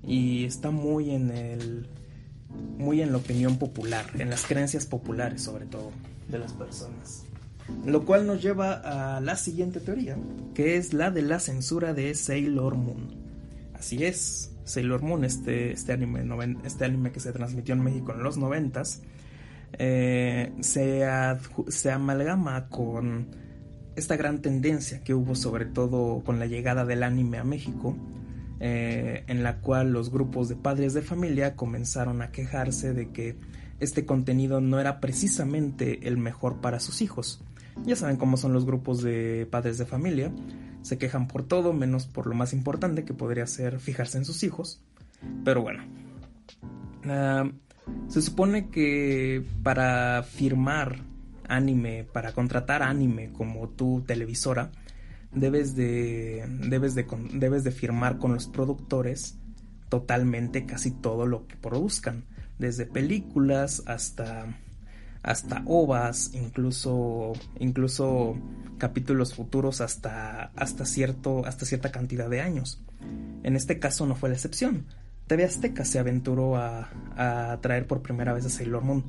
[0.04, 1.88] y está muy en el
[2.78, 5.92] muy en la opinión popular, en las creencias populares sobre todo
[6.28, 7.26] de las personas.
[7.86, 10.18] Lo cual nos lleva a la siguiente teoría,
[10.54, 13.16] que es la de la censura de Sailor Moon.
[13.74, 16.26] Así es, Sailor Moon, este, este, anime,
[16.66, 19.02] este anime que se transmitió en México en los noventas,
[19.74, 21.08] eh, se,
[21.70, 23.28] se amalgama con
[24.02, 27.96] esta gran tendencia que hubo sobre todo con la llegada del anime a México,
[28.60, 33.38] eh, en la cual los grupos de padres de familia comenzaron a quejarse de que
[33.80, 37.44] este contenido no era precisamente el mejor para sus hijos.
[37.86, 40.32] Ya saben cómo son los grupos de padres de familia.
[40.82, 44.44] Se quejan por todo menos por lo más importante que podría ser fijarse en sus
[44.44, 44.82] hijos.
[45.46, 45.84] Pero bueno.
[47.06, 47.50] Ah,
[48.08, 51.11] se supone que para firmar
[51.56, 54.72] anime, para contratar anime como tu televisora,
[55.34, 59.38] debes de, debes de, debes de firmar con los productores
[59.90, 62.26] totalmente casi todo lo que produzcan.
[62.58, 64.48] Desde películas hasta
[65.24, 68.36] hasta ovas, incluso, incluso
[68.78, 72.84] capítulos futuros hasta, hasta, cierto, hasta cierta cantidad de años.
[73.44, 74.86] En este caso no fue la excepción.
[75.28, 79.04] TV Azteca se aventuró a, a traer por primera vez a Sailor Moon.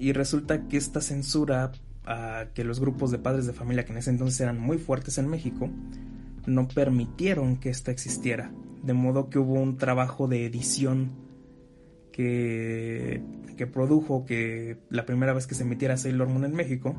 [0.00, 1.72] Y resulta que esta censura
[2.06, 5.18] a que los grupos de padres de familia que en ese entonces eran muy fuertes
[5.18, 5.68] en México
[6.46, 8.50] no permitieron que esta existiera.
[8.82, 11.10] De modo que hubo un trabajo de edición
[12.12, 13.22] que,
[13.58, 16.96] que produjo que la primera vez que se emitiera Sailor Moon en México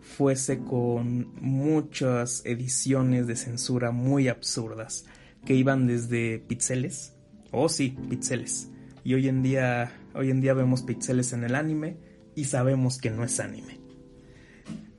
[0.00, 5.04] fuese con muchas ediciones de censura muy absurdas
[5.44, 7.12] que iban desde pixeles,
[7.50, 8.70] oh sí, pixeles.
[9.04, 13.10] Y hoy en día, hoy en día vemos pixeles en el anime y sabemos que
[13.10, 13.80] no es anime.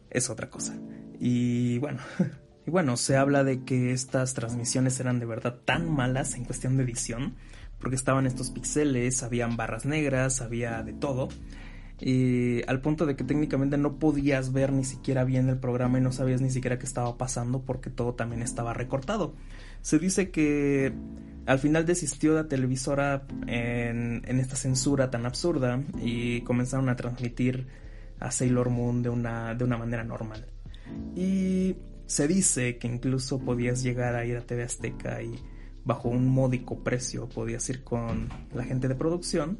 [0.10, 0.78] Es otra cosa.
[1.20, 2.00] Y bueno,
[2.66, 6.78] y bueno, se habla de que estas transmisiones eran de verdad tan malas en cuestión
[6.78, 7.36] de edición
[7.84, 11.28] porque estaban estos pixeles, habían barras negras, había de todo.
[12.00, 16.02] Y al punto de que técnicamente no podías ver ni siquiera bien el programa y
[16.02, 19.36] no sabías ni siquiera qué estaba pasando porque todo también estaba recortado.
[19.82, 20.94] Se dice que
[21.46, 27.68] al final desistió la televisora en, esta censura tan absurda y comenzaron a transmitir
[28.20, 30.46] a Sailor Moon de una, manera normal.
[31.16, 31.76] Y
[32.06, 35.40] se dice que incluso podías llegar a ir a TV Azteca y
[35.84, 39.60] bajo un módico precio podías ir con la gente de producción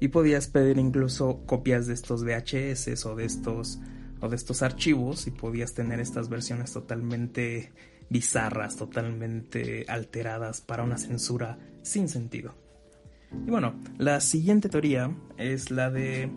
[0.00, 6.00] y podías pedir incluso copias de estos VHS o de estos archivos y podías tener
[6.00, 7.70] estas versiones totalmente
[8.10, 12.54] bizarras, totalmente alteradas para una censura sin sentido.
[13.46, 16.30] Y bueno, la siguiente teoría es la de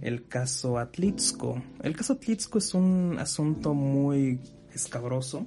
[0.00, 1.62] el caso Atlitsko.
[1.82, 4.40] El caso Atlitsko es un asunto muy
[4.74, 5.46] escabroso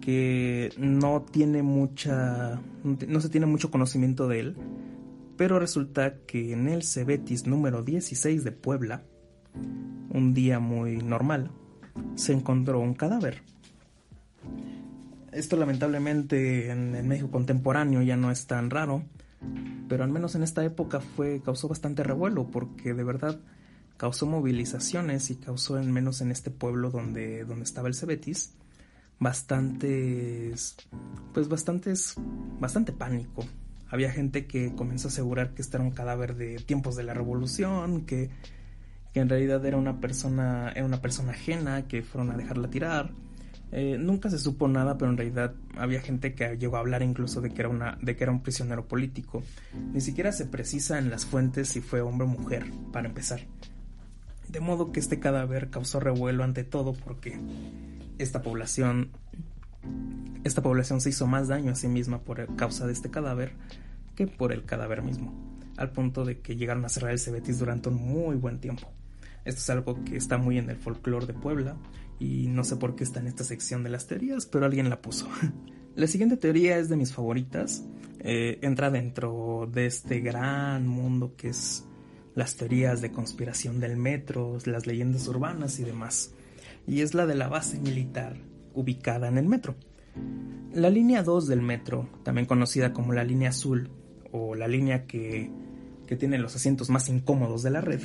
[0.00, 4.56] que no tiene mucha, no se tiene mucho conocimiento de él,
[5.36, 9.02] Pero resulta que en el Cebetis número 16 de Puebla,
[10.10, 11.50] un día muy normal,
[12.14, 13.42] se encontró un cadáver.
[15.36, 19.04] Esto lamentablemente en México contemporáneo ya no es tan raro,
[19.86, 23.38] pero al menos en esta época fue causó bastante revuelo porque de verdad
[23.98, 28.54] causó movilizaciones y causó al menos en este pueblo donde, donde estaba el Cebetis
[29.18, 30.76] bastantes
[31.34, 32.14] pues bastantes
[32.58, 33.44] bastante pánico.
[33.90, 37.12] Había gente que comenzó a asegurar que este era un cadáver de tiempos de la
[37.12, 38.30] revolución que,
[39.12, 43.25] que en realidad era una persona era una persona ajena que fueron a dejarla tirar
[43.72, 47.40] eh, nunca se supo nada, pero en realidad había gente que llegó a hablar incluso
[47.40, 49.42] de que era una, de que era un prisionero político.
[49.92, 53.40] Ni siquiera se precisa en las fuentes si fue hombre o mujer, para empezar.
[54.48, 57.38] De modo que este cadáver causó revuelo ante todo porque
[58.18, 59.10] esta población
[60.44, 63.52] esta población se hizo más daño a sí misma por causa de este cadáver
[64.14, 65.32] que por el cadáver mismo,
[65.76, 68.88] al punto de que llegaron a cerrar el Cebetis durante un muy buen tiempo.
[69.44, 71.76] Esto es algo que está muy en el folclore de Puebla
[72.18, 75.00] y no sé por qué está en esta sección de las teorías, pero alguien la
[75.02, 75.28] puso.
[75.94, 77.84] la siguiente teoría es de mis favoritas.
[78.20, 81.84] Eh, entra dentro de este gran mundo que es
[82.34, 86.32] las teorías de conspiración del metro, las leyendas urbanas y demás.
[86.86, 88.36] Y es la de la base militar
[88.74, 89.74] ubicada en el metro.
[90.72, 93.90] La línea 2 del metro, también conocida como la línea azul
[94.32, 95.50] o la línea que,
[96.06, 98.00] que tiene los asientos más incómodos de la red,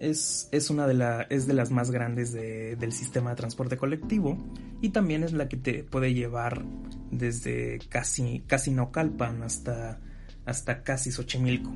[0.00, 4.38] es, es una de, la, es de las más grandes del sistema de transporte colectivo
[4.80, 6.64] y también es la que te puede llevar
[7.10, 10.00] desde casi, casi Naucalpan hasta,
[10.44, 11.72] hasta casi Xochimilco.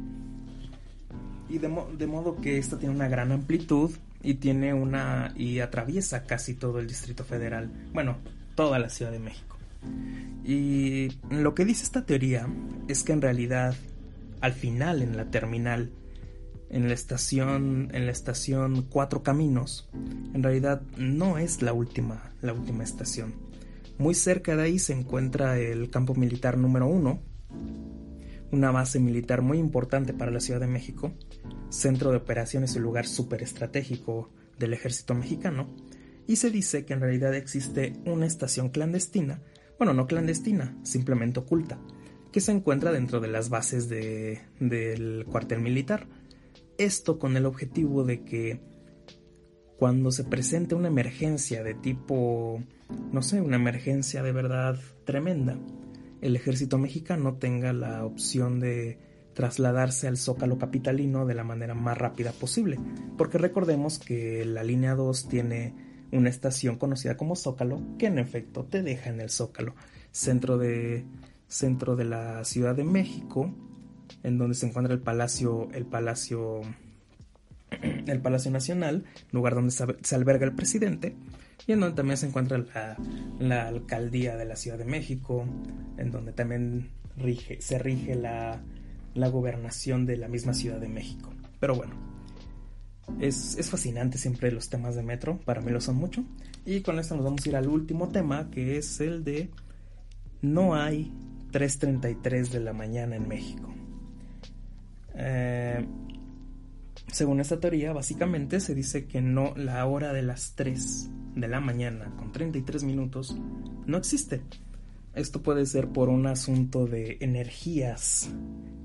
[1.48, 1.68] Y de,
[1.98, 3.90] de modo que esta tiene una gran amplitud
[4.22, 8.18] y tiene una y atraviesa casi todo el Distrito Federal, bueno,
[8.54, 9.56] toda la Ciudad de México.
[10.44, 12.46] Y lo que dice esta teoría
[12.88, 13.74] es que en realidad
[14.40, 15.90] al final en la terminal
[16.72, 19.88] en la estación en la estación Cuatro Caminos.
[20.34, 23.34] En realidad no es la última la última estación.
[23.98, 27.22] Muy cerca de ahí se encuentra el campo militar número uno
[28.50, 31.12] una base militar muy importante para la Ciudad de México
[31.70, 35.74] centro de operaciones y lugar súper estratégico del ejército mexicano.
[36.26, 39.42] Y se dice que en realidad existe una estación clandestina
[39.78, 41.78] bueno no clandestina simplemente oculta
[42.30, 46.06] que se encuentra dentro de las bases de, del cuartel militar
[46.78, 48.60] esto con el objetivo de que
[49.76, 52.62] cuando se presente una emergencia de tipo,
[53.12, 55.58] no sé, una emergencia de verdad tremenda,
[56.20, 58.98] el ejército mexicano tenga la opción de
[59.34, 62.78] trasladarse al zócalo capitalino de la manera más rápida posible.
[63.16, 65.74] Porque recordemos que la línea 2 tiene
[66.12, 69.74] una estación conocida como Zócalo, que en efecto te deja en el Zócalo,
[70.10, 71.06] centro de,
[71.48, 73.50] centro de la Ciudad de México,
[74.22, 76.60] en donde se encuentra el palacio, el palacio,
[78.06, 81.16] el palacio nacional, lugar donde se alberga el presidente,
[81.66, 82.64] y en donde también se encuentra
[83.38, 85.44] la, alcaldía de la Ciudad de México,
[85.96, 86.90] en donde también
[87.60, 88.60] se rige la,
[89.14, 91.32] la gobernación de la misma Ciudad de México.
[91.60, 91.94] Pero bueno,
[93.20, 96.24] es, es, fascinante siempre los temas de metro, para mí lo son mucho.
[96.64, 99.50] Y con esto nos vamos a ir al último tema, que es el de
[100.40, 101.12] no hay
[101.52, 103.72] 3.33 de la mañana en México.
[105.14, 105.86] Eh,
[107.10, 111.60] según esta teoría, básicamente se dice que no la hora de las 3 de la
[111.60, 113.36] mañana con 33 minutos
[113.86, 114.42] no existe.
[115.14, 118.30] Esto puede ser por un asunto de energías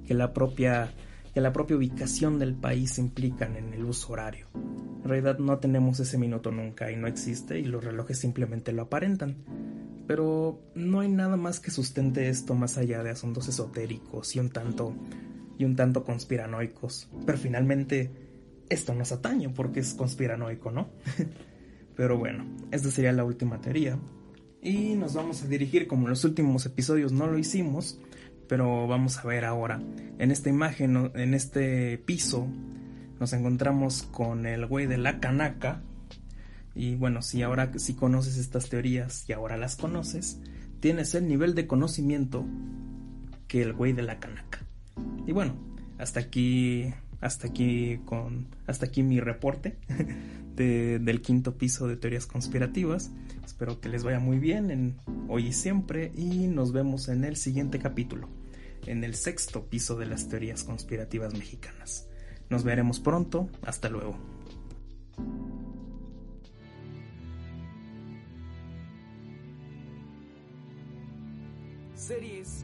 [0.05, 0.93] que la propia
[1.33, 4.47] que la propia ubicación del país implican en el uso horario.
[4.55, 8.83] En realidad no tenemos ese minuto nunca y no existe y los relojes simplemente lo
[8.83, 9.35] aparentan.
[10.07, 14.49] Pero no hay nada más que sustente esto más allá de asuntos esotéricos y un
[14.49, 14.95] tanto
[15.57, 17.09] y un tanto conspiranoicos.
[17.25, 18.11] Pero finalmente
[18.69, 20.89] esto nos atañe porque es conspiranoico, ¿no?
[21.95, 23.97] Pero bueno, esta sería la última teoría.
[24.61, 27.99] Y nos vamos a dirigir, como en los últimos episodios no lo hicimos,
[28.47, 29.81] pero vamos a ver ahora.
[30.19, 32.47] En esta imagen, en este piso,
[33.19, 35.81] nos encontramos con el güey de la canaca.
[36.75, 40.39] Y bueno, si ahora si conoces estas teorías y ahora las conoces,
[40.79, 42.45] tienes el nivel de conocimiento
[43.47, 44.66] que el güey de la canaca.
[45.25, 45.55] Y bueno,
[45.97, 49.77] hasta aquí, hasta aquí con, hasta aquí mi reporte
[50.55, 53.11] de, del quinto piso de teorías conspirativas.
[53.45, 54.97] Espero que les vaya muy bien en
[55.27, 58.29] hoy y siempre y nos vemos en el siguiente capítulo,
[58.85, 62.07] en el sexto piso de las teorías conspirativas mexicanas.
[62.49, 64.17] Nos veremos pronto, hasta luego.
[71.95, 72.63] Series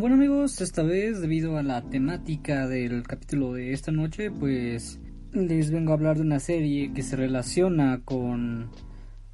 [0.00, 5.00] Bueno amigos, esta vez debido a la temática del capítulo de esta noche, pues
[5.32, 8.70] les vengo a hablar de una serie que se relaciona con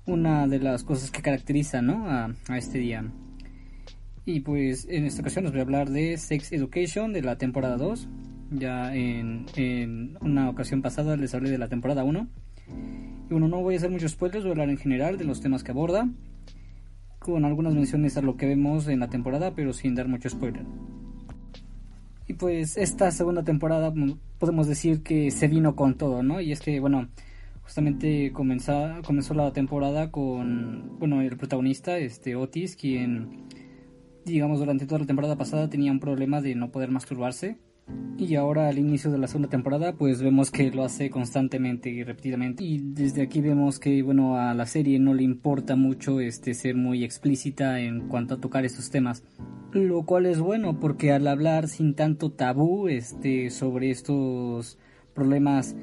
[0.07, 2.09] una de las cosas que caracteriza ¿no?
[2.09, 3.05] a, a este día.
[4.25, 7.77] Y pues en esta ocasión les voy a hablar de Sex Education de la temporada
[7.77, 8.09] 2.
[8.53, 12.27] Ya en, en una ocasión pasada les hablé de la temporada 1.
[13.29, 15.43] Y bueno, no voy a hacer muchos spoilers, voy a hablar en general de los
[15.43, 16.09] temas que aborda.
[17.25, 20.67] Con algunas menciones a lo que vemos en la temporada, pero sin dar mucho spoiler.
[22.29, 26.43] Y pues esta segunda temporada mm, podemos decir que se vino con todo, ¿no?
[26.43, 27.09] Y es que, bueno,
[27.63, 33.47] justamente comenzó, comenzó la temporada con, bueno, el protagonista, este Otis, quien,
[34.27, 37.57] digamos, durante toda la temporada pasada tenía un problema de no poder masturbarse.
[38.17, 42.03] Y ahora al inicio de la segunda temporada pues vemos que lo hace constantemente y
[42.03, 42.63] repetidamente.
[42.65, 46.77] Y desde aquí vemos que bueno a la serie no le importa mucho este ser
[46.77, 49.25] muy explícita en cuanto a tocar estos temas.
[49.73, 54.79] Lo cual es bueno porque al hablar sin tanto tabú este sobre estos
[55.13, 55.77] problemas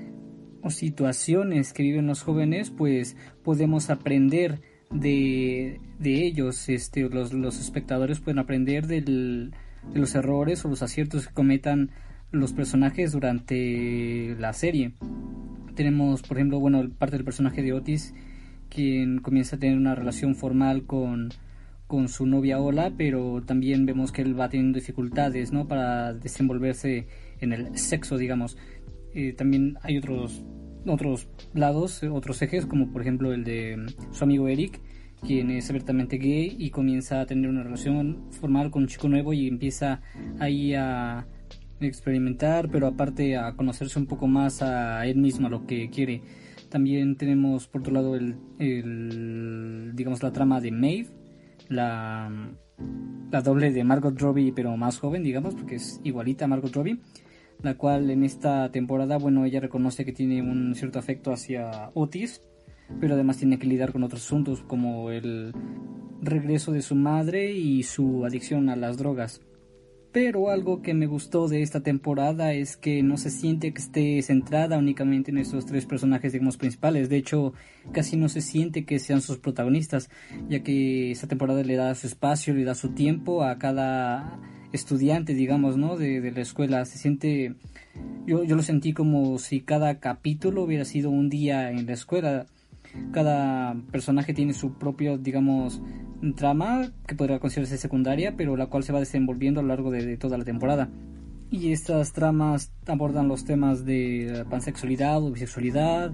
[0.64, 6.69] o situaciones que viven los jóvenes pues podemos aprender de, de ellos.
[6.69, 9.53] Este los, los espectadores pueden aprender del
[9.94, 11.91] de los errores o los aciertos que cometan
[12.32, 14.94] los personajes durante la serie.
[15.76, 18.14] Tenemos, por ejemplo, bueno, parte del personaje de Otis,
[18.70, 21.30] quien comienza a tener una relación formal con,
[21.88, 25.68] con su novia Ola, pero también vemos que él va teniendo dificultades, ¿no?
[25.68, 27.08] Para desenvolverse
[27.40, 28.58] en el sexo, digamos.
[29.14, 30.44] Eh, también hay otros
[30.86, 34.82] otros lados, otros ejes, como por ejemplo el de su amigo Eric,
[35.22, 39.34] quien es abiertamente gay y comienza a tener una relación formal con un chico nuevo
[39.34, 40.02] y empieza
[40.39, 41.27] ahí a
[41.80, 46.22] experimentar, pero aparte a conocerse un poco más a él mismo, a lo que quiere.
[46.69, 51.10] También tenemos por otro lado el, digamos la trama de Maeve,
[51.69, 52.31] la,
[53.31, 56.99] la doble de Margot Robbie pero más joven, digamos, porque es igualita a Margot Robbie,
[57.61, 62.41] la cual en esta temporada, bueno, ella reconoce que tiene un cierto afecto hacia Otis,
[62.99, 65.53] pero además tiene que lidiar con otros asuntos como el
[66.22, 69.41] regreso de su madre y su adicción a las drogas.
[70.11, 74.22] Pero algo que me gustó de esta temporada es que no se siente que esté
[74.22, 77.07] centrada únicamente en estos tres personajes, digamos, principales.
[77.07, 77.53] De hecho,
[77.93, 80.09] casi no se siente que sean sus protagonistas,
[80.49, 84.38] ya que esta temporada le da su espacio, le da su tiempo a cada
[84.73, 85.95] estudiante, digamos, ¿no?
[85.95, 86.84] De, de la escuela.
[86.84, 87.55] Se siente...
[88.27, 92.47] Yo, yo lo sentí como si cada capítulo hubiera sido un día en la escuela
[93.11, 95.81] cada personaje tiene su propio, digamos,
[96.35, 100.18] trama que podría considerarse secundaria, pero la cual se va desenvolviendo a lo largo de,
[100.18, 100.89] toda la temporada.
[101.49, 106.13] Y estas tramas abordan los temas de pansexualidad o bisexualidad,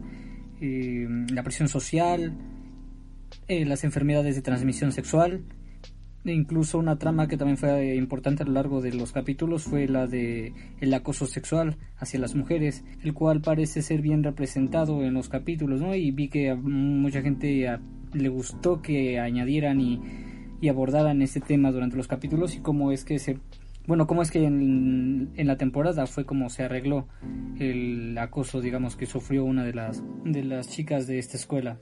[0.62, 2.36] eh, la presión social,
[3.48, 5.44] eh, las enfermedades de transmisión sexual,
[6.34, 10.08] incluso una trama que también fue importante a lo largo de los capítulos fue la
[10.08, 15.30] de el acoso sexual hacia las mujeres, el cual parece ser bien representado en los
[15.30, 15.96] capítulos, ¿no?
[15.96, 17.68] Y vi que a mucha gente
[18.14, 20.02] le gustó que añadieran y,
[20.62, 23.40] y abordaran ese tema durante los capítulos y cómo es que se
[23.88, 27.08] bueno, cómo es que en, en, la temporada fue como se arregló
[27.58, 31.80] el acoso, digamos, que sufrió una de las de las chicas de esta escuela.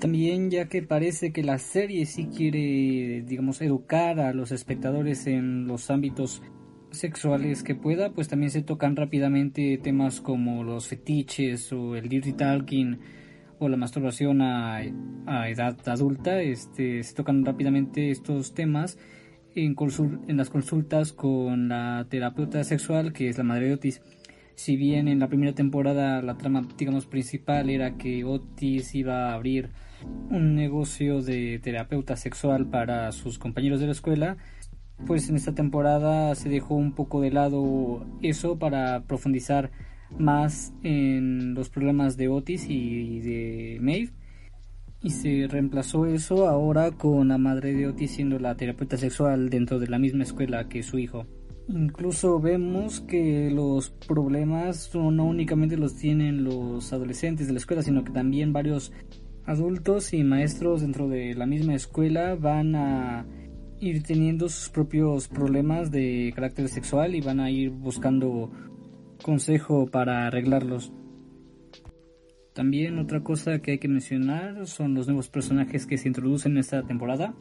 [0.00, 5.66] También ya que parece que la serie sí quiere, digamos, educar a los espectadores en
[5.66, 6.42] los ámbitos
[6.90, 12.32] sexuales que pueda, pues también se tocan rápidamente temas como los fetiches o el dirty
[12.32, 12.98] talking
[13.58, 14.82] o la masturbación a,
[15.48, 16.42] edad adulta.
[16.42, 18.98] Este, se tocan rápidamente estos temas
[19.54, 19.76] en,
[20.28, 24.02] en las consultas con la terapeuta sexual que es la madre de Otis
[24.54, 29.34] si bien en la primera temporada la trama, digamos, principal era que Otis iba a
[29.34, 29.70] abrir
[30.30, 34.36] un negocio de terapeuta sexual para sus compañeros de la escuela,
[35.06, 39.70] pues en esta temporada se dejó un poco de lado eso para profundizar
[40.18, 44.12] más en los problemas de Otis y de Maeve
[45.02, 49.80] y se reemplazó eso ahora con la madre de Otis siendo la terapeuta sexual dentro
[49.80, 51.26] de la misma escuela que su hijo.
[51.68, 58.04] Incluso vemos que los problemas no únicamente los tienen los adolescentes de la escuela, sino
[58.04, 58.92] que también varios
[59.46, 63.26] adultos y maestros dentro de la misma escuela van a
[63.80, 68.50] ir teniendo sus propios problemas de carácter sexual y van a ir buscando
[69.22, 70.92] consejo para arreglarlos.
[72.54, 76.58] También otra cosa que hay que mencionar son los nuevos personajes que se introducen en
[76.58, 77.34] esta temporada.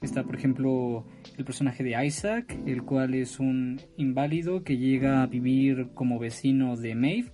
[0.00, 1.04] Está, por ejemplo,
[1.36, 6.76] el personaje de Isaac, el cual es un inválido que llega a vivir como vecino
[6.76, 7.32] de Maeve.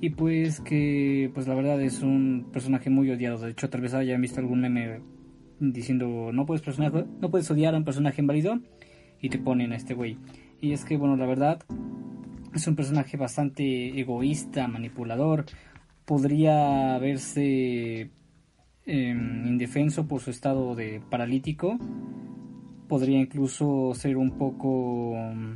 [0.00, 3.38] Y pues que, pues la verdad es un personaje muy odiado.
[3.38, 5.00] De hecho, tal vez hayan visto algún meme
[5.60, 8.60] diciendo no puedes, no puedes odiar a un personaje inválido.
[9.20, 10.16] y te ponen a este güey.
[10.60, 11.64] Y es que, bueno, la verdad,
[12.54, 15.44] es un personaje bastante egoísta, manipulador.
[16.04, 18.10] Podría verse
[18.88, 21.78] em, indefenso por su estado de paralítico.
[22.88, 25.54] Podría incluso ser un poco mm,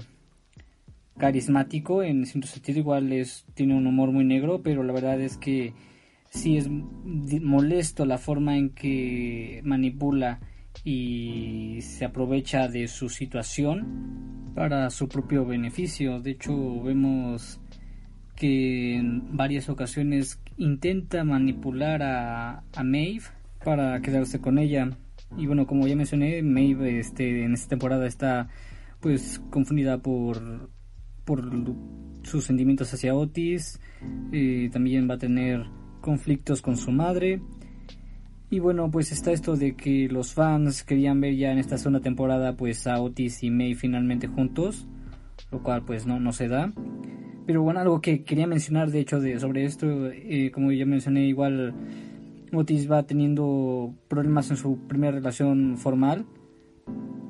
[1.19, 2.79] carismático en cierto sentido.
[2.79, 5.73] Igual es, tiene un humor muy negro, pero la verdad es que
[6.31, 10.41] sí es molesto la forma en que manipula
[10.85, 16.21] y se aprovecha de su situación para su propio beneficio.
[16.21, 17.61] De hecho, vemos
[18.37, 23.25] que en varias ocasiones intenta manipular a, Maeve
[23.65, 24.91] para quedarse con ella.
[25.37, 28.49] Y bueno, como ya mencioné, Maeve este, en esta temporada está
[29.01, 30.71] pues confundida por,
[31.25, 31.51] por
[32.23, 33.81] sus sentimientos hacia Otis.
[34.33, 35.67] Eh, también va a tener
[36.01, 37.41] conflictos con su madre.
[38.51, 42.01] Y bueno, pues está esto de que los fans querían ver ya en esta segunda
[42.01, 44.87] temporada pues a Otis y May finalmente juntos,
[45.51, 46.73] lo cual pues no, no se da.
[47.47, 51.27] Pero bueno, algo que quería mencionar de hecho de, sobre esto, eh, como ya mencioné,
[51.27, 51.75] igual
[52.53, 56.27] Otis va teniendo problemas en su primera relación formal,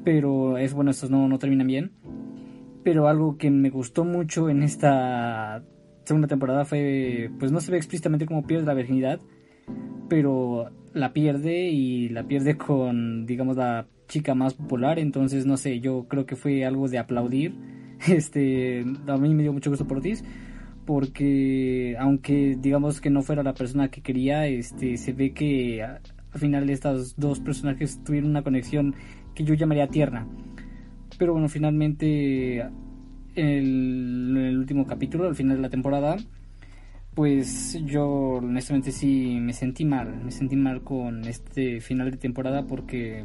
[0.04, 1.92] pero es bueno, estos no, no terminan bien.
[2.84, 5.62] Pero algo que me gustó mucho en esta
[6.04, 9.20] segunda temporada fue, pues no se ve explícitamente cómo pierde la virginidad,
[10.08, 15.80] pero la pierde y la pierde con, digamos, la chica más popular, entonces no sé,
[15.80, 17.54] yo creo que fue algo de aplaudir.
[18.08, 20.24] Este, a mí me dio mucho gusto por Otis,
[20.84, 26.40] porque aunque digamos que no fuera la persona que quería, este, se ve que al
[26.40, 28.94] final estos dos personajes tuvieron una conexión
[29.34, 30.26] que yo llamaría tierna.
[31.18, 32.70] Pero bueno, finalmente el,
[33.36, 36.16] en el último capítulo, al final de la temporada,
[37.14, 42.66] pues yo honestamente sí me sentí mal, me sentí mal con este final de temporada
[42.66, 43.24] porque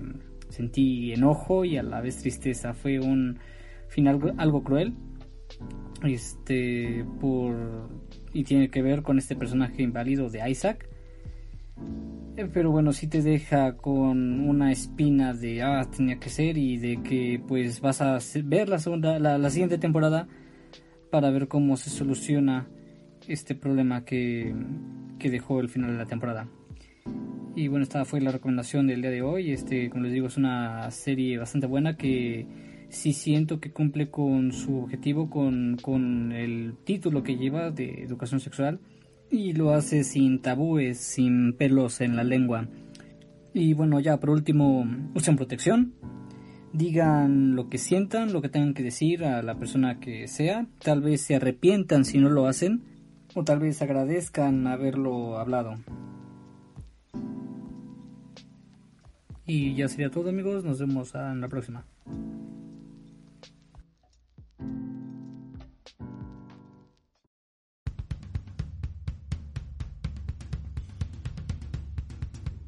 [0.50, 2.74] sentí enojo y a la vez tristeza.
[2.74, 3.40] Fue un
[3.88, 4.94] final algo cruel.
[6.04, 7.90] Este por
[8.34, 10.88] y tiene que ver con este personaje inválido de Isaac.
[12.36, 16.78] Eh, Pero bueno, sí te deja con una espina de ah, tenía que ser y
[16.78, 20.28] de que pues vas a ver la segunda la, la siguiente temporada
[21.10, 22.68] para ver cómo se soluciona
[23.28, 24.54] este problema que,
[25.20, 26.48] que dejó el final de la temporada.
[27.56, 29.52] Y bueno, esta fue la recomendación del día de hoy.
[29.52, 32.46] Este, como les digo, es una serie bastante buena que
[32.90, 38.40] sí siento que cumple con su objetivo, con, con el título que lleva de educación
[38.40, 38.80] sexual.
[39.30, 42.68] Y lo hace sin tabúes, sin pelos en la lengua.
[43.54, 45.94] Y bueno, ya por último, usen protección.
[46.74, 50.68] Digan lo que sientan, lo que tengan que decir a la persona que sea.
[50.80, 52.84] Tal vez se arrepientan si no lo hacen.
[53.34, 55.76] O tal vez agradezcan haberlo hablado.
[59.46, 61.86] Y ya sería todo amigos, nos vemos en la próxima.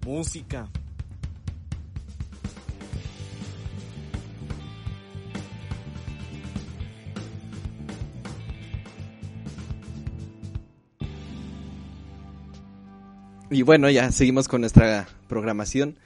[0.09, 0.67] Música.
[13.51, 15.99] Y bueno, ya seguimos con nuestra programación.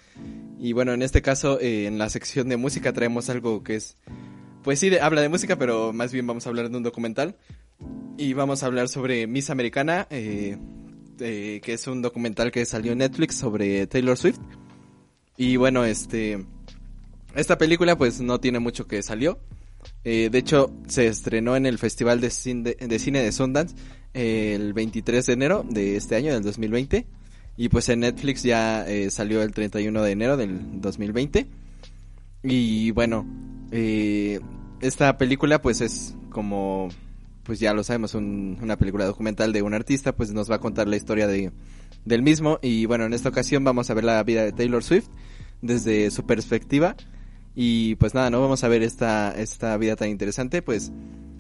[0.60, 3.96] Y bueno, en este caso, eh, en la sección de música traemos algo que es,
[4.64, 7.38] pues sí, habla de música, pero más bien vamos a hablar de un documental.
[8.18, 10.58] Y vamos a hablar sobre Miss Americana, eh,
[11.24, 14.40] eh, que es un documental que salió en Netflix sobre Taylor Swift.
[15.38, 16.46] Y bueno, este,
[17.36, 19.40] esta película pues no tiene mucho que salió.
[20.04, 23.76] Eh, de hecho, se estrenó en el Festival de Cine de, Sundance
[24.14, 27.06] eh, el 23 de enero de este año, del 2020.
[27.56, 31.48] Y pues en Netflix ya eh, salió el 31 de enero del 2020.
[32.44, 33.26] Y bueno,
[34.82, 36.90] esta película pues es como,
[37.44, 40.60] pues ya lo sabemos, un- una película documental de un artista, pues nos va a
[40.60, 41.52] contar la historia de,
[42.06, 42.60] del mismo.
[42.62, 45.08] Y bueno, en esta ocasión vamos a ver la vida de Taylor Swift
[45.62, 46.96] desde su perspectiva.
[47.56, 50.92] Y pues nada, no vamos a ver esta, esta vida tan interesante, pues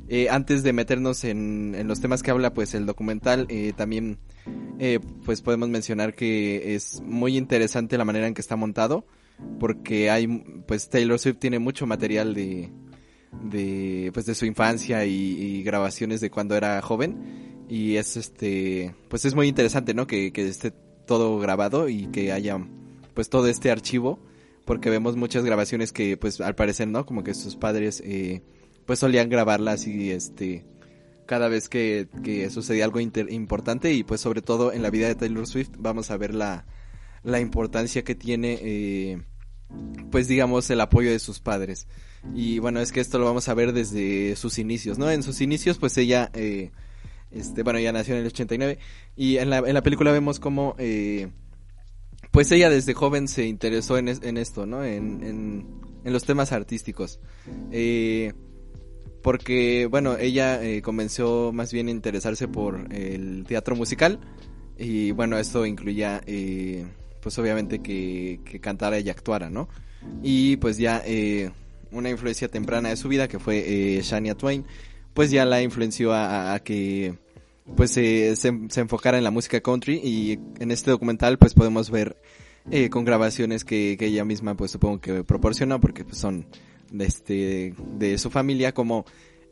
[0.09, 4.19] eh, antes de meternos en, en los temas que habla pues el documental, eh, también
[4.77, 9.07] eh, pues podemos mencionar que es muy interesante la manera en que está montado,
[9.59, 10.27] porque hay,
[10.67, 12.69] pues Taylor Swift tiene mucho material de,
[13.43, 18.93] de, pues de su infancia y, y grabaciones de cuando era joven, y es este,
[19.09, 20.07] pues es muy interesante, ¿no?
[20.07, 20.71] Que, que esté
[21.05, 22.59] todo grabado y que haya
[23.13, 24.19] pues todo este archivo,
[24.65, 27.05] porque vemos muchas grabaciones que pues al parecer, ¿no?
[27.05, 28.41] Como que sus padres, eh,
[28.85, 30.65] pues solían grabarlas y este
[31.25, 35.15] cada vez que, que sucedía algo importante y pues sobre todo en la vida de
[35.15, 36.65] Taylor Swift vamos a ver la,
[37.23, 39.21] la importancia que tiene eh,
[40.11, 41.87] pues digamos, el apoyo de sus padres.
[42.35, 45.09] Y bueno, es que esto lo vamos a ver desde sus inicios, ¿no?
[45.11, 46.71] En sus inicios, pues ella, eh,
[47.31, 48.79] este, bueno, ella nació en el 89
[49.17, 51.29] y en la, en la película vemos como, eh,
[52.31, 54.83] pues ella desde joven se interesó en, es- en esto, ¿no?
[54.85, 55.67] En, en,
[56.05, 57.19] en los temas artísticos.
[57.71, 58.33] Eh,
[59.21, 64.19] porque, bueno, ella eh, comenzó más bien a interesarse por el teatro musical
[64.77, 66.85] y, bueno, esto incluía, eh,
[67.23, 69.69] pues obviamente que, que cantara y actuara, ¿no?
[70.21, 71.51] Y pues ya eh,
[71.91, 73.63] una influencia temprana de su vida, que fue
[73.97, 74.65] eh, Shania Twain,
[75.13, 77.17] pues ya la influenció a, que
[77.75, 78.49] pues se, se
[78.81, 82.17] enfocara en la música country y en este documental pues podemos ver
[82.71, 86.45] eh, con grabaciones que, ella misma pues supongo que proporcionó porque pues, son
[86.91, 89.05] de este de su familia como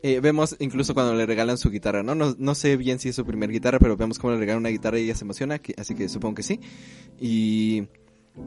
[0.04, 3.16] eh, vemos incluso cuando le regalan su guitarra no no no sé bien si es
[3.16, 5.96] su primer guitarra pero vemos cómo le regalan una guitarra y ella se emociona así
[5.96, 6.60] que supongo que sí
[7.20, 7.88] y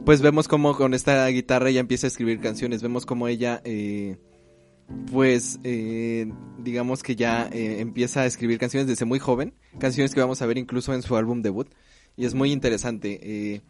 [0.05, 4.17] pues vemos cómo con esta guitarra ella empieza a escribir canciones vemos cómo ella eh,
[5.11, 10.19] pues eh, digamos que ya eh, empieza a escribir canciones desde muy joven, canciones que
[10.19, 11.67] vamos a ver incluso en su álbum debut
[12.15, 13.19] y es muy interesante.
[13.21, 13.61] eh,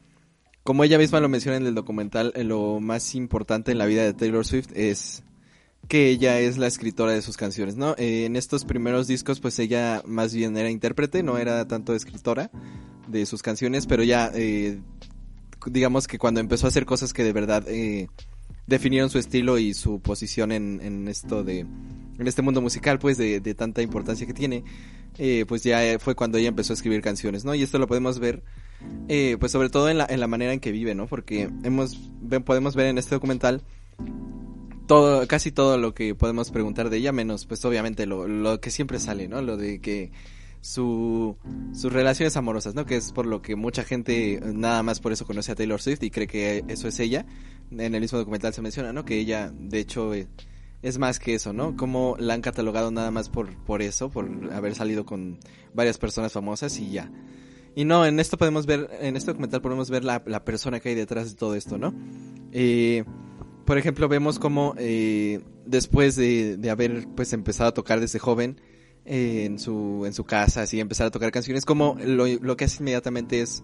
[0.64, 4.14] como ella misma lo menciona en el documental, lo más importante en la vida de
[4.14, 5.24] Taylor Swift es
[5.88, 7.96] que ella es la escritora de sus canciones, ¿no?
[7.98, 12.50] Eh, en estos primeros discos, pues ella más bien era intérprete, no era tanto escritora
[13.08, 14.80] de sus canciones, pero ya, eh,
[15.68, 18.08] digamos que cuando empezó a hacer cosas que de verdad eh,
[18.66, 23.18] definieron su estilo y su posición en, en esto de, en este mundo musical, pues
[23.18, 24.64] de, de tanta importancia que tiene,
[25.48, 27.54] pues ya fue cuando ella empezó a escribir canciones, ¿no?
[27.54, 28.44] Y esto lo podemos ver,
[29.40, 31.06] pues sobre todo en la, en la manera en que vive, ¿no?
[31.06, 31.96] Porque hemos,
[32.44, 33.62] podemos ver en este documental
[34.88, 38.72] todo, casi todo lo que podemos preguntar de ella, menos pues obviamente lo, lo que
[38.72, 39.42] siempre sale, ¿no?
[39.42, 40.12] Lo de que
[40.66, 41.38] su,
[41.74, 42.86] sus relaciones amorosas, ¿no?
[42.86, 46.02] Que es por lo que mucha gente nada más por eso conoce a Taylor Swift
[46.02, 47.26] y cree que eso es ella.
[47.72, 49.06] En el mismo documental se menciona, ¿no?
[49.06, 50.28] Que ella, de hecho, eh,
[50.82, 51.76] es más que eso, ¿no?
[51.76, 55.40] Como la han catalogado nada más por, por eso, por haber salido con
[55.74, 57.12] varias personas famosas y ya.
[57.76, 60.90] Y no, en esto podemos ver, en este documental podemos ver la, la persona que
[60.90, 61.94] hay detrás de todo esto, ¿no?
[62.52, 63.04] Eh,
[63.66, 68.62] por ejemplo, vemos como eh, después de, de haber pues empezado a tocar desde joven
[69.06, 72.66] eh, en su en su casa, así empezar a tocar canciones, como lo, lo que
[72.66, 73.64] hace inmediatamente es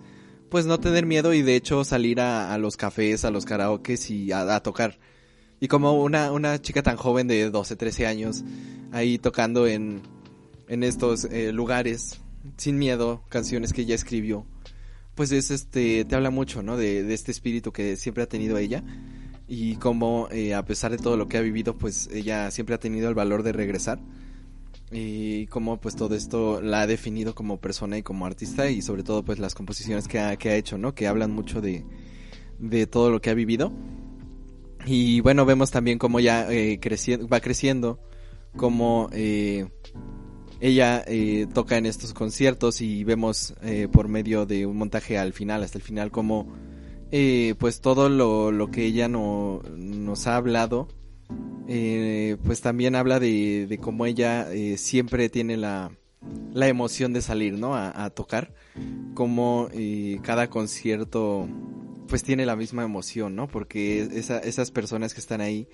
[0.49, 4.10] pues no tener miedo y de hecho salir a, a los cafés, a los karaokes
[4.10, 4.99] y a, tocar.
[5.61, 8.44] Y como una, una chica tan joven de 12, 13 años,
[8.91, 10.02] ahí tocando en,
[10.68, 12.19] en estos eh, lugares,
[12.57, 14.45] sin miedo, canciones que ella escribió,
[15.15, 16.76] pues es este, te habla mucho, ¿no?
[16.76, 18.84] De, de este espíritu que siempre ha tenido ella
[19.53, 22.80] y como eh, a pesar de todo lo que ha vivido, pues ella siempre ha
[22.80, 23.99] tenido el valor de regresar
[24.94, 29.03] y cómo pues todo esto la ha definido como persona y como artista y sobre
[29.03, 30.95] todo pues las composiciones que ha, que ha hecho, ¿no?
[30.95, 31.84] Que hablan mucho de,
[32.60, 33.73] de todo lo que ha vivido.
[34.86, 37.99] Y bueno, vemos también cómo ya eh, creciendo, va creciendo,
[38.56, 39.68] cómo eh,
[40.61, 45.34] ella eh, toca en estos conciertos y vemos eh, por medio de un montaje al
[45.34, 46.48] final, hasta el final, cómo
[47.12, 50.88] eh, pues todo lo, lo que ella no, nos ha hablado,
[51.68, 55.92] eh, pues también habla de, de cómo ella eh, siempre tiene la,
[56.54, 57.76] la emoción de salir, ¿no?
[57.76, 58.54] A, a tocar,
[59.14, 61.48] como eh, cada concierto
[62.08, 63.48] pues tiene la misma emoción, ¿no?
[63.48, 65.70] Porque esa, esas personas que están ahí,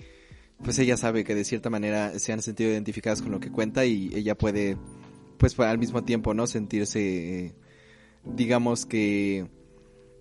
[0.62, 3.84] pues ella sabe que de cierta manera se han sentido identificadas con lo que cuenta
[3.84, 4.76] y ella puede,
[5.36, 6.46] pues al mismo tiempo, ¿no?
[6.46, 7.56] Sentirse,
[8.24, 9.48] digamos que,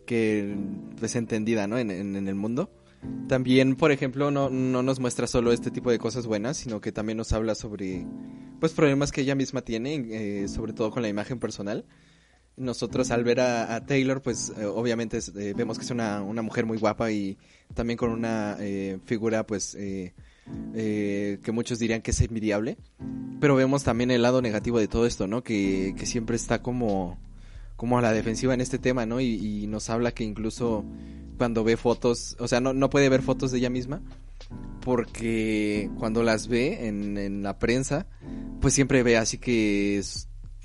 [0.07, 0.55] que,
[0.99, 1.77] pues entendida, ¿no?
[1.77, 2.71] En, en, en el mundo.
[3.27, 6.91] También, por ejemplo, no, no nos muestra solo este tipo de cosas buenas, sino que
[6.91, 8.05] también nos habla sobre,
[8.59, 11.85] pues, problemas que ella misma tiene, eh, sobre todo con la imagen personal.
[12.55, 16.41] Nosotros al ver a, Taylor, pues, eh, obviamente es, eh, vemos que es una, una
[16.41, 17.37] mujer muy guapa y
[17.75, 22.77] también con una eh, figura, pues, que muchos dirían que es envidiable.
[23.39, 25.43] Pero vemos también el lado negativo de todo esto, ¿no?
[25.43, 27.19] Que, que siempre está como,
[27.77, 29.21] como a la defensiva en este tema, ¿no?
[29.21, 30.83] Y, y nos habla que incluso
[31.37, 34.01] cuando ve fotos, o sea, no, no puede ver fotos de ella misma,
[34.81, 38.07] porque cuando las ve en, en la prensa,
[38.59, 40.01] pues siempre ve así que,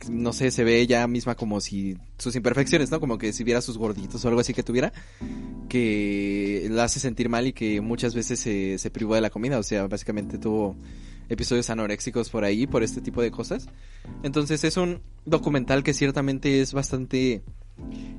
[0.08, 3.00] no sé, se ve ella misma como si sus imperfecciones, ¿no?
[3.00, 4.92] Como que si viera sus gorditos o algo así que tuviera,
[5.68, 9.58] que la hace sentir mal y que muchas veces se, se privó de la comida,
[9.58, 10.76] o sea, básicamente tuvo
[11.32, 13.68] episodios anoréxicos por ahí, por este tipo de cosas.
[14.22, 17.42] Entonces es un documental que ciertamente es bastante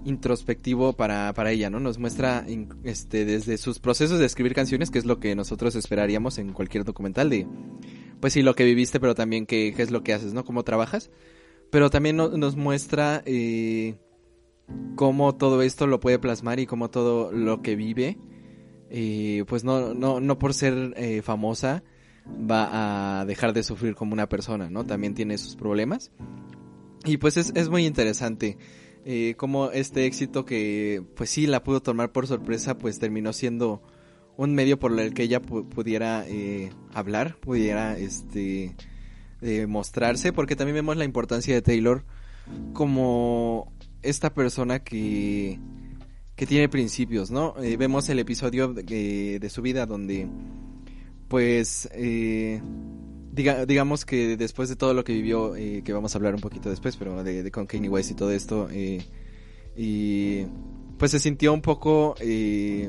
[0.06, 1.80] introspectivo para, para ella, ¿no?
[1.80, 2.46] Nos muestra
[2.84, 6.84] este desde sus procesos de escribir canciones, que es lo que nosotros esperaríamos en cualquier
[6.84, 7.48] documental de
[8.20, 10.46] pues sí lo que viviste, pero también qué, es lo que haces, ¿no?
[10.46, 11.10] Cómo trabajas.
[11.70, 13.96] Pero también no- nos muestra eh,
[14.96, 18.18] cómo todo esto lo puede plasmar y cómo todo lo que vive
[18.90, 21.84] eh, pues no, no, no por ser eh, famosa
[22.28, 24.86] va a dejar de sufrir como una persona, ¿no?
[24.86, 26.12] También tiene sus problemas.
[27.06, 28.58] Y pues es, es muy interesante
[29.06, 33.82] eh, como este éxito que pues sí la pudo tomar por sorpresa, pues terminó siendo
[34.38, 38.76] un medio por el que ella pu- pudiera eh, hablar, pudiera este
[39.42, 42.06] eh, mostrarse, porque también vemos la importancia de Taylor
[42.74, 43.72] como
[44.02, 45.60] esta persona que
[46.36, 47.54] que tiene principios, ¿no?
[47.62, 50.28] Eh, vemos el episodio de, de su vida donde
[51.34, 52.62] pues eh,
[53.32, 56.42] diga, digamos que después de todo lo que vivió, eh, que vamos a hablar un
[56.42, 59.04] poquito después, pero de, con Kanye West y todo esto, eh,
[59.76, 60.46] y
[61.00, 62.88] pues se sintió un poco, eh,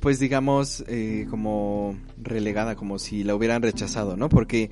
[0.00, 0.82] pues digamos,
[1.28, 4.30] como relegada, como si la hubieran rechazado, ¿no?
[4.30, 4.70] Porque,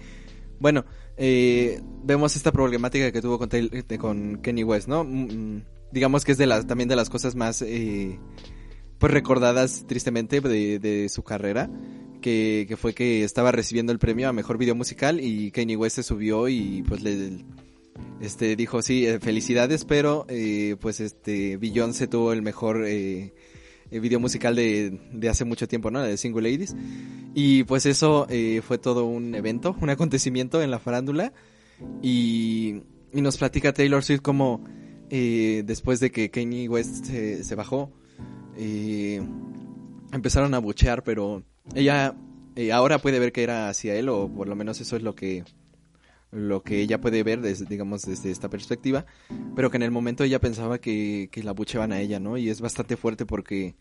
[0.58, 0.86] bueno,
[1.18, 3.50] vemos esta problemática que tuvo con,
[3.98, 5.04] con Kanye West, ¿no?
[5.04, 7.62] Mm, digamos que es de las, también de las cosas más,
[8.98, 11.68] pues recordadas tristemente de su carrera,
[12.20, 15.96] que, que fue que estaba recibiendo el premio a mejor video musical y Kanye West
[15.96, 17.44] se subió y pues le
[18.20, 23.32] este dijo sí eh, felicidades pero eh, pues este Beyoncé tuvo el mejor eh,
[23.90, 26.74] video musical de, de hace mucho tiempo no La de Single Ladies
[27.34, 28.26] y pues eso
[28.62, 31.32] fue todo un evento un acontecimiento en la farándula.
[32.02, 32.82] Y,
[33.12, 34.64] y nos platica Taylor Swift como
[35.08, 37.92] después de que Kanye West se, se bajó
[40.12, 42.14] empezaron a buchear, pero ella
[42.56, 45.14] eh, ahora puede ver que era hacia él, o por lo menos eso es lo
[45.14, 45.44] que
[46.30, 49.06] lo que ella puede ver desde, digamos desde esta perspectiva,
[49.56, 52.36] pero que en el momento ella pensaba que, que la bucheaban a ella, ¿no?
[52.36, 53.76] Y es bastante fuerte porque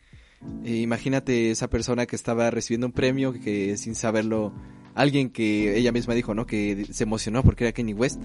[0.63, 4.53] eh, imagínate esa persona que estaba recibiendo un premio que sin saberlo
[4.95, 6.45] alguien que ella misma dijo, ¿no?
[6.45, 8.21] Que se emocionó porque era Kanye West,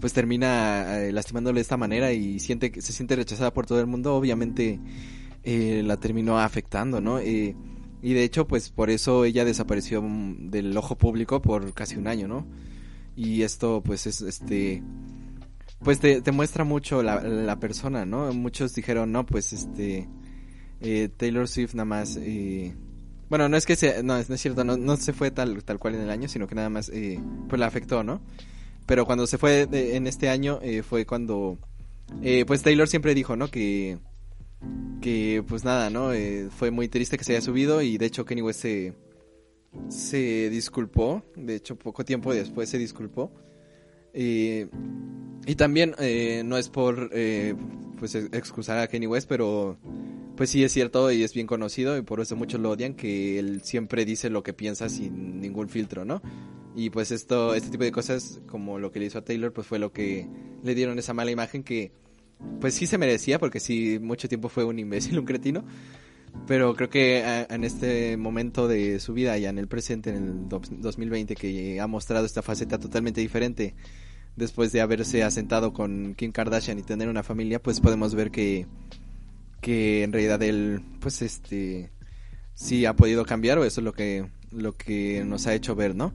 [0.00, 3.86] pues termina eh, lastimándole de esta manera y siente se siente rechazada por todo el
[3.86, 4.80] mundo, obviamente
[5.44, 7.18] eh, la terminó afectando, ¿no?
[7.18, 7.56] Eh,
[8.02, 12.08] y de hecho, pues por eso ella desapareció mm, del ojo público por casi un
[12.08, 12.46] año, ¿no?
[13.16, 14.82] Y esto, pues es este.
[15.80, 18.32] Pues te, te muestra mucho la, la persona, ¿no?
[18.32, 20.08] Muchos dijeron, no, pues este.
[20.80, 22.16] eh, Taylor Swift nada más.
[22.20, 22.74] eh,
[23.28, 24.02] bueno, no es que sea.
[24.02, 26.46] No, no es cierto, no, no se fue tal, tal cual en el año, sino
[26.46, 26.88] que nada más.
[26.90, 28.20] eh, pues la afectó, ¿no?
[28.86, 31.58] Pero cuando se fue de- en este año, eh, fue cuando.
[32.22, 33.48] eh, pues Taylor siempre dijo, ¿no?
[33.48, 33.98] Que
[35.00, 36.12] que pues nada, ¿no?
[36.12, 38.64] Eh, fue muy triste que se haya subido y de hecho Kanye West
[39.88, 43.32] se, disculpó, de hecho poco tiempo después se disculpó.
[44.14, 44.68] Eh,
[45.46, 47.10] y también eh, no es por
[47.98, 49.78] pues ex- excusar a Kanye West, pero
[50.36, 53.38] pues sí es cierto y es bien conocido y por eso muchos lo odian que
[53.38, 56.22] él siempre dice lo que piensa sin ningún filtro, ¿no?
[56.74, 59.66] Y pues esto este tipo de cosas como lo que le hizo a Taylor pues
[59.66, 60.26] fue lo que
[60.62, 61.92] le dieron esa mala imagen que
[62.60, 65.64] pues sí se merecía porque sí mucho tiempo fue un imbécil, un cretino.
[66.46, 70.16] Pero creo que a- en este momento de su vida, ya en el presente, en
[70.16, 73.74] el do- 2020, que ha mostrado esta faceta totalmente diferente,
[74.36, 78.66] después de haberse asentado con Kim Kardashian y tener una familia, pues podemos ver que,
[79.60, 81.90] que en realidad él, pues este,
[82.54, 85.94] sí ha podido cambiar, o eso es lo que, lo que nos ha hecho ver,
[85.94, 86.12] ¿no?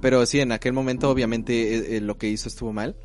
[0.00, 2.96] Pero sí, en aquel momento obviamente eh, eh, lo que hizo estuvo mal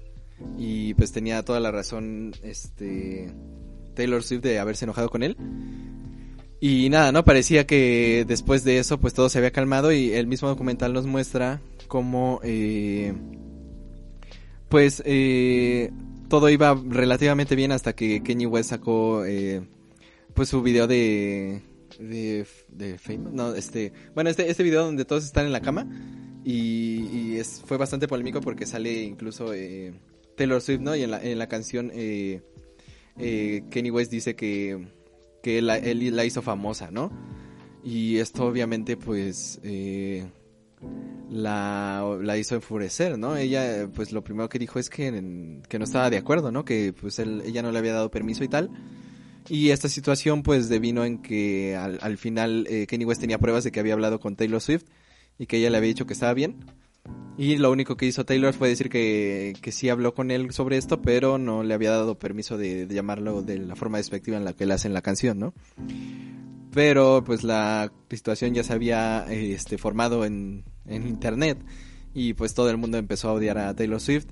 [0.57, 3.33] y pues tenía toda la razón este
[3.95, 5.37] Taylor Swift de haberse enojado con él.
[6.59, 7.23] Y nada, ¿no?
[7.25, 11.05] Parecía que después de eso pues todo se había calmado y el mismo documental nos
[11.05, 13.13] muestra cómo eh,
[14.69, 15.91] pues eh,
[16.29, 19.61] todo iba relativamente bien hasta que Kanye West sacó eh,
[20.33, 21.61] pues su video de
[21.99, 25.87] de, de Famous, no, este, bueno, este, este video donde todos están en la cama
[26.43, 29.53] y, y es, fue bastante polémico porque sale incluso
[30.35, 30.95] Taylor Swift, ¿no?
[30.95, 32.41] Y en la, en la canción eh,
[33.17, 34.87] eh, Kanye West dice que,
[35.41, 37.11] que él, él la hizo famosa, ¿no?
[37.83, 40.25] Y esto obviamente pues eh,
[41.29, 43.37] la, la hizo enfurecer, ¿no?
[43.37, 45.11] Ella pues lo primero que dijo es que,
[45.67, 46.65] que no estaba de acuerdo, ¿no?
[46.65, 48.71] Que pues él, ella no le había dado permiso y tal.
[49.47, 53.63] Y esta situación pues devino en que al, al final eh, Kanye West tenía pruebas
[53.63, 54.85] de que había hablado con Taylor Swift
[55.37, 56.65] y que ella le había dicho que estaba bien.
[57.38, 60.77] Y lo único que hizo Taylor fue decir que, que sí habló con él sobre
[60.77, 64.45] esto, pero no le había dado permiso de, de llamarlo de la forma despectiva en
[64.45, 65.53] la que él hace en la canción, ¿no?
[66.72, 71.57] Pero pues la situación ya se había este, formado en, en internet
[72.14, 74.27] y pues todo el mundo empezó a odiar a Taylor Swift.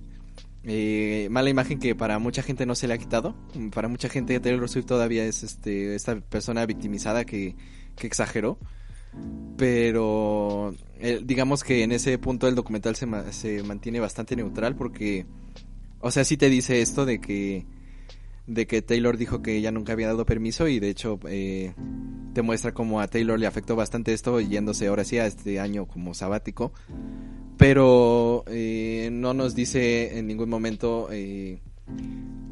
[0.65, 3.35] Eh, mala imagen que para mucha gente no se le ha quitado.
[3.73, 7.57] Para mucha gente Taylor Swift todavía es este, esta persona victimizada que,
[7.97, 8.57] que exageró.
[9.57, 15.25] Pero eh, digamos que en ese punto el documental se, se mantiene bastante neutral porque,
[15.99, 17.65] o sea, sí te dice esto de que
[18.47, 21.73] de que Taylor dijo que ella nunca había dado permiso y de hecho eh,
[22.33, 25.87] te muestra como a Taylor le afectó bastante esto yéndose ahora sí a este año
[25.87, 26.73] como sabático.
[27.57, 31.09] Pero eh, no nos dice en ningún momento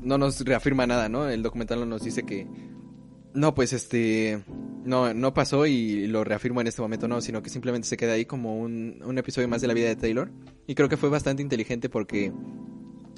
[0.01, 2.47] no nos reafirma nada no el documental no nos dice que
[3.33, 4.43] no pues este
[4.83, 8.13] no no pasó y lo reafirmo en este momento no sino que simplemente se queda
[8.13, 10.31] ahí como un, un episodio más de la vida de Taylor.
[10.67, 12.31] Y creo que fue bastante inteligente porque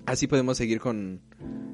[0.05, 1.21] así podemos seguir con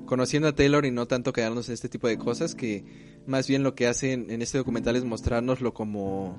[0.06, 2.84] conociendo a Taylor y no tanto quedarnos en este tipo de cosas que
[3.28, 6.36] más bien lo que hacen en este documental es mostrárnoslo como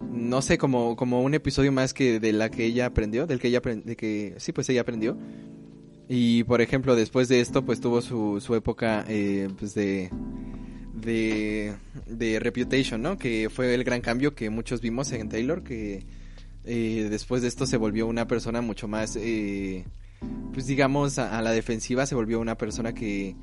[0.00, 3.48] no sé como como un episodio más que de la que ella aprendió del que
[3.48, 5.16] ella de que sí pues ella aprendió.
[6.08, 10.10] Y por ejemplo después de esto pues tuvo su, su época eh, pues de
[11.00, 11.74] de
[12.06, 16.04] de Reputation no que fue el gran cambio que muchos vimos en Taylor que
[16.64, 19.84] eh, después de esto se volvió una persona mucho más eh,
[20.52, 23.34] pues digamos a, la defensiva se volvió una persona que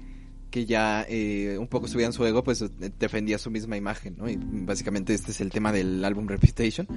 [0.51, 2.63] que ya eh, un poco subía en su ego pues
[2.99, 6.87] defendía su misma imagen no y básicamente este es el tema del álbum Reputation.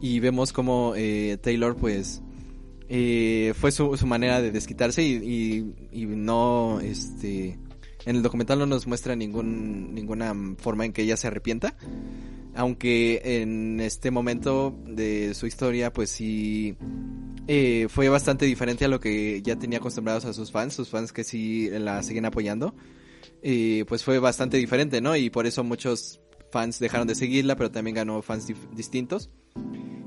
[0.00, 0.94] Y vemos como
[1.42, 2.22] Taylor pues
[2.88, 5.12] fue su, su manera de desquitarse y,
[5.92, 7.56] y, y no este
[8.06, 11.76] en el documental no nos muestra ningún ninguna forma en que ella se arrepienta
[12.54, 16.76] aunque en este momento de su historia pues sí
[17.48, 21.12] eh, fue bastante diferente a lo que ya tenía acostumbrados a sus fans, sus fans
[21.12, 22.74] que sí la siguen apoyando,
[23.42, 25.16] eh, pues fue bastante diferente, ¿no?
[25.16, 26.20] Y por eso muchos
[26.52, 28.46] fans dejaron de seguirla, pero también ganó fans
[28.76, 29.30] distintos.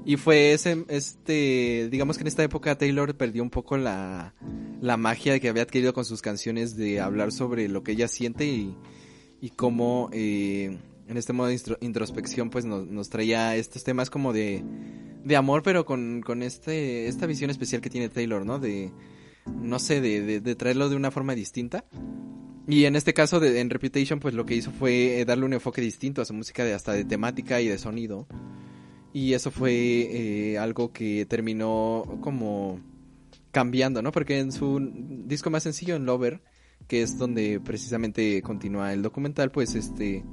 [0.05, 4.35] Y fue ese, este, digamos que en esta época Taylor perdió un poco la,
[4.79, 8.45] la magia que había adquirido con sus canciones de hablar sobre lo que ella siente
[8.45, 8.75] y,
[9.41, 10.77] y cómo eh,
[11.07, 14.63] en este modo de introspección pues nos, nos traía estos temas como de,
[15.23, 18.59] de amor, pero con, con este, esta visión especial que tiene Taylor, ¿no?
[18.59, 18.91] De,
[19.47, 21.85] no sé, de, de, de traerlo de una forma distinta.
[22.67, 25.53] Y en este caso, de, en Reputation, pues lo que hizo fue eh, darle un
[25.53, 28.27] enfoque distinto a su música, de, hasta de temática y de sonido.
[29.13, 32.79] Y eso fue eh, algo que terminó como
[33.51, 34.11] cambiando, ¿no?
[34.11, 34.79] Porque en su
[35.25, 36.41] disco más sencillo, en Lover,
[36.87, 40.23] que es donde precisamente continúa el documental, pues este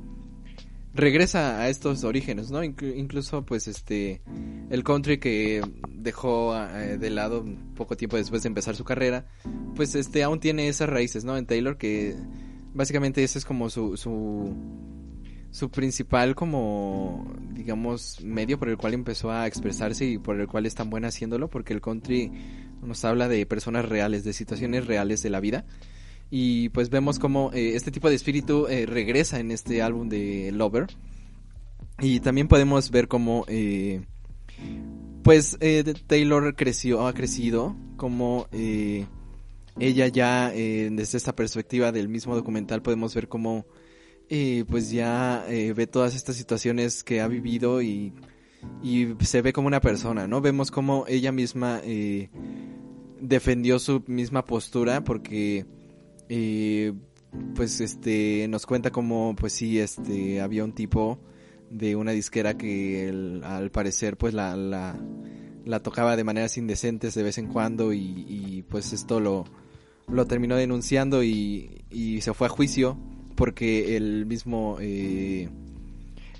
[0.94, 2.62] regresa a estos orígenes, ¿no?
[2.62, 4.22] Inclu- incluso pues este
[4.70, 7.44] el country que dejó eh, de lado
[7.74, 9.26] poco tiempo después de empezar su carrera,
[9.74, 11.36] pues este aún tiene esas raíces, ¿no?
[11.36, 12.14] En Taylor que
[12.74, 14.54] básicamente ese es como su su
[15.50, 20.64] su principal como digamos medio por el cual empezó a expresarse y por el cual
[20.64, 22.32] es tan buena haciéndolo porque el country
[22.82, 25.66] nos habla de personas reales, de situaciones reales de la vida
[26.34, 30.50] y pues vemos como eh, este tipo de espíritu eh, regresa en este álbum de
[30.50, 30.86] Lover
[32.00, 34.00] y también podemos ver cómo eh,
[35.22, 35.58] pues
[36.06, 43.28] Taylor creció ha crecido como ella ya desde esta perspectiva del mismo documental podemos ver
[43.28, 43.66] cómo
[44.68, 48.14] pues ya ve todas estas situaciones que ha vivido y,
[48.82, 50.40] y se ve como una persona, ¿no?
[50.40, 51.82] Vemos como ella misma
[53.20, 55.66] defendió su misma postura porque
[56.34, 56.94] eh,
[57.54, 61.18] pues este nos cuenta como pues sí este había un tipo
[61.68, 64.98] de una disquera que al parecer pues la, la
[65.66, 69.44] la tocaba de maneras indecentes de vez en cuando y, y, pues esto lo
[70.08, 72.96] lo terminó denunciando y, y se fue a juicio
[73.36, 75.50] porque el mismo eh,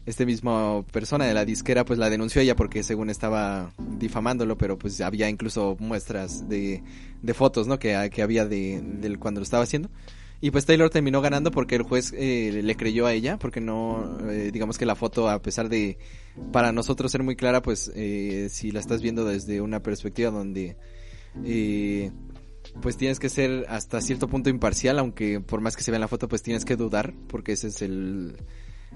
[0.07, 4.79] este mismo persona de la disquera pues la denunció ella porque según estaba difamándolo pero
[4.79, 6.83] pues había incluso muestras de,
[7.23, 9.91] de fotos no que, que había de, del cuando lo estaba haciendo.
[10.41, 14.19] Y pues Taylor terminó ganando porque el juez eh, le creyó a ella porque no
[14.29, 15.99] eh, digamos que la foto a pesar de
[16.51, 20.77] para nosotros ser muy clara pues eh, si la estás viendo desde una perspectiva donde
[21.45, 22.11] eh,
[22.81, 26.03] pues tienes que ser hasta cierto punto imparcial, aunque por más que se vea en
[26.03, 28.37] la foto, pues tienes que dudar, porque ese es el,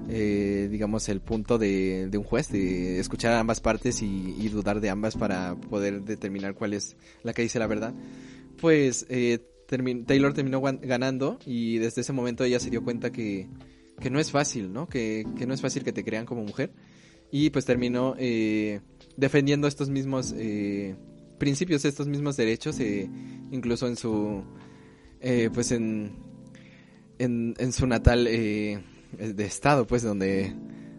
[0.09, 4.91] eh, digamos, el punto de, de un juez, de escuchar ambas partes y, dudar de
[4.91, 7.95] ambas para poder determinar cuál es la que dice la verdad.
[8.61, 13.49] Pues eh, Taylor terminó ganando y desde ese momento ella se dio cuenta que,
[14.01, 14.89] que no es fácil, ¿no?
[14.89, 16.73] Que, que no es fácil que te crean como mujer.
[17.31, 18.81] Y pues terminó eh,
[19.17, 20.95] defendiendo estos mismos eh,
[21.39, 23.09] principios, estos mismos derechos, eh,
[23.51, 24.43] incluso en su,
[25.21, 26.17] eh, pues en,
[27.19, 28.29] en, su natal
[29.19, 30.55] de estado, pues donde,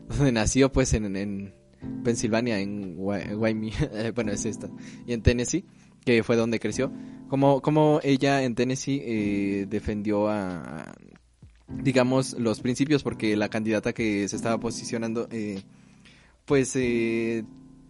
[0.09, 1.53] donde nació, pues en, en
[2.03, 4.69] Pensilvania, en Wy- Wyoming, eh, bueno es esta,
[5.05, 5.65] y en Tennessee,
[6.05, 6.91] que fue donde creció,
[7.29, 10.93] como, como ella en Tennessee eh, defendió a,
[11.67, 15.61] digamos, los principios, porque la candidata que se estaba posicionando, eh,
[16.45, 17.43] pues eh,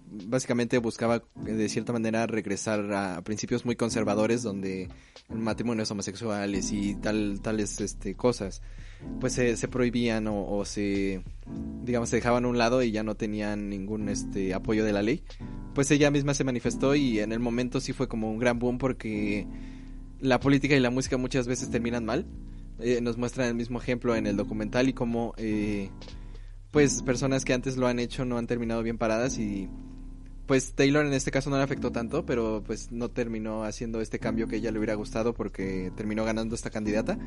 [0.09, 4.89] básicamente buscaba eh, de cierta manera regresar a principios muy conservadores donde
[5.29, 8.61] el matrimonio es homosexuales y tal tales este cosas.
[9.19, 11.21] Pues se, prohibían o, o se
[11.83, 15.03] digamos se dejaban a un lado y ya no tenían ningún este apoyo de la
[15.03, 15.23] ley.
[15.75, 18.79] Pues ella misma se manifestó y en el momento sí fue como un gran boom
[18.79, 19.45] porque
[20.19, 22.25] la política y la música muchas veces terminan mal.
[22.79, 25.89] Eh, nos muestran el mismo ejemplo en el documental y cómo eh,
[26.71, 29.67] pues personas que antes lo han hecho no han terminado bien paradas y
[30.47, 34.17] pues Taylor en este caso no le afectó tanto, pero pues no terminó haciendo este
[34.19, 37.19] cambio que ella le hubiera gustado porque terminó ganando esta candidata.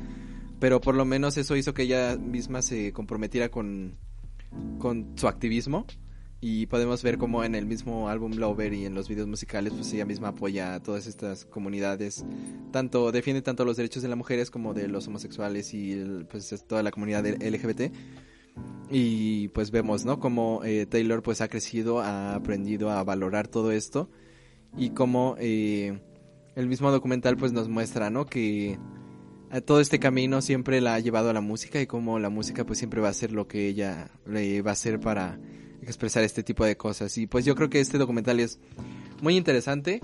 [0.59, 3.95] Pero por lo menos eso hizo que ella misma se comprometiera con,
[4.79, 5.85] con su activismo.
[6.43, 9.93] Y podemos ver como en el mismo álbum Lover y en los videos musicales, pues
[9.93, 12.25] ella misma apoya a todas estas comunidades.
[12.71, 16.51] Tanto, defiende tanto los derechos de las mujeres como de los homosexuales y el- pues
[16.51, 17.91] es toda la comunidad LGBT
[18.89, 23.71] y pues vemos no como eh, Taylor pues ha crecido ha aprendido a valorar todo
[23.71, 24.09] esto
[24.77, 26.01] y como eh,
[26.55, 28.77] el mismo documental pues nos muestra no que
[29.51, 32.65] a todo este camino siempre la ha llevado a la música y como la música
[32.65, 35.39] pues siempre va a ser lo que ella le va a hacer para
[35.81, 37.17] expresar este tipo de cosas.
[37.17, 38.59] Y pues yo creo que este documental es
[39.21, 39.99] muy interesante.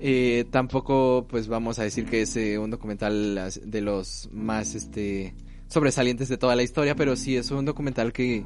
[0.00, 5.34] Eh, tampoco pues vamos a decir que es eh, un documental de los más este
[5.68, 8.44] sobresalientes de toda la historia, pero sí es un documental que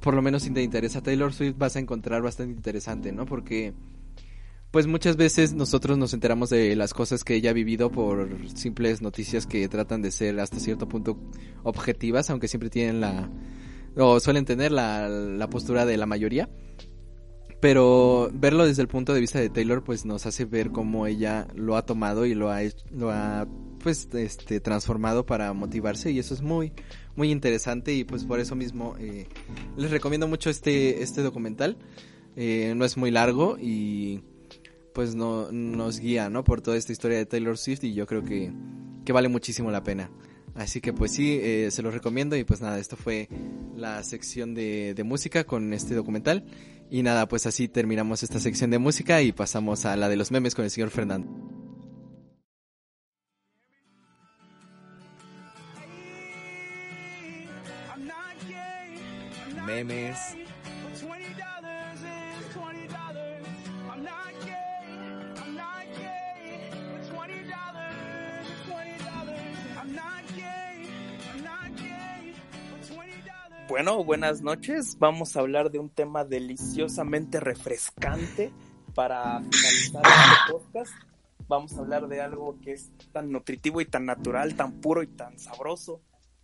[0.00, 3.26] por lo menos si te interesa Taylor Swift vas a encontrar bastante interesante, ¿no?
[3.26, 3.74] Porque
[4.70, 9.02] pues muchas veces nosotros nos enteramos de las cosas que ella ha vivido por simples
[9.02, 11.18] noticias que tratan de ser hasta cierto punto
[11.64, 13.28] objetivas, aunque siempre tienen la
[13.96, 16.48] o suelen tener la, la postura de la mayoría.
[17.60, 21.48] Pero verlo desde el punto de vista de Taylor pues nos hace ver cómo ella
[21.54, 22.60] lo ha tomado y lo ha
[22.90, 23.46] lo ha
[23.80, 26.72] pues este transformado para motivarse y eso es muy
[27.16, 29.26] muy interesante y pues por eso mismo eh,
[29.76, 31.76] les recomiendo mucho este este documental.
[32.36, 34.22] Eh, no es muy largo y
[34.94, 38.24] pues no nos guía no por toda esta historia de Taylor Swift y yo creo
[38.24, 38.52] que
[39.04, 40.10] que vale muchísimo la pena.
[40.54, 43.28] Así que pues sí eh, se los recomiendo y pues nada esto fue
[43.76, 46.44] la sección de, de música con este documental.
[46.90, 50.30] Y nada pues así terminamos esta sección de música y pasamos a la de los
[50.30, 51.28] memes con el señor Fernando
[73.68, 74.98] Bueno, buenas noches.
[74.98, 78.52] Vamos a hablar de un tema deliciosamente refrescante
[78.96, 80.92] para finalizar este podcast.
[81.46, 85.06] Vamos a hablar de algo que es tan nutritivo y tan natural, tan puro y
[85.06, 86.00] tan sabroso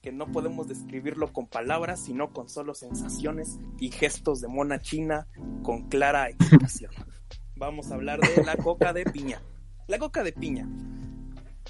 [0.07, 5.27] que no podemos describirlo con palabras, sino con solo sensaciones y gestos de mona china
[5.65, 6.93] con clara explicación.
[7.57, 9.43] Vamos a hablar de la coca de piña.
[9.89, 10.69] La coca de piña.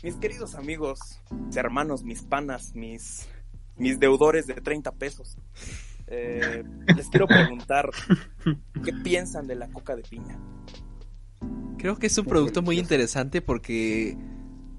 [0.03, 0.99] Mis queridos amigos,
[1.55, 3.27] hermanos, mis panas, mis,
[3.79, 5.39] mis deudores de 30 pesos,
[6.07, 6.63] eh,
[6.95, 7.89] les quiero preguntar,
[8.85, 10.39] ¿qué piensan de la coca de piña?
[11.79, 14.15] Creo que es un producto muy interesante porque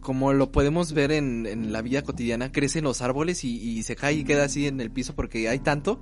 [0.08, 3.98] como lo podemos ver en, en la vida cotidiana, crecen los árboles y, y se
[3.98, 6.00] cae y queda así en el piso porque hay tanto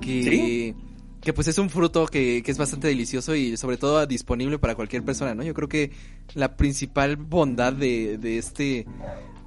[0.00, 0.74] que, ¿Sí?
[1.20, 4.76] que pues es un fruto que, que es bastante delicioso y sobre todo disponible para
[4.76, 5.42] cualquier persona, ¿no?
[5.42, 5.90] Yo creo que
[6.34, 8.86] la principal bondad de, de este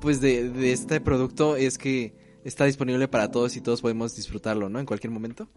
[0.02, 4.68] pues de, de este producto es que está disponible para todos y todos podemos disfrutarlo,
[4.68, 4.82] ¿no?
[4.82, 5.48] En cualquier momento.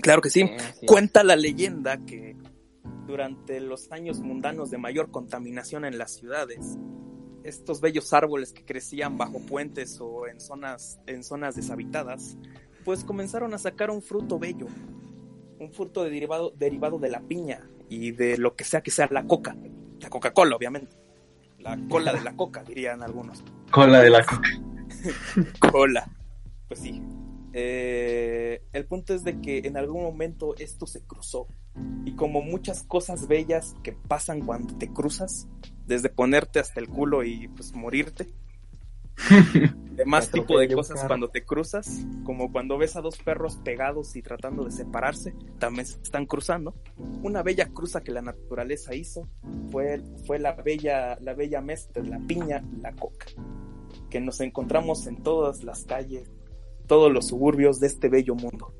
[0.00, 0.50] Claro que sí.
[0.88, 2.34] Cuenta la leyenda que
[3.06, 6.78] durante los años mundanos de mayor contaminación en las ciudades,
[7.44, 12.36] estos bellos árboles que crecían bajo puentes o en zonas, en zonas deshabitadas,
[12.84, 14.66] pues comenzaron a sacar un fruto bello,
[15.58, 19.08] un fruto de derivado, derivado de la piña y de lo que sea que sea
[19.10, 19.56] la coca,
[20.00, 20.96] la Coca-Cola, obviamente.
[21.58, 23.42] La cola de la coca, dirían algunos.
[23.70, 24.50] Cola de la coca.
[25.70, 26.10] Cola.
[26.68, 27.02] Pues sí.
[27.52, 31.46] Eh, el punto es de que en algún momento esto se cruzó.
[32.04, 35.48] Y como muchas cosas bellas que pasan cuando te cruzas,
[35.86, 38.32] desde ponerte hasta el culo y pues morirte.
[39.92, 44.22] Demás tipo de cosas cuando te cruzas, como cuando ves a dos perros pegados y
[44.22, 46.74] tratando de separarse, también se están cruzando.
[47.22, 49.28] Una bella cruza que la naturaleza hizo
[49.70, 53.26] fue, fue la bella, la bella mezcla de la piña la coca,
[54.08, 56.30] que nos encontramos en todas las calles,
[56.86, 58.74] todos los suburbios de este bello mundo.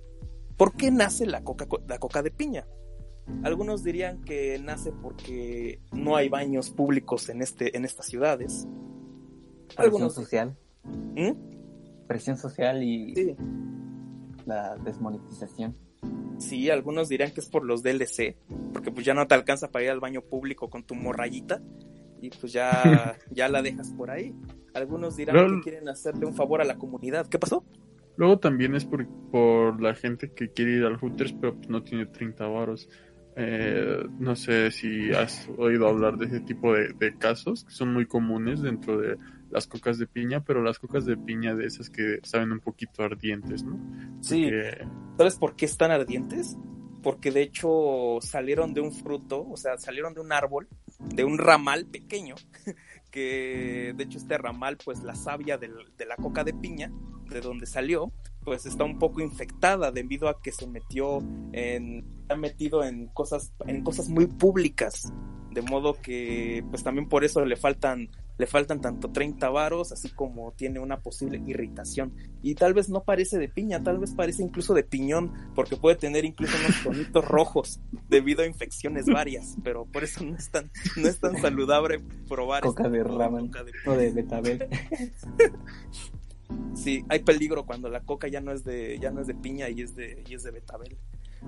[0.56, 2.66] ¿Por qué nace la coca, la coca de piña?
[3.42, 8.66] Algunos dirían que nace porque no hay baños públicos en, este, en estas ciudades.
[9.76, 10.56] Presión social.
[10.84, 12.06] ¿Mm?
[12.06, 13.36] Presión social y Sí.
[14.46, 15.74] la desmonetización.
[16.38, 18.36] Sí, algunos dirán que es por los DLC,
[18.72, 21.62] porque pues ya no te alcanza para ir al baño público con tu morrayita
[22.20, 22.70] y pues ya,
[23.30, 24.34] ya la dejas por ahí.
[24.74, 27.26] Algunos dirán Pero- que quieren hacerle un favor a la comunidad.
[27.28, 27.64] ¿Qué pasó?
[28.16, 31.82] Luego también es por, por la gente que quiere ir al Hooters, pero pues no
[31.82, 32.88] tiene 30 varos.
[33.36, 37.92] Eh, no sé si has oído hablar de ese tipo de, de casos, que son
[37.92, 39.16] muy comunes dentro de
[39.50, 43.02] las cocas de piña, pero las cocas de piña de esas que saben un poquito
[43.02, 43.78] ardientes, ¿no?
[44.20, 44.44] Sí.
[44.44, 44.86] Porque-
[45.18, 46.56] ¿Sabes por qué están ardientes?
[47.02, 50.68] Porque de hecho salieron de un fruto, o sea, salieron de un árbol,
[51.00, 52.34] de un ramal pequeño,
[53.10, 55.68] que de hecho este ramal, pues la savia de
[56.06, 56.92] la coca de piña,
[57.28, 58.12] de donde salió,
[58.44, 61.18] pues está un poco infectada debido a que se metió
[61.52, 65.12] en, ha metido en cosas, en cosas muy públicas,
[65.50, 70.08] de modo que pues también por eso le faltan le faltan tanto 30 varos, así
[70.10, 72.12] como tiene una posible irritación.
[72.42, 75.96] Y tal vez no parece de piña, tal vez parece incluso de piñón, porque puede
[75.96, 80.70] tener incluso unos tonitos rojos debido a infecciones varias, pero por eso no es tan,
[80.96, 84.68] no es tan saludable probar Coca de ramen coca de o de betabel.
[86.74, 89.68] Sí, hay peligro cuando la coca ya no es de, ya no es de piña
[89.68, 90.96] y es de, y es de betabel.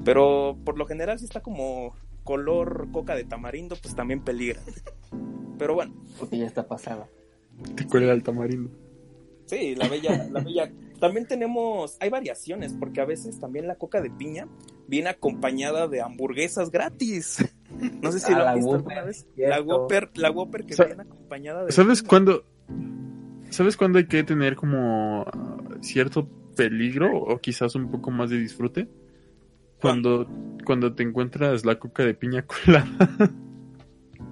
[0.04, 4.60] Pero por lo general si está como color coca de tamarindo, pues también peligra.
[5.58, 7.08] Pero bueno, Porque ya está pasada.
[7.76, 8.70] Te cuelga el tamarindo.
[9.46, 10.72] Sí, la bella, la bella.
[10.98, 14.48] También tenemos, hay variaciones, porque a veces también la coca de piña
[14.88, 17.44] viene acompañada de hamburguesas gratis.
[18.00, 19.26] No sé si Ah, lo la han visto Whopper, alguna vez.
[19.34, 19.54] cierto.
[19.56, 21.72] La Whopper, la Whopper que viene acompañada de.
[21.72, 22.44] ¿Sabes cuándo?
[23.54, 25.24] ¿Sabes cuándo hay que tener como
[25.80, 28.88] cierto peligro o quizás un poco más de disfrute?
[29.80, 30.28] Cuando,
[30.64, 32.88] cuando te encuentras la coca de piña colada.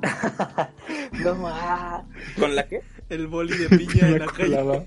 [1.22, 2.04] No más.
[2.36, 2.80] ¿Con la qué?
[3.08, 4.56] El boli de piña en la calle.
[4.56, 4.86] colada.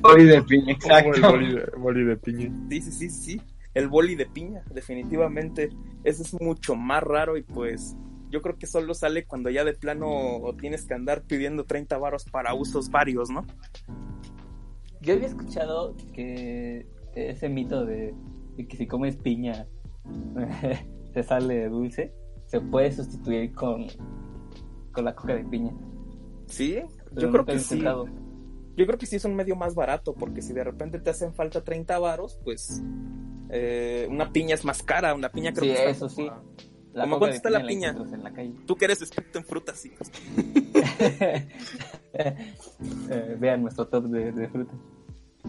[0.00, 1.30] Boli de piña, Como el exacto.
[1.32, 2.52] boli de, boli de piña.
[2.70, 3.42] Sí, sí, sí, sí.
[3.74, 5.70] El boli de piña, definitivamente.
[6.04, 7.96] Ese es mucho más raro y pues
[8.32, 12.24] yo creo que solo sale cuando ya de plano tienes que andar pidiendo 30 varos
[12.24, 13.46] para usos varios, ¿no?
[15.02, 18.14] Yo había escuchado que ese mito de,
[18.56, 19.66] de que si comes piña
[21.12, 22.14] te sale dulce,
[22.46, 23.86] se puede sustituir con,
[24.92, 25.74] con la coca de piña.
[26.46, 26.80] Sí,
[27.14, 27.82] Pero yo creo que sí.
[28.74, 31.34] Yo creo que sí es un medio más barato, porque si de repente te hacen
[31.34, 32.82] falta 30 varos, pues
[33.50, 36.30] eh, una piña es más cara, una piña creo Sí, que está eso sí.
[36.92, 37.90] La ¿Cómo cuánto está la piña?
[37.90, 38.54] encuentras en la calle.
[38.66, 39.92] Tú que eres experto en frutas, sí.
[43.08, 44.74] Eh, vean nuestro top de, de fruta.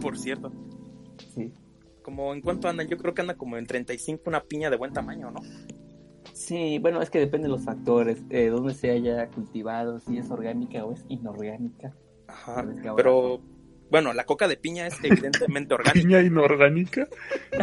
[0.00, 0.50] Por cierto.
[1.34, 1.52] Sí.
[2.02, 4.92] Como en cuánto andan, yo creo que anda como en 35 una piña de buen
[4.92, 5.40] tamaño, ¿no?
[6.32, 10.30] Sí, bueno, es que depende de los factores, eh, dónde se haya cultivado, si es
[10.30, 11.94] orgánica o es inorgánica.
[12.26, 12.66] Ajá.
[12.96, 13.40] Pero
[13.90, 16.00] bueno, la coca de piña es evidentemente orgánica.
[16.06, 17.08] ¿Piña inorgánica?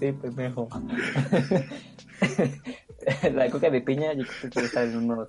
[0.00, 0.68] Sí, mejor.
[3.34, 5.28] la coca de piña yo creo que estar en unos,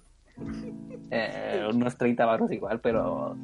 [1.12, 3.38] eh, unos 30 barros igual, pero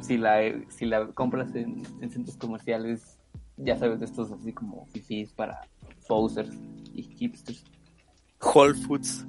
[0.00, 3.18] si la, si la compras en, en centros comerciales,
[3.56, 5.60] ya sabes de estos así como fifís para
[6.06, 6.54] posers
[6.94, 7.64] y hipsters.
[8.40, 9.26] Whole Foods.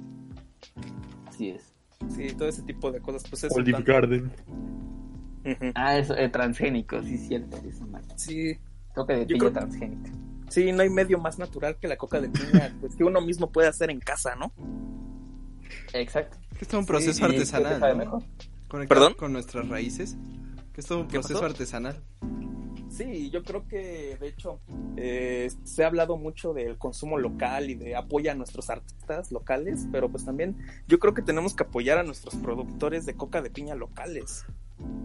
[1.26, 1.72] Así es.
[2.08, 4.32] Sí, todo ese tipo de cosas, pues es Olive tanto- Garden.
[5.44, 5.72] Ujú.
[5.74, 7.56] Ah, eso, eh, transgénico, sí, cierto.
[7.58, 7.86] Eso.
[8.16, 8.58] Sí.
[8.94, 10.10] Coca de Yo piña creo- transgénica.
[10.48, 13.50] Sí, no hay medio más natural que la coca de piña, pues que uno mismo
[13.50, 14.52] puede hacer en casa, ¿no?
[15.92, 16.36] Exacto.
[16.58, 17.96] Que es todo un Sí, proceso que artesanal, ¿no?
[17.96, 18.22] mejor.
[18.68, 19.14] Conectado ¿Perdón?
[19.14, 20.16] con nuestras raíces.
[20.72, 21.46] Que es todo un ¿Qué proceso pasó?
[21.46, 22.02] artesanal.
[22.90, 24.60] Sí, yo creo que de hecho
[24.96, 29.86] eh, se ha hablado mucho del consumo local y de apoya a nuestros artistas locales,
[29.92, 30.56] pero pues también
[30.88, 34.44] yo creo que tenemos que apoyar a nuestros productores de coca de piña locales.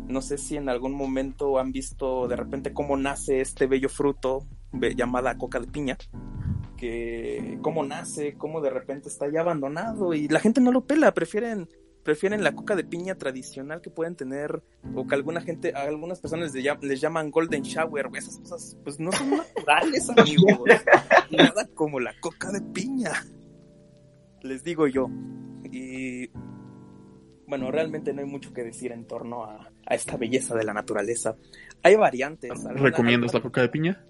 [0.08, 4.48] No sé si en algún momento han visto de repente cómo nace este bello fruto
[4.96, 5.96] llamada coca de piña,
[6.78, 11.14] que cómo nace, cómo de repente está ya abandonado y la gente no lo pela,
[11.14, 11.70] prefieren
[12.06, 14.62] prefieren la coca de piña tradicional que pueden tener
[14.94, 18.78] o que alguna gente, a algunas personas les, llam- les llaman golden shower, esas cosas
[18.84, 20.70] pues no son naturales, amigos.
[21.32, 23.12] Nada como la coca de piña.
[24.42, 25.08] Les digo yo.
[25.72, 26.30] Y
[27.48, 30.74] bueno, realmente no hay mucho que decir en torno a, a esta belleza de la
[30.74, 31.36] naturaleza.
[31.82, 32.52] Hay variantes.
[32.76, 34.06] ¿Recomiendas la coca de piña?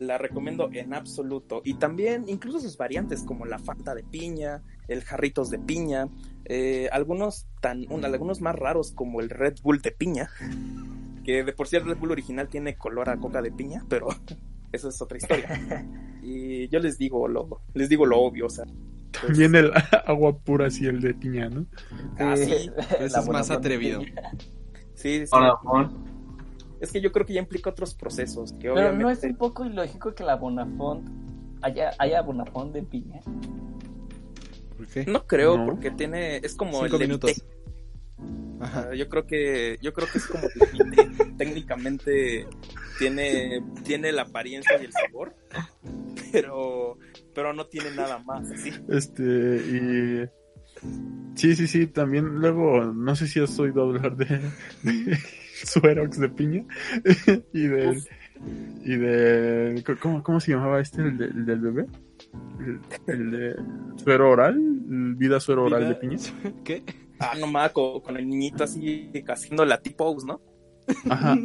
[0.00, 1.60] La recomiendo en absoluto.
[1.64, 6.08] Y también incluso sus variantes como la Fanta de piña, el jarritos de piña,
[6.46, 10.30] eh, algunos tan, un- algunos más raros como el Red Bull de piña,
[11.24, 14.08] que de por sí el Red Bull original tiene color a coca de piña, pero
[14.72, 15.48] eso es otra historia.
[16.22, 18.66] Y yo les digo lo, les digo lo obvio, o sea,
[19.22, 19.72] También el
[20.06, 21.64] agua pura, así el de piña, ¿no?
[22.18, 22.70] ah, sí,
[23.00, 24.00] es más atrevido.
[24.94, 25.30] Sí, sí.
[25.32, 26.09] Hola, Juan.
[26.80, 28.52] Es que yo creo que ya implica otros procesos.
[28.52, 29.02] Que Pero obviamente...
[29.04, 31.08] no es un poco ilógico que la Bonafont
[31.62, 33.20] haya, haya Bonafont de piña.
[34.76, 35.04] ¿Por qué?
[35.06, 35.66] No creo, No.
[35.66, 36.38] porque tiene.
[36.38, 37.30] Es como Cinco el minutos.
[37.30, 37.46] Levité.
[38.62, 39.78] Ah, Yo creo que.
[39.82, 40.42] Yo creo que es como.
[41.38, 42.46] Técnicamente
[42.98, 43.62] tiene.
[43.84, 45.34] Tiene la apariencia y el sabor.
[46.32, 46.96] Pero.
[47.34, 48.70] Pero no tiene nada más, así.
[48.88, 50.28] Este, y.
[51.34, 54.24] Sí, sí, sí, también luego, no sé si has oído hablar de,
[54.82, 55.18] de
[55.66, 56.64] Suerox de piña
[57.52, 58.02] y del.
[58.84, 59.84] Y de.
[60.00, 61.02] ¿Cómo, cómo se llamaba este?
[61.02, 61.86] ¿El, de- el del bebé?
[62.60, 62.80] El,
[63.14, 63.56] el de.
[64.02, 64.54] Suero oral?
[64.56, 66.16] ¿El ¿Vida suero oral de piña?
[66.64, 66.82] ¿Qué?
[67.18, 70.40] Ah, nomás con, con el niñito así haciendo la T-pose, ¿no?
[71.10, 71.36] Ajá.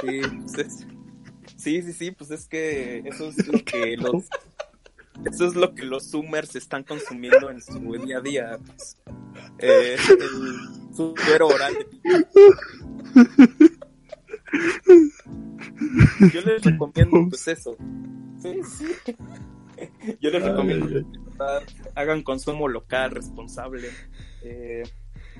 [0.00, 0.86] Sí, pues es-
[1.56, 4.28] sí, sí, sí, pues es que eso es lo que los
[5.24, 8.58] eso es lo que los Zoomers están consumiendo en su día a día.
[8.64, 8.96] pues.
[9.58, 12.26] Eh, el suero oral de
[16.32, 17.76] Yo les recomiendo pues eso.
[18.40, 18.86] Sí, sí.
[20.20, 21.04] Yo les Ay, recomiendo ay,
[21.64, 23.90] que hagan consumo local, responsable.
[24.42, 24.82] Eh,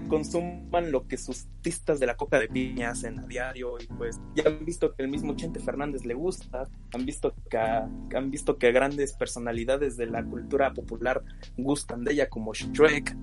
[0.06, 4.20] consuman lo que sus artistas de la coca de piña hacen a diario y pues
[4.34, 8.30] ya han visto que el mismo Chente Fernández le gusta, han visto que a, han
[8.30, 11.22] visto que grandes personalidades de la cultura popular
[11.56, 13.16] gustan de ella como Shrek.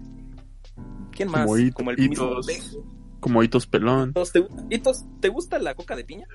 [1.12, 1.46] ¿Quién más?
[1.46, 2.86] Como, como el mismo hitos, Dejo.
[3.20, 4.10] como hitos pelón.
[4.10, 6.28] Hitos, ¿Te, Hitos, ¿te gusta la coca de piña?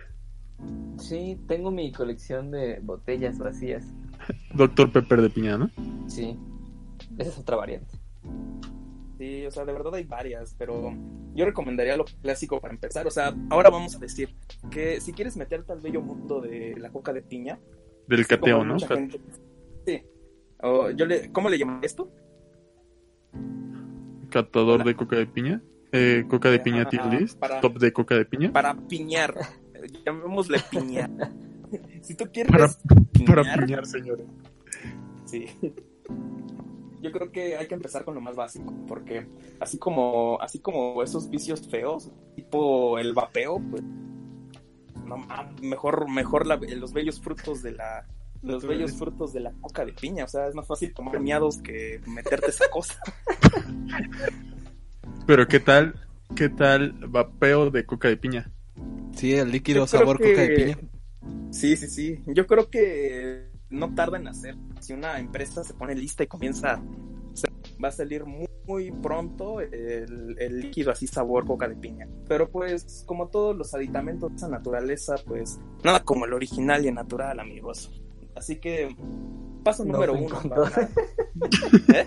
[0.99, 3.85] Sí, tengo mi colección de botellas vacías.
[4.55, 5.71] Doctor Pepper de piña, ¿no?
[6.09, 6.37] Sí,
[7.19, 7.99] esa es otra variante.
[9.21, 10.95] Sí, o sea, de verdad hay varias, pero
[11.35, 13.07] yo recomendaría lo clásico para empezar.
[13.07, 14.35] O sea, ahora vamos a decir
[14.71, 17.59] que si quieres meterte al bello mundo de la coca de piña,
[18.07, 18.79] Del cateo, ¿no?
[18.79, 19.21] gente-
[19.87, 20.03] sí.
[20.63, 22.11] O yo le, ¿Cómo le llaman esto?
[24.31, 25.61] Catador de coca de piña.
[25.93, 27.39] Eh, coca de piña tier list.
[27.39, 28.51] para- Top de coca de piña.
[28.53, 29.35] Para piñar.
[30.07, 31.11] Llamémosle piñar.
[32.01, 32.69] si tú quieres Para,
[33.27, 34.27] para piñar, piñar, señores.
[35.27, 35.45] Sí.
[37.01, 39.27] Yo creo que hay que empezar con lo más básico, porque
[39.59, 43.83] así como, así como esos vicios feos, tipo el vapeo, pues
[45.07, 45.17] no
[45.63, 48.07] mejor, mejor la- los bellos frutos de la
[48.43, 51.61] los bellos frutos de la coca de piña, o sea, es más fácil tomar miados
[51.61, 52.99] que meterte esa cosa.
[55.27, 55.95] Pero ¿qué tal?
[56.35, 58.51] ¿Qué tal vapeo de coca de piña?
[59.15, 60.79] Sí, el líquido Yo sabor coca de piña.
[61.51, 62.23] Sí, sí, sí.
[62.27, 64.57] Yo creo que no tarda en hacer.
[64.81, 66.81] Si una empresa se pone lista y comienza,
[67.83, 72.07] va a salir muy, muy pronto el, el líquido así sabor coca de piña.
[72.29, 76.89] Pero pues, como todos los aditamentos de esa naturaleza, pues nada como el original y
[76.89, 77.91] el natural, amigos.
[78.37, 78.95] Así que,
[79.65, 80.39] paso No número uno.
[81.93, 82.05] ¿Eh?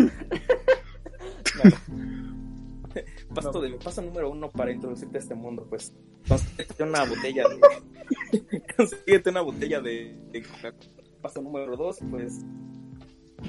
[3.33, 5.91] Paso, de- paso número uno para introducirte a este mundo, pues
[6.27, 11.02] consíguete una botella de consíguete una botella de, de Coca-Cola.
[11.23, 12.41] Paso número dos, pues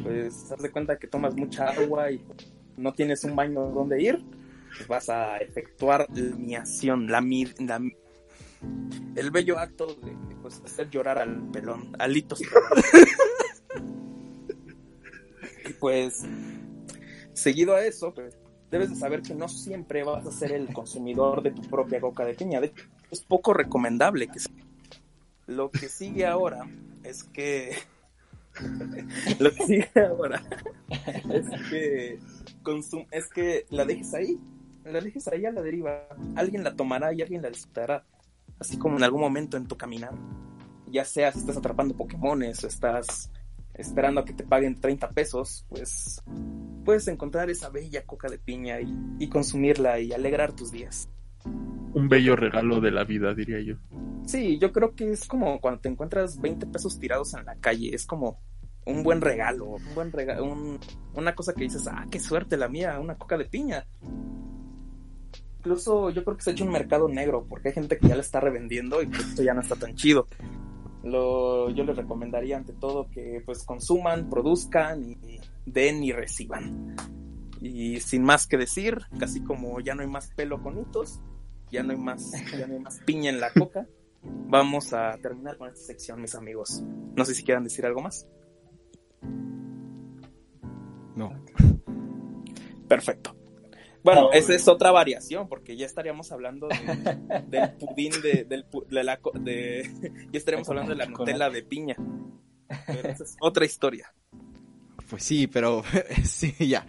[0.02, 2.24] pues haz de cuenta que tomas mucha agua y
[2.76, 4.24] no tienes un baño donde ir,
[4.76, 7.80] pues vas a efectuar la miación, la, mi- la
[9.16, 12.40] el bello acto de pues, hacer llorar al pelón, alitos.
[15.68, 16.22] y pues
[17.32, 18.36] seguido a eso, pues
[18.70, 22.24] debes de saber que no siempre vas a ser el consumidor de tu propia coca
[22.24, 22.60] de piña.
[23.10, 24.52] Es poco recomendable que sea.
[25.46, 26.66] Lo que sigue ahora
[27.02, 27.76] es que
[29.40, 30.42] lo que sigue ahora
[31.30, 32.18] es que
[32.62, 34.38] consum- es que la dejes ahí,
[34.84, 36.08] la dejes ahí a la deriva.
[36.36, 38.04] Alguien la tomará y alguien la disfrutará.
[38.58, 40.12] Así como en algún momento en tu caminar.
[40.90, 43.30] Ya sea si estás atrapando Pokémones o estás
[43.74, 46.22] esperando a que te paguen 30 pesos, pues
[46.84, 51.08] puedes encontrar esa bella coca de piña y, y consumirla y alegrar tus días.
[51.44, 53.76] Un bello regalo de la vida, diría yo.
[54.26, 57.94] Sí, yo creo que es como cuando te encuentras 20 pesos tirados en la calle,
[57.94, 58.40] es como
[58.86, 60.78] un buen regalo, un buen regalo,
[61.14, 63.86] una cosa que dices, ah, qué suerte la mía, una coca de piña.
[65.58, 68.16] Incluso yo creo que se ha hecho un mercado negro, porque hay gente que ya
[68.16, 70.26] la está revendiendo y pues esto ya no está tan chido.
[71.02, 76.96] Lo, yo les recomendaría ante todo que pues consuman, produzcan y den y reciban.
[77.60, 81.20] Y sin más que decir, casi como ya no hay más pelo con hitos,
[81.74, 83.86] ya no hay más, ya no hay más piña en la coca,
[84.22, 86.82] vamos a terminar con esta sección, mis amigos.
[87.16, 88.26] No sé si quieran decir algo más.
[91.16, 91.32] No.
[92.88, 93.36] Perfecto.
[94.02, 94.32] Bueno, No.
[94.32, 99.02] esa es otra variación, porque ya estaríamos hablando de- del pudín de, del, pu- de
[99.04, 99.90] la, de,
[100.32, 101.96] ya estaríamos hablando de la Nutella de piña.
[102.86, 104.12] Pero esa es otra historia.
[105.08, 105.82] Pues sí, pero
[106.24, 106.86] sí, ya.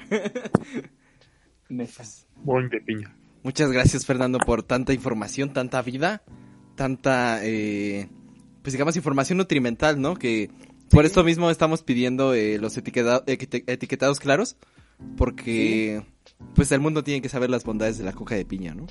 [1.70, 2.04] Mesa.
[2.44, 3.16] Boing de piña.
[3.46, 6.24] Muchas gracias, Fernando, por tanta información, tanta vida,
[6.76, 8.10] tanta, eh,
[8.64, 10.16] pues digamos, información nutrimental, ¿no?
[10.16, 10.50] Que
[10.90, 14.58] por esto mismo estamos pidiendo eh, los etiqueta- etiquetados claros,
[15.16, 16.04] porque
[16.56, 18.88] pues el mundo tiene que saber las bondades de la coca de piña, ¿no?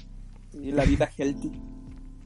[0.52, 1.50] Y la vida healthy.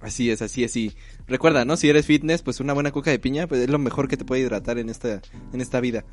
[0.02, 0.92] Así es, así es, y
[1.26, 1.78] recuerda, ¿no?
[1.78, 4.26] Si eres fitness, pues una buena coca de piña pues es lo mejor que te
[4.26, 5.22] puede hidratar en esta,
[5.54, 6.04] en esta vida.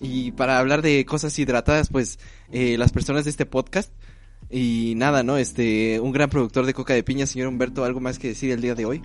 [0.00, 2.18] Y para hablar de cosas hidratadas, pues
[2.50, 3.90] eh, las personas de este podcast
[4.52, 5.36] y nada, ¿no?
[5.38, 8.60] Este, un gran productor de coca de piña, señor Humberto, ¿algo más que decir el
[8.60, 9.02] día de hoy?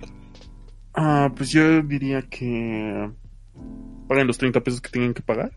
[0.94, 3.10] Ah, pues yo diría que
[4.08, 5.52] paguen los 30 pesos que tienen que pagar.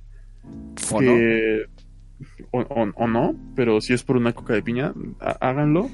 [0.91, 1.65] ¿O Que-
[2.51, 5.89] O, o- o no, pero si es por una coca de piña, há- háganlo.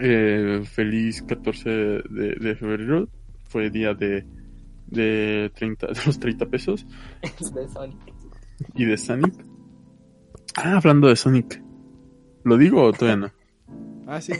[0.00, 3.08] Eh, feliz 14 de, de febrero.
[3.48, 4.26] Fue día de,
[4.86, 6.86] de, 30, de los 30 pesos.
[7.54, 7.98] De Sonic.
[8.74, 9.34] Y de Sonic.
[10.56, 11.62] Ah, hablando de Sonic.
[12.44, 13.32] ¿Lo digo o todavía no?
[14.06, 14.32] Ah, sí.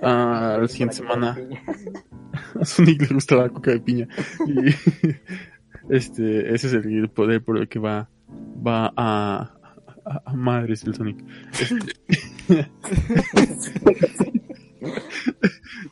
[0.00, 1.36] Ah, la siguiente semana.
[2.60, 4.08] A Sonic le gusta la coca de piña.
[4.46, 4.74] Y
[5.94, 8.08] este, ese es el poder por el que va,
[8.66, 9.54] va a,
[10.04, 11.24] a, a madres el Sonic.
[11.60, 12.70] Este-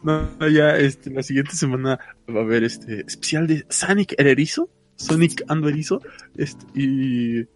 [0.03, 1.99] no, ya, este, la siguiente semana
[2.29, 4.69] va a haber este especial de Sonic el erizo.
[4.97, 6.01] Sonic ando erizo.
[6.37, 7.47] Este, y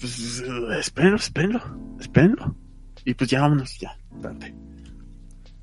[0.00, 0.42] pues,
[0.78, 1.60] espérenlo, espérenlo,
[2.00, 2.56] espérenlo.
[3.04, 3.96] Y pues ya vámonos, ya.
[4.20, 4.54] Date.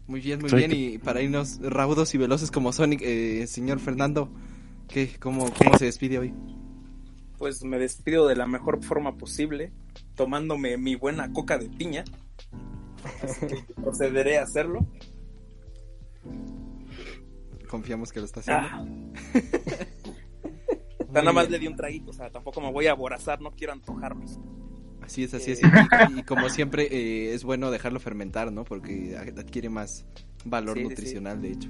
[0.07, 3.47] Muy bien, muy Soy bien, que- y para irnos raudos y veloces como Sonic, eh,
[3.47, 4.29] señor Fernando,
[4.89, 6.33] ¿qué, cómo, ¿cómo se despide hoy?
[7.37, 9.71] Pues me despido de la mejor forma posible,
[10.15, 12.03] tomándome mi buena coca de piña.
[13.23, 14.85] Así que procederé a hacerlo.
[17.67, 18.67] Confiamos que lo está haciendo.
[18.71, 18.85] Ah.
[21.13, 23.51] Sea, nada más le di un traguito, o sea, tampoco me voy a aborazar, no
[23.51, 24.25] quiero antojarme.
[25.01, 25.61] Así es, así es.
[25.61, 28.63] Y, y como siempre, eh, es bueno dejarlo fermentar, ¿no?
[28.63, 30.05] Porque adquiere más
[30.45, 31.69] valor Sí, sí, nutricional, de hecho.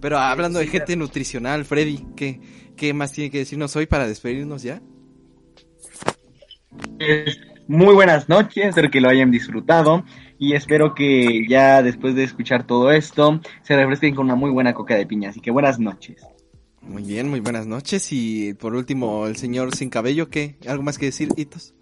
[0.00, 2.40] Pero hablando de gente nutricional, Freddy, ¿qué,
[2.76, 4.82] ¿qué más tiene que decirnos hoy para despedirnos ya?
[7.66, 10.04] Muy buenas noches, espero que lo hayan disfrutado
[10.38, 14.74] y espero que ya después de escuchar todo esto se refresquen con una muy buena
[14.74, 15.30] coca de piña.
[15.30, 16.22] Así que buenas noches.
[16.88, 18.08] Muy bien, muy buenas noches.
[18.12, 20.56] Y por último, el señor sin cabello, ¿qué?
[20.66, 21.74] ¿Algo más que decir, Hitos?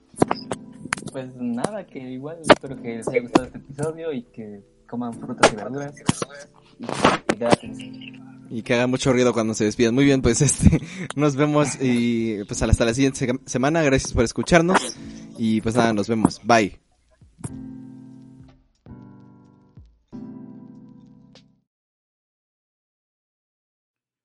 [1.11, 5.53] Pues nada, que igual espero que les haya gustado este episodio y que coman frutas
[5.53, 5.95] y verduras.
[6.79, 8.23] Y que hidraten.
[8.51, 9.95] Y que haga mucho ruido cuando se despidan.
[9.95, 10.81] Muy bien, pues este,
[11.17, 13.83] nos vemos y pues hasta la siguiente se- semana.
[13.83, 14.97] Gracias por escucharnos.
[15.39, 16.41] Y pues nada, nos vemos.
[16.45, 16.79] Bye.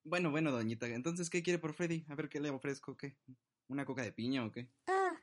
[0.08, 2.06] Bueno, bueno, doñita, entonces, ¿qué quiere por Freddy?
[2.08, 2.96] A ver, ¿qué le ofrezco?
[2.96, 3.18] ¿Qué?
[3.68, 4.70] ¿Una coca de piña o qué?
[4.88, 5.22] Ah,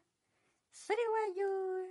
[0.71, 1.87] Freguayo...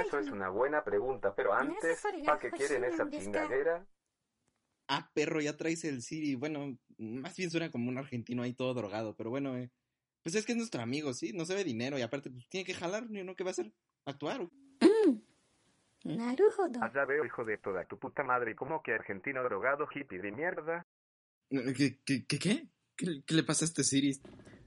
[0.00, 3.86] Eso es una buena pregunta, pero antes, ¿para qué quieren esa chingadera?
[4.88, 6.34] Ah, perro, ya traes el Siri.
[6.34, 9.70] Bueno, más bien suena como un argentino ahí todo drogado, pero bueno, eh,
[10.24, 11.32] pues es que es nuestro amigo, ¿sí?
[11.32, 13.36] No se ve dinero y aparte, pues tiene que jalar, ¿no?
[13.36, 13.72] ¿Qué va a hacer?
[14.04, 14.48] ¿Actuar?
[16.04, 16.82] Narujodo.
[16.82, 20.84] Allá veo, hijo de toda tu puta madre, como que argentino drogado hippie de mierda.
[21.48, 22.68] ¿Qué, qué, qué, qué?
[23.28, 24.22] Le pasa a este Siris?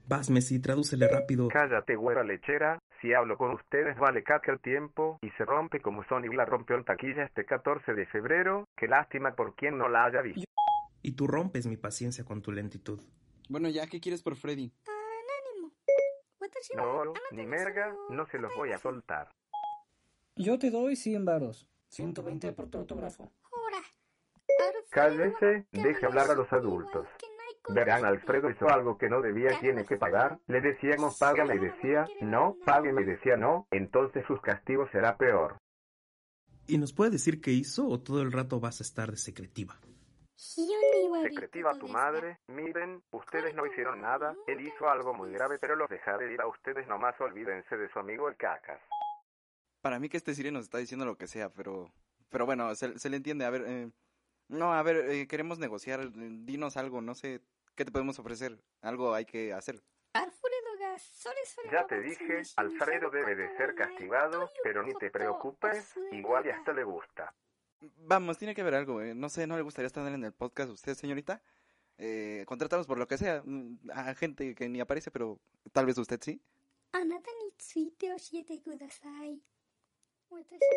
[0.08, 1.48] Basmes y tradúcele rápido.
[1.48, 2.80] Cállate, güera lechera.
[3.02, 6.76] Si hablo con ustedes vale caca el tiempo y se rompe como Sonic la rompió
[6.76, 8.66] en taquilla este 14 de febrero.
[8.78, 10.44] Qué lástima por quien no la haya visto.
[11.02, 13.00] Y tú rompes mi paciencia con tu lentitud.
[13.50, 14.72] Bueno, ya, ¿qué quieres por Freddy?
[16.76, 19.30] No, ni merga, no se los voy a soltar.
[20.38, 21.68] Yo te doy 100 varos.
[21.90, 23.32] 120 por tu autógrafo.
[24.90, 27.08] Cállese, deje hablar a los adultos.
[27.70, 30.40] Verán, Alfredo hizo algo que no debía y tiene que pagar.
[30.48, 33.68] Le decíamos págame y decía no, págame y decía no.
[33.72, 35.58] Entonces sus castigos será peor.
[36.68, 39.80] ¿Y nos puede decir qué hizo o todo el rato vas a estar de secretiva?
[40.36, 42.40] Secretiva tu madre.
[42.48, 44.36] Miren, ustedes no hicieron nada.
[44.48, 47.20] Él hizo algo muy grave, pero los dejaré ir a ustedes nomás.
[47.22, 48.82] Olvídense de su amigo el cacas
[49.86, 51.92] para mí que este Siri nos está diciendo lo que sea, pero,
[52.32, 53.46] pero bueno, se, le entiende.
[53.46, 53.92] A ver, eh,
[54.48, 57.42] no, a ver, eh, queremos negociar, eh, dinos algo, no sé,
[57.76, 58.58] ¿qué te podemos ofrecer?
[58.82, 59.84] Algo hay que hacer.
[61.72, 66.74] Ya te dije, Alfredo debe de ser castigado, pero ni te preocupes, igual y hasta
[66.74, 67.36] le gusta.
[67.80, 70.72] Vamos, tiene que haber algo, eh, no sé, no le gustaría estar en el podcast
[70.72, 71.44] usted, señorita.
[72.00, 75.40] Eh, contratamos por lo que sea, mm, a gente que ni aparece, pero
[75.74, 76.42] tal vez usted sí.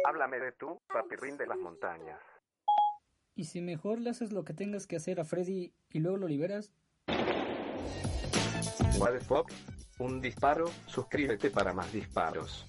[0.07, 2.21] Háblame de tú, papirrín de las montañas.
[3.35, 6.29] Y si mejor le haces lo que tengas que hacer a Freddy y luego lo
[6.29, 6.73] liberas,
[8.99, 9.53] What the fuck?
[10.01, 12.67] Un disparo, suscríbete para más disparos.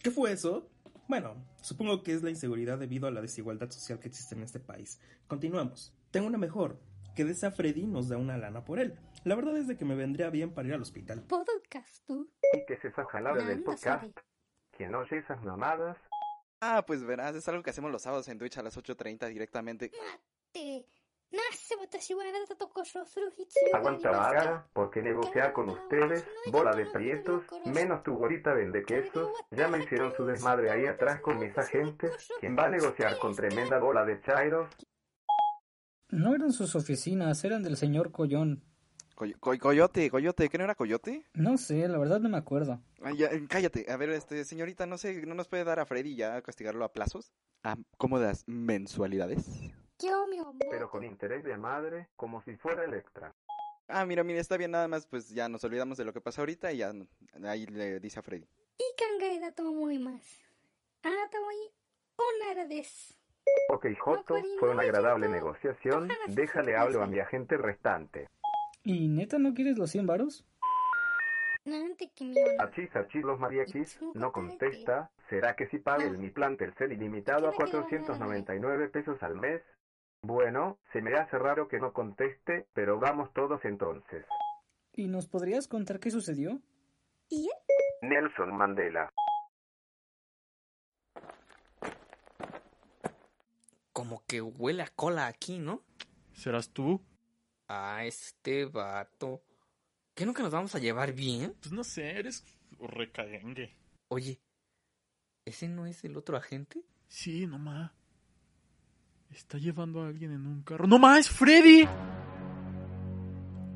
[0.00, 0.70] ¿Qué fue eso?
[1.08, 4.60] Bueno, supongo que es la inseguridad debido a la desigualdad social que existe en este
[4.60, 5.00] país.
[5.26, 5.92] Continuamos.
[6.12, 6.78] Tengo una mejor.
[7.16, 8.94] Que des a Freddy y nos da una lana por él.
[9.24, 11.22] La verdad es de que me vendría bien para ir al hospital.
[11.22, 12.08] Podcast.
[12.52, 14.16] ¿Y qué es esa jalada del podcast?
[14.76, 15.96] que no oye esas mamadas.
[16.60, 19.90] Ah, pues verás, es algo que hacemos los sábados en Twitch a las 8.30 directamente.
[19.92, 20.86] ¡Mate!
[23.74, 29.68] Aguanta vaga, porque negociar con ustedes, bola de prietos, menos tu gorita vende quesos, ya
[29.68, 33.78] me hicieron su desmadre ahí atrás con mis agentes, quien va a negociar con tremenda
[33.78, 34.68] bola de chairos.
[36.10, 38.64] No eran sus oficinas, eran del señor Collón.
[39.16, 41.24] Coyote, coyote, ¿qué no era coyote?
[41.32, 42.82] No sé, la verdad no me acuerdo.
[43.02, 46.42] Eh, cállate, a ver, este, señorita, no sé, ¿no nos puede dar a Freddy ya
[46.42, 47.32] castigarlo a plazos?
[47.62, 49.46] ¿A cómodas mensualidades?
[50.28, 50.56] Mi amor.
[50.70, 53.34] Pero con interés de madre, como si fuera Electra.
[53.88, 56.42] Ah, mira, mira, está bien, nada más, pues ya nos olvidamos de lo que pasa
[56.42, 56.92] ahorita y ya
[57.44, 58.46] ahí le dice a Freddy.
[58.76, 60.22] Y kangaeda muy más.
[61.02, 61.30] Ah,
[62.18, 63.16] una des.
[63.68, 66.08] Ok, Joto, pues, fue una agradable negociación.
[66.28, 68.28] Déjale hablo a mi agente restante.
[68.88, 70.46] ¿Y neta no quieres los 100 varos?
[72.60, 75.10] Achis, achis, los mariachis, no contesta.
[75.28, 79.60] ¿Será que si pago mi plan tercer ilimitado a 499 pesos al mes?
[80.22, 84.24] Bueno, se me hace raro que no conteste, pero vamos todos entonces.
[84.92, 86.60] ¿Y nos podrías contar qué sucedió?
[87.28, 87.50] ¿Y?
[88.02, 89.12] Nelson Mandela.
[93.92, 95.82] Como que huele a cola aquí, ¿no?
[96.34, 97.02] ¿Serás tú?
[97.68, 99.42] A este vato.
[100.14, 101.54] ¿Qué nunca nos vamos a llevar bien?
[101.60, 102.44] Pues no sé, eres
[102.78, 103.74] recagengue.
[104.08, 104.40] Oye,
[105.44, 106.80] ¿ese no es el otro agente?
[107.08, 107.94] Sí, no ma.
[109.30, 110.86] Está llevando a alguien en un carro.
[110.86, 111.86] ¡No ma, es Freddy!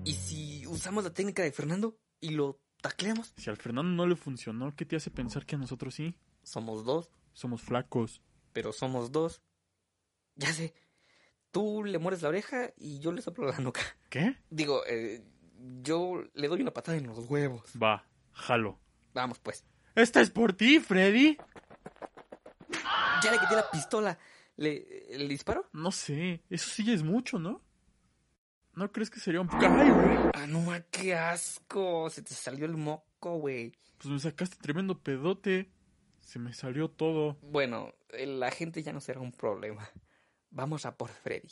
[0.04, 3.34] ¿Y si usamos la técnica de Fernando y lo tacleamos?
[3.36, 6.14] Si al Fernando no le funcionó, ¿qué te hace pensar que a nosotros sí?
[6.42, 8.22] Somos dos, Somos flacos.
[8.52, 9.42] pero somos dos.
[10.36, 10.72] Ya sé.
[11.50, 13.80] Tú le mueres la oreja y yo le soplo la nuca.
[14.08, 14.36] ¿Qué?
[14.50, 15.22] Digo, eh,
[15.82, 17.70] yo le doy una patada en los huevos.
[17.80, 18.78] Va, jalo.
[19.14, 19.64] Vamos pues.
[19.94, 21.36] ¡Esta es por ti, Freddy!
[23.22, 24.18] Ya le quité la pistola.
[24.56, 25.68] ¿Le, ¿Le disparo?
[25.72, 27.62] No sé, eso sí ya es mucho, ¿no?
[28.74, 29.66] ¿No crees que sería un poco...
[29.66, 30.18] ¡Ay, güey!
[30.34, 32.08] Ah, no, ma, qué asco.
[32.08, 33.72] Se te salió el moco, güey.
[33.98, 35.70] Pues me sacaste tremendo pedote.
[36.20, 37.36] Se me salió todo.
[37.42, 39.90] Bueno, la gente ya no será un problema.
[40.50, 41.48] Vamos a por Freddy.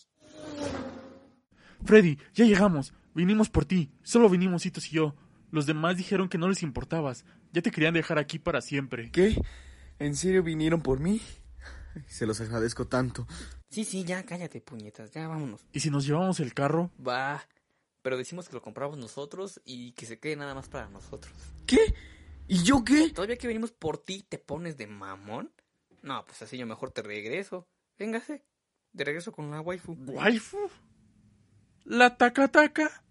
[1.84, 2.92] Freddy, ya llegamos.
[3.14, 3.90] Vinimos por ti.
[4.02, 5.14] Solo vinimos Hitos y yo.
[5.50, 7.24] Los demás dijeron que no les importabas.
[7.52, 9.10] Ya te querían dejar aquí para siempre.
[9.10, 9.40] ¿Qué?
[9.98, 11.20] ¿En serio vinieron por mí?
[12.06, 13.26] Se los agradezco tanto.
[13.70, 15.12] Sí, sí, ya cállate, puñetas.
[15.12, 15.66] Ya vámonos.
[15.72, 16.90] ¿Y si nos llevamos el carro?
[17.06, 17.42] Va.
[18.02, 21.34] Pero decimos que lo compramos nosotros y que se quede nada más para nosotros.
[21.66, 21.94] ¿Qué?
[22.46, 23.10] ¿Y yo qué?
[23.10, 25.52] ¿Todavía que venimos por ti te pones de mamón?
[26.02, 27.66] No, pues así yo mejor te regreso.
[27.98, 28.44] Véngase.
[28.98, 29.96] De regreso con la waifu.
[30.08, 30.58] ¿Waifu?
[31.84, 33.04] ¿La taca taca?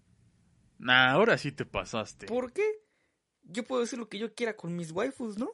[0.78, 2.26] Nah, ahora sí te pasaste.
[2.26, 2.84] ¿Por qué?
[3.44, 5.50] Yo puedo decir lo que yo quiera con mis waifus, ¿no?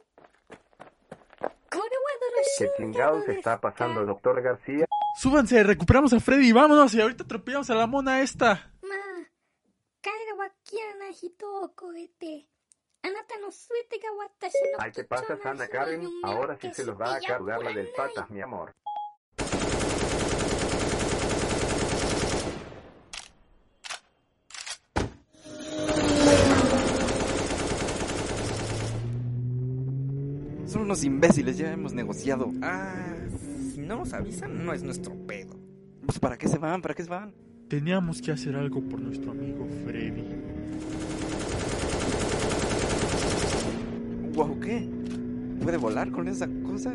[2.58, 4.86] ¿Qué chingados está pasando, el doctor García?
[5.16, 8.72] Súbanse, recuperamos a Freddy, vámonos y ahorita atropellamos a la mona esta.
[8.82, 9.28] Ma,
[11.76, 12.48] cohete.
[14.78, 16.08] Ay, ¿qué pasa, Santa Karen?
[16.24, 18.74] Ahora sí se los va a cargar la del patas, mi amor.
[30.84, 32.52] Unos imbéciles, ya hemos negociado.
[32.62, 32.94] Ah,
[33.74, 35.56] si no nos avisan, no es nuestro pedo.
[36.04, 36.82] Pues ¿para qué se van?
[36.82, 37.32] ¿Para qué se van?
[37.68, 40.22] Teníamos que hacer algo por nuestro amigo Freddy.
[44.34, 44.88] Wow, ¿qué?
[45.62, 46.92] ¿Puede volar con esa cosa?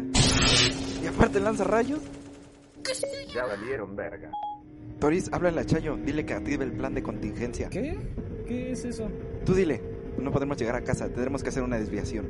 [1.02, 2.02] Y aparte lanza rayos.
[3.34, 4.30] Ya valieron verga.
[5.00, 7.70] Toris, háblale a Chayo, dile que active el plan de contingencia.
[7.70, 7.98] ¿Qué?
[8.48, 9.10] ¿Qué es eso?
[9.46, 9.82] Tú dile,
[10.20, 12.28] no podemos llegar a casa, tendremos que hacer una desviación.